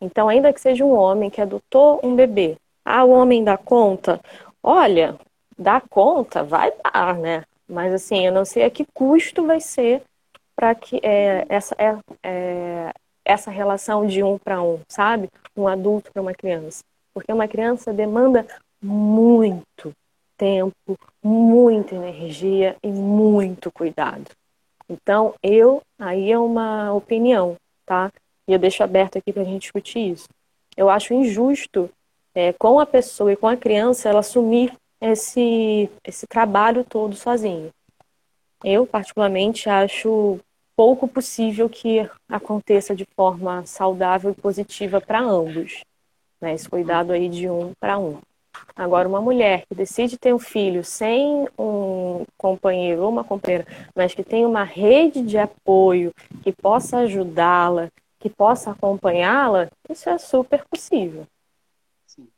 Então, 0.00 0.28
ainda 0.28 0.52
que 0.52 0.60
seja 0.60 0.84
um 0.84 0.94
homem 0.94 1.30
que 1.30 1.40
adotou 1.40 2.00
um 2.02 2.14
bebê, 2.14 2.56
ah, 2.84 3.04
o 3.04 3.10
homem 3.10 3.42
dá 3.42 3.56
conta? 3.56 4.20
Olha, 4.62 5.18
dá 5.56 5.80
conta, 5.80 6.44
vai 6.44 6.72
dar, 6.84 7.16
né? 7.16 7.44
Mas, 7.68 7.92
assim, 7.94 8.26
eu 8.26 8.32
não 8.32 8.44
sei 8.44 8.64
a 8.64 8.70
que 8.70 8.84
custo 8.92 9.46
vai 9.46 9.60
ser 9.60 10.02
para 10.54 10.74
que 10.74 11.00
é, 11.02 11.46
essa, 11.48 11.74
é, 11.78 11.96
é, 12.22 12.92
essa 13.24 13.50
relação 13.50 14.06
de 14.06 14.22
um 14.22 14.38
para 14.38 14.62
um, 14.62 14.80
sabe? 14.88 15.28
Um 15.56 15.66
adulto 15.66 16.12
para 16.12 16.22
uma 16.22 16.34
criança. 16.34 16.82
Porque 17.14 17.32
uma 17.32 17.48
criança 17.48 17.92
demanda 17.92 18.46
muito 18.86 19.92
tempo, 20.36 20.98
muita 21.22 21.94
energia 21.94 22.76
e 22.82 22.88
muito 22.88 23.70
cuidado. 23.70 24.30
Então, 24.88 25.34
eu, 25.42 25.82
aí 25.98 26.30
é 26.30 26.38
uma 26.38 26.92
opinião, 26.92 27.56
tá? 27.84 28.12
E 28.46 28.52
eu 28.52 28.58
deixo 28.58 28.82
aberto 28.82 29.18
aqui 29.18 29.32
para 29.32 29.42
a 29.42 29.44
gente 29.44 29.62
discutir 29.62 30.12
isso. 30.12 30.28
Eu 30.76 30.88
acho 30.88 31.14
injusto 31.14 31.90
é, 32.34 32.52
com 32.52 32.78
a 32.78 32.86
pessoa 32.86 33.32
e 33.32 33.36
com 33.36 33.48
a 33.48 33.56
criança 33.56 34.08
ela 34.08 34.20
assumir 34.20 34.72
esse, 35.00 35.90
esse 36.04 36.26
trabalho 36.26 36.84
todo 36.84 37.16
sozinha. 37.16 37.70
Eu, 38.62 38.86
particularmente, 38.86 39.68
acho 39.68 40.38
pouco 40.76 41.08
possível 41.08 41.68
que 41.68 42.08
aconteça 42.28 42.94
de 42.94 43.06
forma 43.16 43.64
saudável 43.64 44.30
e 44.30 44.40
positiva 44.40 45.00
para 45.00 45.20
ambos. 45.20 45.82
Né? 46.40 46.54
Esse 46.54 46.68
cuidado 46.68 47.12
aí 47.12 47.28
de 47.28 47.48
um 47.48 47.72
para 47.80 47.98
um. 47.98 48.18
Agora, 48.74 49.08
uma 49.08 49.20
mulher 49.20 49.64
que 49.66 49.74
decide 49.74 50.18
ter 50.18 50.34
um 50.34 50.38
filho 50.38 50.84
sem 50.84 51.48
um 51.58 52.24
companheiro 52.36 53.02
ou 53.02 53.08
uma 53.10 53.24
companheira, 53.24 53.66
mas 53.94 54.14
que 54.14 54.22
tem 54.22 54.44
uma 54.44 54.64
rede 54.64 55.22
de 55.22 55.38
apoio 55.38 56.12
que 56.42 56.52
possa 56.52 56.98
ajudá-la, 56.98 57.90
que 58.18 58.28
possa 58.28 58.70
acompanhá-la, 58.70 59.68
isso 59.88 60.08
é 60.10 60.18
super 60.18 60.64
possível. 60.70 61.26
Sim. 62.06 62.28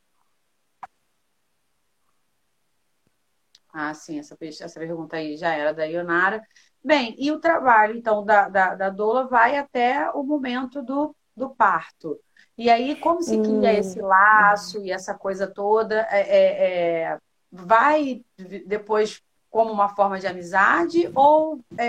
Ah, 3.73 3.93
sim, 3.93 4.19
essa, 4.19 4.35
essa 4.41 4.79
pergunta 4.79 5.17
aí 5.17 5.37
já 5.37 5.53
era 5.53 5.73
da 5.73 5.85
Ionara. 5.85 6.41
Bem, 6.83 7.15
e 7.17 7.31
o 7.31 7.39
trabalho, 7.39 7.97
então, 7.97 8.23
da, 8.25 8.49
da, 8.49 8.75
da 8.75 8.89
doula 8.89 9.27
vai 9.27 9.57
até 9.57 10.09
o 10.11 10.23
momento 10.23 10.81
do, 10.81 11.15
do 11.35 11.49
parto. 11.55 12.19
E 12.59 12.69
aí, 12.69 12.93
como 12.97 13.23
se 13.23 13.37
cria 13.37 13.53
hum. 13.55 13.63
esse 13.63 14.01
laço 14.01 14.83
e 14.83 14.91
essa 14.91 15.13
coisa 15.13 15.47
toda? 15.47 16.05
É, 16.11 16.19
é, 16.19 16.63
é, 17.03 17.17
vai 17.49 18.21
depois 18.67 19.21
como 19.49 19.71
uma 19.71 19.87
forma 19.95 20.19
de 20.19 20.27
amizade 20.27 21.09
ou 21.15 21.61
é, 21.77 21.85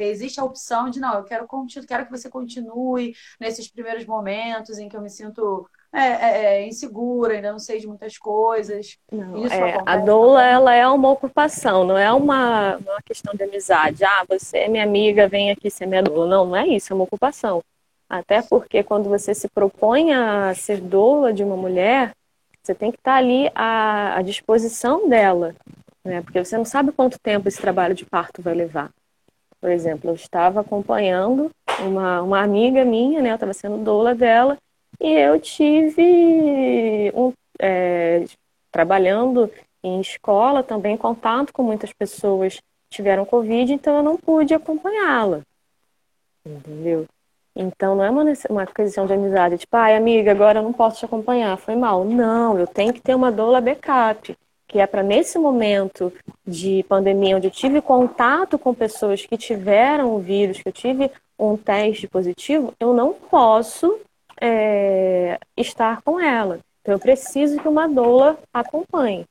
é, 0.00 0.08
existe 0.08 0.38
a 0.38 0.44
opção 0.44 0.88
de 0.88 1.00
não, 1.00 1.14
eu 1.14 1.24
quero, 1.24 1.48
quero 1.88 2.06
que 2.06 2.10
você 2.12 2.30
continue 2.30 3.12
nesses 3.40 3.68
primeiros 3.68 4.06
momentos 4.06 4.78
em 4.78 4.88
que 4.88 4.96
eu 4.96 5.02
me 5.02 5.10
sinto 5.10 5.68
é, 5.92 6.66
insegura, 6.68 7.34
ainda 7.34 7.50
não 7.50 7.58
sei 7.58 7.80
de 7.80 7.88
muitas 7.88 8.16
coisas. 8.16 8.96
Não, 9.10 9.34
a 9.84 9.96
doula 9.98 10.42
ela 10.42 10.72
é 10.72 10.86
uma 10.86 11.10
ocupação, 11.10 11.84
não 11.84 11.98
é 11.98 12.10
uma, 12.12 12.76
uma 12.76 13.02
questão 13.04 13.34
de 13.34 13.42
amizade. 13.42 14.04
Ah, 14.04 14.24
você 14.26 14.58
é 14.58 14.68
minha 14.68 14.84
amiga, 14.84 15.28
vem 15.28 15.50
aqui 15.50 15.68
ser 15.68 15.86
minha 15.86 16.02
doula. 16.02 16.28
Não, 16.28 16.46
não 16.46 16.56
é 16.56 16.68
isso, 16.68 16.92
é 16.92 16.94
uma 16.94 17.04
ocupação. 17.04 17.60
Até 18.12 18.42
porque 18.42 18.82
quando 18.82 19.08
você 19.08 19.34
se 19.34 19.48
propõe 19.48 20.12
a 20.12 20.54
ser 20.54 20.82
doula 20.82 21.32
de 21.32 21.42
uma 21.42 21.56
mulher, 21.56 22.12
você 22.62 22.74
tem 22.74 22.92
que 22.92 22.98
estar 22.98 23.14
ali 23.14 23.50
à, 23.54 24.18
à 24.18 24.20
disposição 24.20 25.08
dela, 25.08 25.54
né? 26.04 26.20
Porque 26.20 26.44
você 26.44 26.58
não 26.58 26.64
sabe 26.66 26.92
quanto 26.92 27.18
tempo 27.18 27.48
esse 27.48 27.58
trabalho 27.58 27.94
de 27.94 28.04
parto 28.04 28.42
vai 28.42 28.52
levar. 28.52 28.90
Por 29.58 29.70
exemplo, 29.70 30.10
eu 30.10 30.14
estava 30.14 30.60
acompanhando 30.60 31.50
uma, 31.80 32.20
uma 32.20 32.42
amiga 32.42 32.84
minha, 32.84 33.22
né? 33.22 33.30
Eu 33.30 33.36
estava 33.36 33.54
sendo 33.54 33.78
doula 33.78 34.14
dela, 34.14 34.58
e 35.00 35.10
eu 35.10 35.40
tive 35.40 37.10
um, 37.14 37.32
é, 37.58 38.26
trabalhando 38.70 39.50
em 39.82 40.02
escola, 40.02 40.62
também 40.62 40.98
contato 40.98 41.50
com 41.50 41.62
muitas 41.62 41.94
pessoas 41.94 42.56
que 42.56 42.62
tiveram 42.90 43.24
Covid, 43.24 43.72
então 43.72 43.96
eu 43.96 44.02
não 44.02 44.18
pude 44.18 44.52
acompanhá-la. 44.52 45.40
Entendeu? 46.44 47.06
Então 47.54 47.94
não 47.94 48.04
é 48.04 48.10
uma, 48.10 48.24
uma 48.48 48.66
questão 48.66 49.06
de 49.06 49.12
amizade, 49.12 49.58
tipo, 49.58 49.76
ai 49.76 49.94
amiga, 49.94 50.30
agora 50.30 50.58
eu 50.58 50.62
não 50.62 50.72
posso 50.72 50.98
te 50.98 51.04
acompanhar, 51.04 51.56
foi 51.58 51.76
mal. 51.76 52.04
Não, 52.04 52.58
eu 52.58 52.66
tenho 52.66 52.92
que 52.92 53.00
ter 53.00 53.14
uma 53.14 53.30
doula 53.30 53.60
backup, 53.60 54.36
que 54.66 54.78
é 54.78 54.86
para 54.86 55.02
nesse 55.02 55.38
momento 55.38 56.12
de 56.46 56.82
pandemia, 56.88 57.36
onde 57.36 57.46
eu 57.46 57.50
tive 57.50 57.82
contato 57.82 58.58
com 58.58 58.72
pessoas 58.72 59.26
que 59.26 59.36
tiveram 59.36 60.14
o 60.14 60.18
vírus, 60.18 60.62
que 60.62 60.68
eu 60.68 60.72
tive 60.72 61.10
um 61.38 61.56
teste 61.56 62.08
positivo, 62.08 62.72
eu 62.80 62.94
não 62.94 63.12
posso 63.12 64.00
é, 64.40 65.38
estar 65.56 66.00
com 66.02 66.18
ela. 66.18 66.60
Então 66.80 66.94
eu 66.94 66.98
preciso 66.98 67.60
que 67.60 67.68
uma 67.68 67.86
doula 67.86 68.38
acompanhe, 68.52 69.26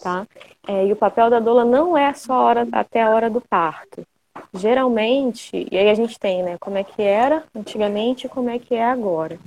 tá? 0.00 0.26
É, 0.68 0.86
e 0.86 0.92
o 0.92 0.96
papel 0.96 1.28
da 1.28 1.40
doula 1.40 1.64
não 1.64 1.98
é 1.98 2.14
só 2.14 2.34
hora, 2.34 2.68
até 2.70 3.02
a 3.02 3.10
hora 3.10 3.28
do 3.28 3.40
parto 3.40 4.06
geralmente, 4.52 5.66
e 5.70 5.78
aí 5.78 5.88
a 5.88 5.94
gente 5.94 6.18
tem, 6.18 6.42
né, 6.42 6.56
como 6.58 6.78
é 6.78 6.84
que 6.84 7.02
era 7.02 7.44
antigamente 7.54 8.26
e 8.26 8.30
como 8.30 8.50
é 8.50 8.58
que 8.58 8.74
é 8.74 8.84
agora. 8.84 9.38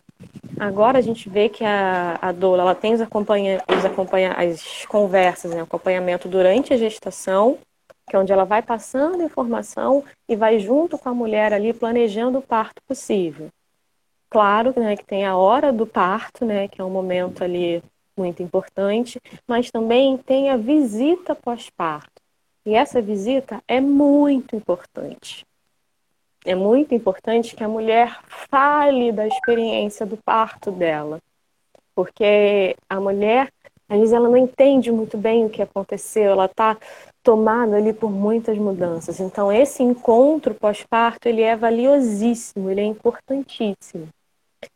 Agora 0.57 0.97
a 0.97 1.01
gente 1.01 1.29
vê 1.29 1.49
que 1.49 1.63
a, 1.63 2.17
a 2.21 2.31
doula 2.31 2.63
ela 2.63 2.75
tem 2.75 2.93
os 2.93 3.01
acompanha, 3.01 3.61
os 3.67 3.85
acompanha, 3.85 4.33
as 4.33 4.85
conversas, 4.85 5.51
né, 5.51 5.61
acompanhamento 5.61 6.27
durante 6.27 6.73
a 6.73 6.77
gestação, 6.77 7.57
que 8.07 8.15
é 8.15 8.19
onde 8.19 8.31
ela 8.31 8.45
vai 8.45 8.61
passando 8.61 9.23
informação 9.23 10.03
e 10.29 10.35
vai 10.35 10.59
junto 10.59 10.97
com 10.97 11.09
a 11.09 11.13
mulher 11.13 11.53
ali 11.53 11.73
planejando 11.73 12.39
o 12.39 12.41
parto 12.41 12.81
possível. 12.87 13.49
Claro 14.29 14.73
né, 14.75 14.95
que 14.95 15.05
tem 15.05 15.25
a 15.25 15.35
hora 15.35 15.71
do 15.71 15.85
parto, 15.85 16.45
né, 16.45 16.67
que 16.67 16.81
é 16.81 16.83
um 16.83 16.89
momento 16.89 17.43
ali 17.43 17.83
muito 18.17 18.41
importante, 18.41 19.19
mas 19.47 19.69
também 19.69 20.17
tem 20.17 20.49
a 20.49 20.57
visita 20.57 21.35
pós-parto. 21.35 22.14
E 22.65 22.73
essa 22.73 23.01
visita 23.01 23.61
é 23.67 23.79
muito 23.79 24.55
importante. 24.55 25.45
É 26.43 26.55
muito 26.55 26.95
importante 26.95 27.55
que 27.55 27.63
a 27.63 27.67
mulher 27.67 28.19
fale 28.27 29.11
da 29.11 29.27
experiência 29.27 30.05
do 30.05 30.17
parto 30.17 30.71
dela. 30.71 31.19
Porque 31.93 32.75
a 32.89 32.99
mulher, 32.99 33.51
às 33.87 33.97
vezes, 33.97 34.13
ela 34.13 34.27
não 34.27 34.37
entende 34.37 34.91
muito 34.91 35.17
bem 35.17 35.45
o 35.45 35.49
que 35.49 35.61
aconteceu, 35.61 36.31
ela 36.31 36.45
está 36.45 36.77
tomada 37.23 37.77
ali 37.77 37.93
por 37.93 38.11
muitas 38.11 38.57
mudanças. 38.57 39.19
Então, 39.19 39.51
esse 39.51 39.81
encontro 39.81 40.53
pós-parto, 40.53 41.27
ele 41.27 41.41
é 41.41 41.55
valiosíssimo, 41.55 42.69
ele 42.69 42.81
é 42.81 42.85
importantíssimo. 42.85 44.07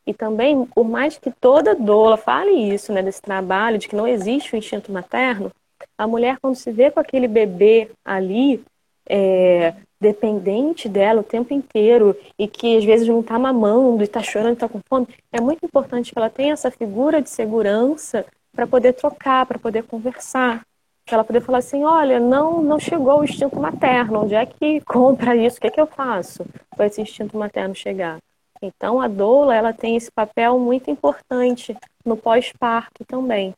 E 0.06 0.14
também, 0.14 0.66
por 0.66 0.88
mais 0.88 1.18
que 1.18 1.32
toda 1.32 1.76
doula 1.76 2.18
fale 2.18 2.52
isso, 2.52 2.92
né, 2.94 3.02
desse 3.02 3.22
trabalho, 3.22 3.78
de 3.78 3.88
que 3.88 3.96
não 3.96 4.08
existe 4.08 4.54
o 4.54 4.58
instinto 4.58 4.92
materno, 4.92 5.52
a 5.98 6.08
mulher, 6.08 6.38
quando 6.42 6.56
se 6.56 6.72
vê 6.72 6.90
com 6.92 7.00
aquele 7.00 7.28
bebê 7.28 7.90
ali, 8.04 8.64
é, 9.10 9.74
dependente 10.00 10.88
dela 10.88 11.22
o 11.22 11.24
tempo 11.24 11.54
inteiro 11.54 12.16
e 12.38 12.48
que 12.48 12.78
às 12.78 12.86
vezes 12.86 13.08
não 13.08 13.20
está 13.20 13.38
mamando 13.38 14.02
e 14.02 14.06
está 14.06 14.22
chorando, 14.22 14.54
está 14.54 14.70
com 14.70 14.80
fome, 14.88 15.08
é 15.32 15.42
muito 15.42 15.66
importante 15.66 16.12
que 16.12 16.18
ela 16.18 16.30
tenha 16.30 16.54
essa 16.54 16.72
figura 16.72 17.22
de 17.22 17.30
segurança 17.30 18.26
para 18.54 18.66
poder 18.66 18.94
trocar, 18.94 19.46
para 19.46 19.60
poder 19.60 19.84
conversar, 19.84 20.62
para 21.06 21.16
ela 21.16 21.24
poder 21.24 21.42
falar 21.42 21.58
assim, 21.58 21.84
olha, 21.84 22.20
não 22.20 22.62
não 22.62 22.80
chegou 22.80 23.20
o 23.20 23.24
instinto 23.24 23.60
materno, 23.60 24.24
onde 24.24 24.36
é 24.36 24.46
que 24.46 24.80
compra 24.86 25.36
isso, 25.36 25.58
o 25.58 25.62
que 25.62 25.68
é 25.68 25.72
que 25.72 25.82
eu 25.82 25.88
faço 25.88 26.46
para 26.76 26.86
esse 26.86 27.02
instinto 27.02 27.38
materno 27.38 27.76
chegar? 27.76 28.20
Então 28.62 29.02
a 29.02 29.08
doula 29.08 29.56
ela 29.56 29.74
tem 29.74 29.96
esse 29.96 30.12
papel 30.12 30.60
muito 30.60 30.92
importante 30.92 31.76
no 32.06 32.16
pós-parto 32.16 33.04
também 33.06 33.54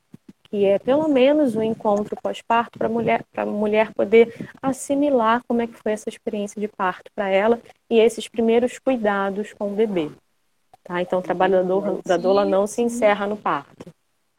que 0.51 0.65
é 0.65 0.77
pelo 0.77 1.07
menos 1.07 1.55
um 1.55 1.63
encontro 1.63 2.13
pós-parto 2.21 2.77
para 2.77 2.87
a 2.87 2.91
mulher, 2.91 3.23
a 3.37 3.45
mulher 3.45 3.93
poder 3.93 4.49
assimilar 4.61 5.41
como 5.47 5.61
é 5.61 5.67
que 5.67 5.77
foi 5.77 5.93
essa 5.93 6.09
experiência 6.09 6.59
de 6.59 6.67
parto 6.67 7.09
para 7.15 7.29
ela 7.29 7.59
e 7.89 7.97
esses 7.97 8.27
primeiros 8.27 8.77
cuidados 8.77 9.53
com 9.53 9.71
o 9.71 9.75
bebê. 9.75 10.11
Tá? 10.83 11.01
Então, 11.01 11.19
o 11.19 11.21
trabalho 11.21 11.53
da 11.53 11.63
doula, 11.63 11.99
da 12.05 12.17
doula 12.17 12.43
não 12.43 12.67
se 12.67 12.81
encerra 12.81 13.25
no 13.25 13.37
parto. 13.37 13.89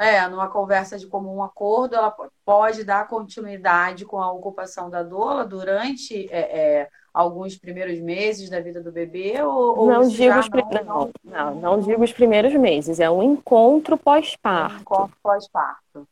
É, 0.02 0.28
numa 0.28 0.48
conversa 0.48 0.98
de 0.98 1.06
comum 1.06 1.44
acordo, 1.44 1.94
ela 1.94 2.12
pode 2.44 2.82
dar 2.82 3.06
continuidade 3.06 4.04
com 4.04 4.18
a 4.18 4.32
ocupação 4.32 4.90
da 4.90 5.00
doula 5.00 5.44
durante 5.44 6.28
é, 6.28 6.80
é, 6.80 6.88
alguns 7.14 7.56
primeiros 7.56 8.00
meses 8.00 8.50
da 8.50 8.58
vida 8.58 8.82
do 8.82 8.90
bebê? 8.90 9.40
Ou, 9.40 9.86
não, 9.86 10.08
digo 10.08 10.36
os 10.40 10.48
não, 10.48 10.84
não, 10.84 11.10
não, 11.22 11.54
não, 11.54 11.80
digo 11.80 12.02
os 12.02 12.12
primeiros 12.12 12.52
meses, 12.54 12.98
é 12.98 13.08
um 13.08 13.22
encontro 13.22 13.96
pós-parto. 13.96 14.78
Um 14.78 14.80
encontro 14.80 15.16
pós-parto. 15.22 16.08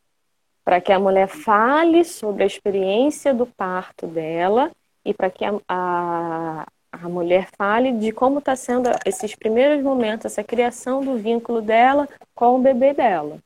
Para 0.63 0.79
que 0.79 0.93
a 0.93 0.99
mulher 0.99 1.27
fale 1.27 2.05
sobre 2.05 2.43
a 2.43 2.47
experiência 2.47 3.33
do 3.33 3.45
parto 3.45 4.07
dela 4.07 4.71
e 5.03 5.13
para 5.13 5.29
que 5.29 5.43
a, 5.43 5.53
a, 5.67 6.65
a 6.93 7.09
mulher 7.09 7.49
fale 7.57 7.91
de 7.91 8.13
como 8.13 8.39
está 8.39 8.55
sendo 8.55 8.89
esses 9.05 9.35
primeiros 9.35 9.83
momentos, 9.83 10.27
essa 10.27 10.45
criação 10.45 11.01
do 11.01 11.17
vínculo 11.17 11.61
dela 11.61 12.07
com 12.33 12.55
o 12.55 12.61
bebê 12.61 12.93
dela. 12.93 13.37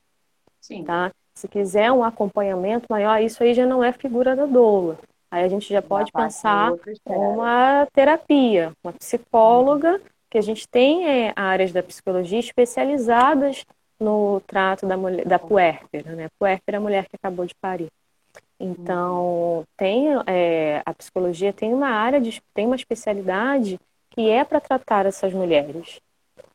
Sim. 0.65 0.83
Tá? 0.83 1.11
Se 1.35 1.47
quiser 1.47 1.91
um 1.91 2.03
acompanhamento 2.03 2.87
maior, 2.89 3.21
isso 3.21 3.43
aí 3.43 3.53
já 3.53 3.67
não 3.67 3.83
é 3.83 3.91
figura 3.91 4.35
da 4.35 4.47
doula. 4.47 4.97
Aí 5.29 5.43
a 5.43 5.47
gente 5.47 5.67
já 5.67 5.81
pode 5.81 6.11
pensar 6.11 6.71
uma 7.05 7.87
terapia, 7.93 8.71
uma 8.83 8.93
psicóloga, 8.93 10.01
que 10.29 10.39
a 10.39 10.41
gente 10.41 10.67
tem 10.67 11.07
é, 11.07 11.33
áreas 11.35 11.71
da 11.71 11.83
psicologia 11.83 12.39
especializadas 12.39 13.63
no 13.99 14.41
trato 14.47 14.87
da, 14.87 14.97
mulher, 14.97 15.25
da 15.25 15.37
puérpera, 15.37 16.15
né? 16.15 16.29
Puérpera 16.39 16.77
é 16.77 16.79
a 16.79 16.81
mulher 16.81 17.03
que 17.05 17.15
acabou 17.15 17.45
de 17.45 17.53
parir. 17.61 17.89
Então, 18.59 19.65
tem 19.77 20.07
é, 20.25 20.81
a 20.85 20.93
psicologia 20.93 21.53
tem 21.53 21.73
uma 21.73 21.89
área, 21.89 22.19
de, 22.19 22.41
tem 22.53 22.65
uma 22.65 22.75
especialidade 22.75 23.79
que 24.09 24.29
é 24.29 24.43
para 24.43 24.59
tratar 24.59 25.05
essas 25.05 25.33
mulheres. 25.33 25.99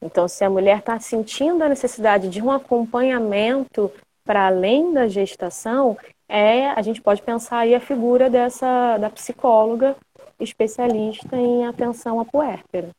Então, 0.03 0.26
se 0.26 0.44
a 0.44 0.51
mulher 0.51 0.78
está 0.78 0.98
sentindo 0.98 1.62
a 1.62 1.68
necessidade 1.68 2.28
de 2.28 2.40
um 2.42 2.51
acompanhamento 2.51 3.92
para 4.24 4.46
além 4.46 4.92
da 4.92 5.09
gestação, 5.09 5.96
é 6.28 6.68
a 6.68 6.80
gente 6.80 7.03
pode 7.03 7.22
pensar 7.22 7.59
aí 7.59 7.74
a 7.74 7.80
figura 7.80 8.30
dessa 8.30 8.96
da 8.98 9.11
psicóloga 9.11 9.96
especialista 10.38 11.36
em 11.36 11.66
atenção 11.66 12.18
à 12.20 12.24
puérpera. 12.24 12.90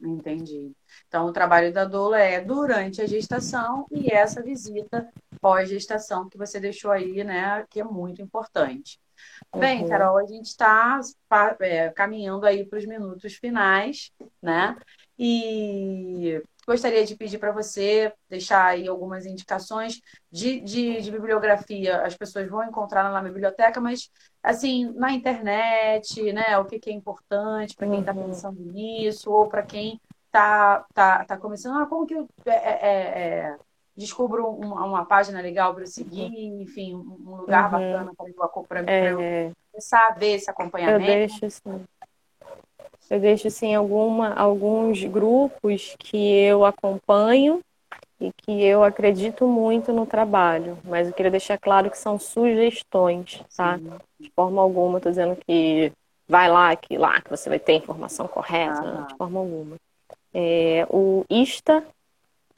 Entendi. 0.00 0.72
Então, 1.06 1.26
o 1.26 1.32
trabalho 1.32 1.72
da 1.72 1.84
doula 1.84 2.18
é 2.18 2.40
durante 2.40 3.00
a 3.00 3.06
gestação 3.06 3.86
e 3.90 4.12
essa 4.12 4.42
visita 4.42 5.08
pós-gestação 5.40 6.28
que 6.28 6.38
você 6.38 6.58
deixou 6.58 6.90
aí, 6.90 7.22
né, 7.22 7.64
que 7.68 7.80
é 7.80 7.84
muito 7.84 8.20
importante. 8.20 8.98
Bem, 9.54 9.82
uhum. 9.82 9.88
Carol, 9.88 10.18
a 10.18 10.26
gente 10.26 10.46
está 10.46 11.00
é, 11.60 11.90
caminhando 11.90 12.46
aí 12.46 12.64
para 12.64 12.78
os 12.78 12.86
minutos 12.86 13.34
finais, 13.34 14.10
né? 14.40 14.76
E 15.24 16.42
gostaria 16.66 17.06
de 17.06 17.14
pedir 17.14 17.38
para 17.38 17.52
você 17.52 18.12
deixar 18.28 18.64
aí 18.64 18.88
algumas 18.88 19.24
indicações 19.24 20.00
de, 20.32 20.58
de, 20.58 21.00
de, 21.00 21.10
bibliografia. 21.12 22.02
As 22.02 22.16
pessoas 22.16 22.50
vão 22.50 22.64
encontrar 22.64 23.08
na 23.08 23.22
biblioteca, 23.22 23.80
mas 23.80 24.10
assim, 24.42 24.92
na 24.94 25.12
internet, 25.12 26.32
né? 26.32 26.58
O 26.58 26.64
que, 26.64 26.80
que 26.80 26.90
é 26.90 26.92
importante 26.92 27.76
para 27.76 27.86
quem 27.86 28.00
está 28.00 28.12
uhum. 28.12 28.24
pensando 28.24 28.60
nisso, 28.60 29.30
ou 29.30 29.46
para 29.46 29.62
quem 29.62 30.00
está 30.26 30.84
tá, 30.92 31.24
tá 31.24 31.36
começando, 31.36 31.80
ah, 31.80 31.86
como 31.86 32.04
que 32.04 32.14
eu 32.14 32.28
é, 32.44 32.50
é, 32.50 32.78
é, 32.82 33.38
é 33.38 33.56
descubro 33.96 34.48
uma, 34.48 34.84
uma, 34.84 35.04
página 35.04 35.40
legal 35.40 35.72
para 35.72 35.86
seguir, 35.86 36.32
uhum. 36.32 36.62
enfim, 36.62 36.96
um 36.96 37.36
lugar 37.36 37.66
uhum. 37.66 37.70
bacana 37.70 38.12
para 38.66 38.80
eu, 38.80 39.20
é... 39.20 39.46
eu 39.46 39.52
começar 39.70 40.08
a 40.08 40.14
ver 40.14 40.34
esse 40.34 40.50
acompanhamento. 40.50 41.04
Eu 41.04 41.16
deixo, 41.16 41.48
sim. 41.48 41.84
Eu 43.12 43.20
deixo 43.20 43.46
assim 43.46 43.74
alguma, 43.74 44.32
alguns 44.32 45.04
grupos 45.04 45.94
que 45.98 46.16
eu 46.16 46.64
acompanho 46.64 47.60
e 48.18 48.32
que 48.32 48.64
eu 48.64 48.82
acredito 48.82 49.46
muito 49.46 49.92
no 49.92 50.06
trabalho, 50.06 50.78
mas 50.82 51.08
eu 51.08 51.12
queria 51.12 51.30
deixar 51.30 51.58
claro 51.58 51.90
que 51.90 51.98
são 51.98 52.18
sugestões, 52.18 53.42
tá? 53.54 53.76
Sim. 53.76 53.90
De 54.18 54.30
forma 54.34 54.62
alguma, 54.62 54.96
estou 54.96 55.12
dizendo 55.12 55.36
que 55.46 55.92
vai 56.26 56.48
lá, 56.48 56.74
que 56.74 56.96
lá 56.96 57.20
que 57.20 57.28
você 57.28 57.50
vai 57.50 57.58
ter 57.58 57.72
a 57.72 57.76
informação 57.76 58.26
correta, 58.26 58.80
ah, 58.80 59.06
de 59.06 59.14
forma 59.16 59.40
alguma. 59.40 59.76
É, 60.32 60.86
o 60.88 61.22
ISTA, 61.28 61.84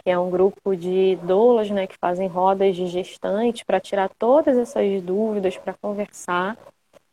que 0.05 0.09
é 0.09 0.17
um 0.17 0.31
grupo 0.31 0.77
de 0.77 1.17
doulas, 1.17 1.69
né, 1.69 1.89
que 1.89 1.99
fazem 1.99 2.29
rodas 2.29 2.77
de 2.77 2.87
gestante 2.87 3.65
para 3.65 3.81
tirar 3.81 4.09
todas 4.17 4.57
essas 4.57 5.03
dúvidas, 5.03 5.57
para 5.57 5.75
conversar. 5.75 6.57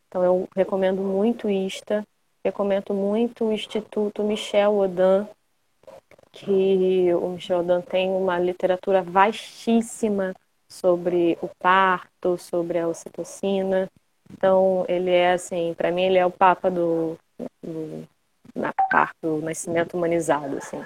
Então 0.08 0.24
eu 0.24 0.48
recomendo 0.56 1.02
muito 1.02 1.48
o 1.48 1.50
ISTA. 1.50 2.06
Recomendo 2.44 2.94
muito 2.94 3.46
o 3.46 3.54
Instituto 3.54 4.24
Michel 4.24 4.76
Odin, 4.78 5.28
que 6.32 7.14
o 7.14 7.30
Michel 7.30 7.60
Odin 7.60 7.82
tem 7.82 8.10
uma 8.10 8.40
literatura 8.40 9.04
vastíssima 9.04 10.34
sobre 10.68 11.38
o 11.42 11.48
parto, 11.60 12.38
sobre 12.38 12.80
a 12.80 12.88
ocitocina. 12.88 13.90
Então, 14.32 14.86
ele 14.88 15.12
é 15.12 15.34
assim, 15.34 15.74
para 15.76 15.92
mim 15.92 16.04
ele 16.04 16.18
é 16.18 16.26
o 16.26 16.32
papa 16.32 16.72
do, 16.72 17.18
do 17.62 18.08
na 18.56 18.74
parto, 18.90 19.16
do 19.22 19.42
nascimento 19.42 19.96
humanizado, 19.96 20.58
assim. 20.58 20.84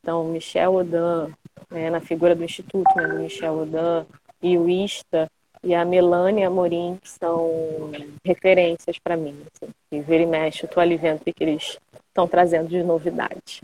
Então, 0.00 0.24
Michel 0.24 0.74
Odin, 0.74 1.34
né, 1.70 1.90
na 1.90 2.00
figura 2.00 2.34
do 2.34 2.44
instituto, 2.44 2.94
né, 2.96 3.06
do 3.08 3.18
Michel 3.18 3.58
Odin, 3.58 4.06
e 4.42 4.56
o 4.56 4.68
Ista 4.68 5.30
e 5.62 5.74
a 5.74 5.84
Melania 5.84 6.48
Amorim 6.48 6.98
são 7.02 7.90
referências 8.24 8.98
para 8.98 9.16
mim. 9.16 9.36
Assim, 9.52 9.72
e 9.92 10.00
vira 10.00 10.22
e 10.22 10.26
mexe, 10.26 10.64
eu 10.64 10.68
estou 10.68 10.80
ali 10.80 10.96
vendo 10.96 11.20
o 11.20 11.24
que 11.24 11.34
eles 11.38 11.78
estão 12.08 12.28
trazendo 12.28 12.68
de 12.68 12.82
novidade. 12.82 13.62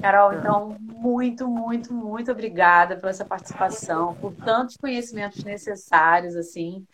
Carol, 0.00 0.34
então, 0.34 0.76
muito, 0.80 1.48
muito, 1.48 1.94
muito 1.94 2.30
obrigada 2.30 2.96
pela 2.96 3.10
essa 3.10 3.24
participação, 3.24 4.14
por 4.16 4.34
tantos 4.34 4.76
conhecimentos 4.76 5.42
necessários, 5.42 6.36
assim, 6.36 6.84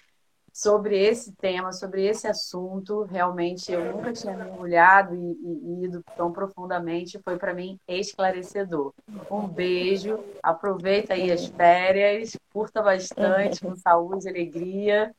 sobre 0.53 0.99
esse 0.99 1.33
tema, 1.33 1.73
sobre 1.73 2.07
esse 2.07 2.27
assunto. 2.27 3.03
Realmente, 3.05 3.73
eu 3.73 3.93
nunca 3.93 4.13
tinha 4.13 4.37
mergulhado 4.37 5.15
e, 5.15 5.19
e 5.19 5.85
ido 5.85 6.03
tão 6.17 6.33
profundamente. 6.33 7.21
Foi 7.25 7.39
para 7.39 7.55
mim 7.55 7.79
esclarecedor. 7.89 8.93
Um 9.31 9.47
beijo, 9.47 10.19
aproveita 10.43 11.15
aí 11.15 11.31
as 11.31 11.47
férias, 11.47 12.37
curta 12.53 12.83
bastante, 12.83 13.61
com 13.61 13.75
saúde, 13.77 14.29
alegria 14.29 15.15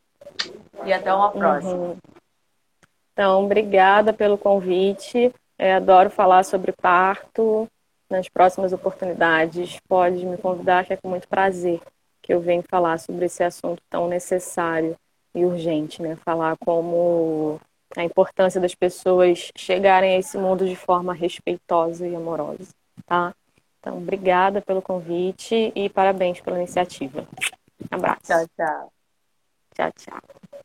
e 0.85 0.93
até 0.93 1.13
uma 1.13 1.31
próxima. 1.31 1.73
Uhum. 1.73 1.97
Então, 3.13 3.43
obrigada 3.43 4.13
pelo 4.13 4.37
convite. 4.37 5.33
Eu 5.57 5.75
adoro 5.75 6.09
falar 6.09 6.43
sobre 6.43 6.71
parto. 6.71 7.67
Nas 8.09 8.27
próximas 8.27 8.73
oportunidades, 8.73 9.79
pode 9.87 10.25
me 10.25 10.37
convidar, 10.37 10.83
que 10.85 10.91
é 10.91 10.97
com 10.97 11.07
muito 11.07 11.29
prazer 11.29 11.79
que 12.21 12.33
eu 12.33 12.39
venho 12.39 12.63
falar 12.69 12.99
sobre 12.99 13.25
esse 13.25 13.43
assunto 13.43 13.81
tão 13.89 14.07
necessário 14.07 14.97
e 15.33 15.45
urgente, 15.45 16.01
né? 16.01 16.15
Falar 16.17 16.57
como 16.57 17.59
a 17.95 18.03
importância 18.03 18.59
das 18.59 18.73
pessoas 18.75 19.51
chegarem 19.55 20.15
a 20.15 20.19
esse 20.19 20.37
mundo 20.37 20.65
de 20.65 20.75
forma 20.75 21.13
respeitosa 21.13 22.07
e 22.07 22.15
amorosa, 22.15 22.73
tá? 23.05 23.33
Então, 23.79 23.97
obrigada 23.97 24.61
pelo 24.61 24.81
convite 24.81 25.71
e 25.75 25.89
parabéns 25.89 26.39
pela 26.39 26.57
iniciativa. 26.57 27.27
Um 27.91 27.95
abraço. 27.95 28.21
Tchau, 28.25 28.45
tchau. 28.55 28.93
Tchau, 29.73 29.91
tchau. 29.97 30.61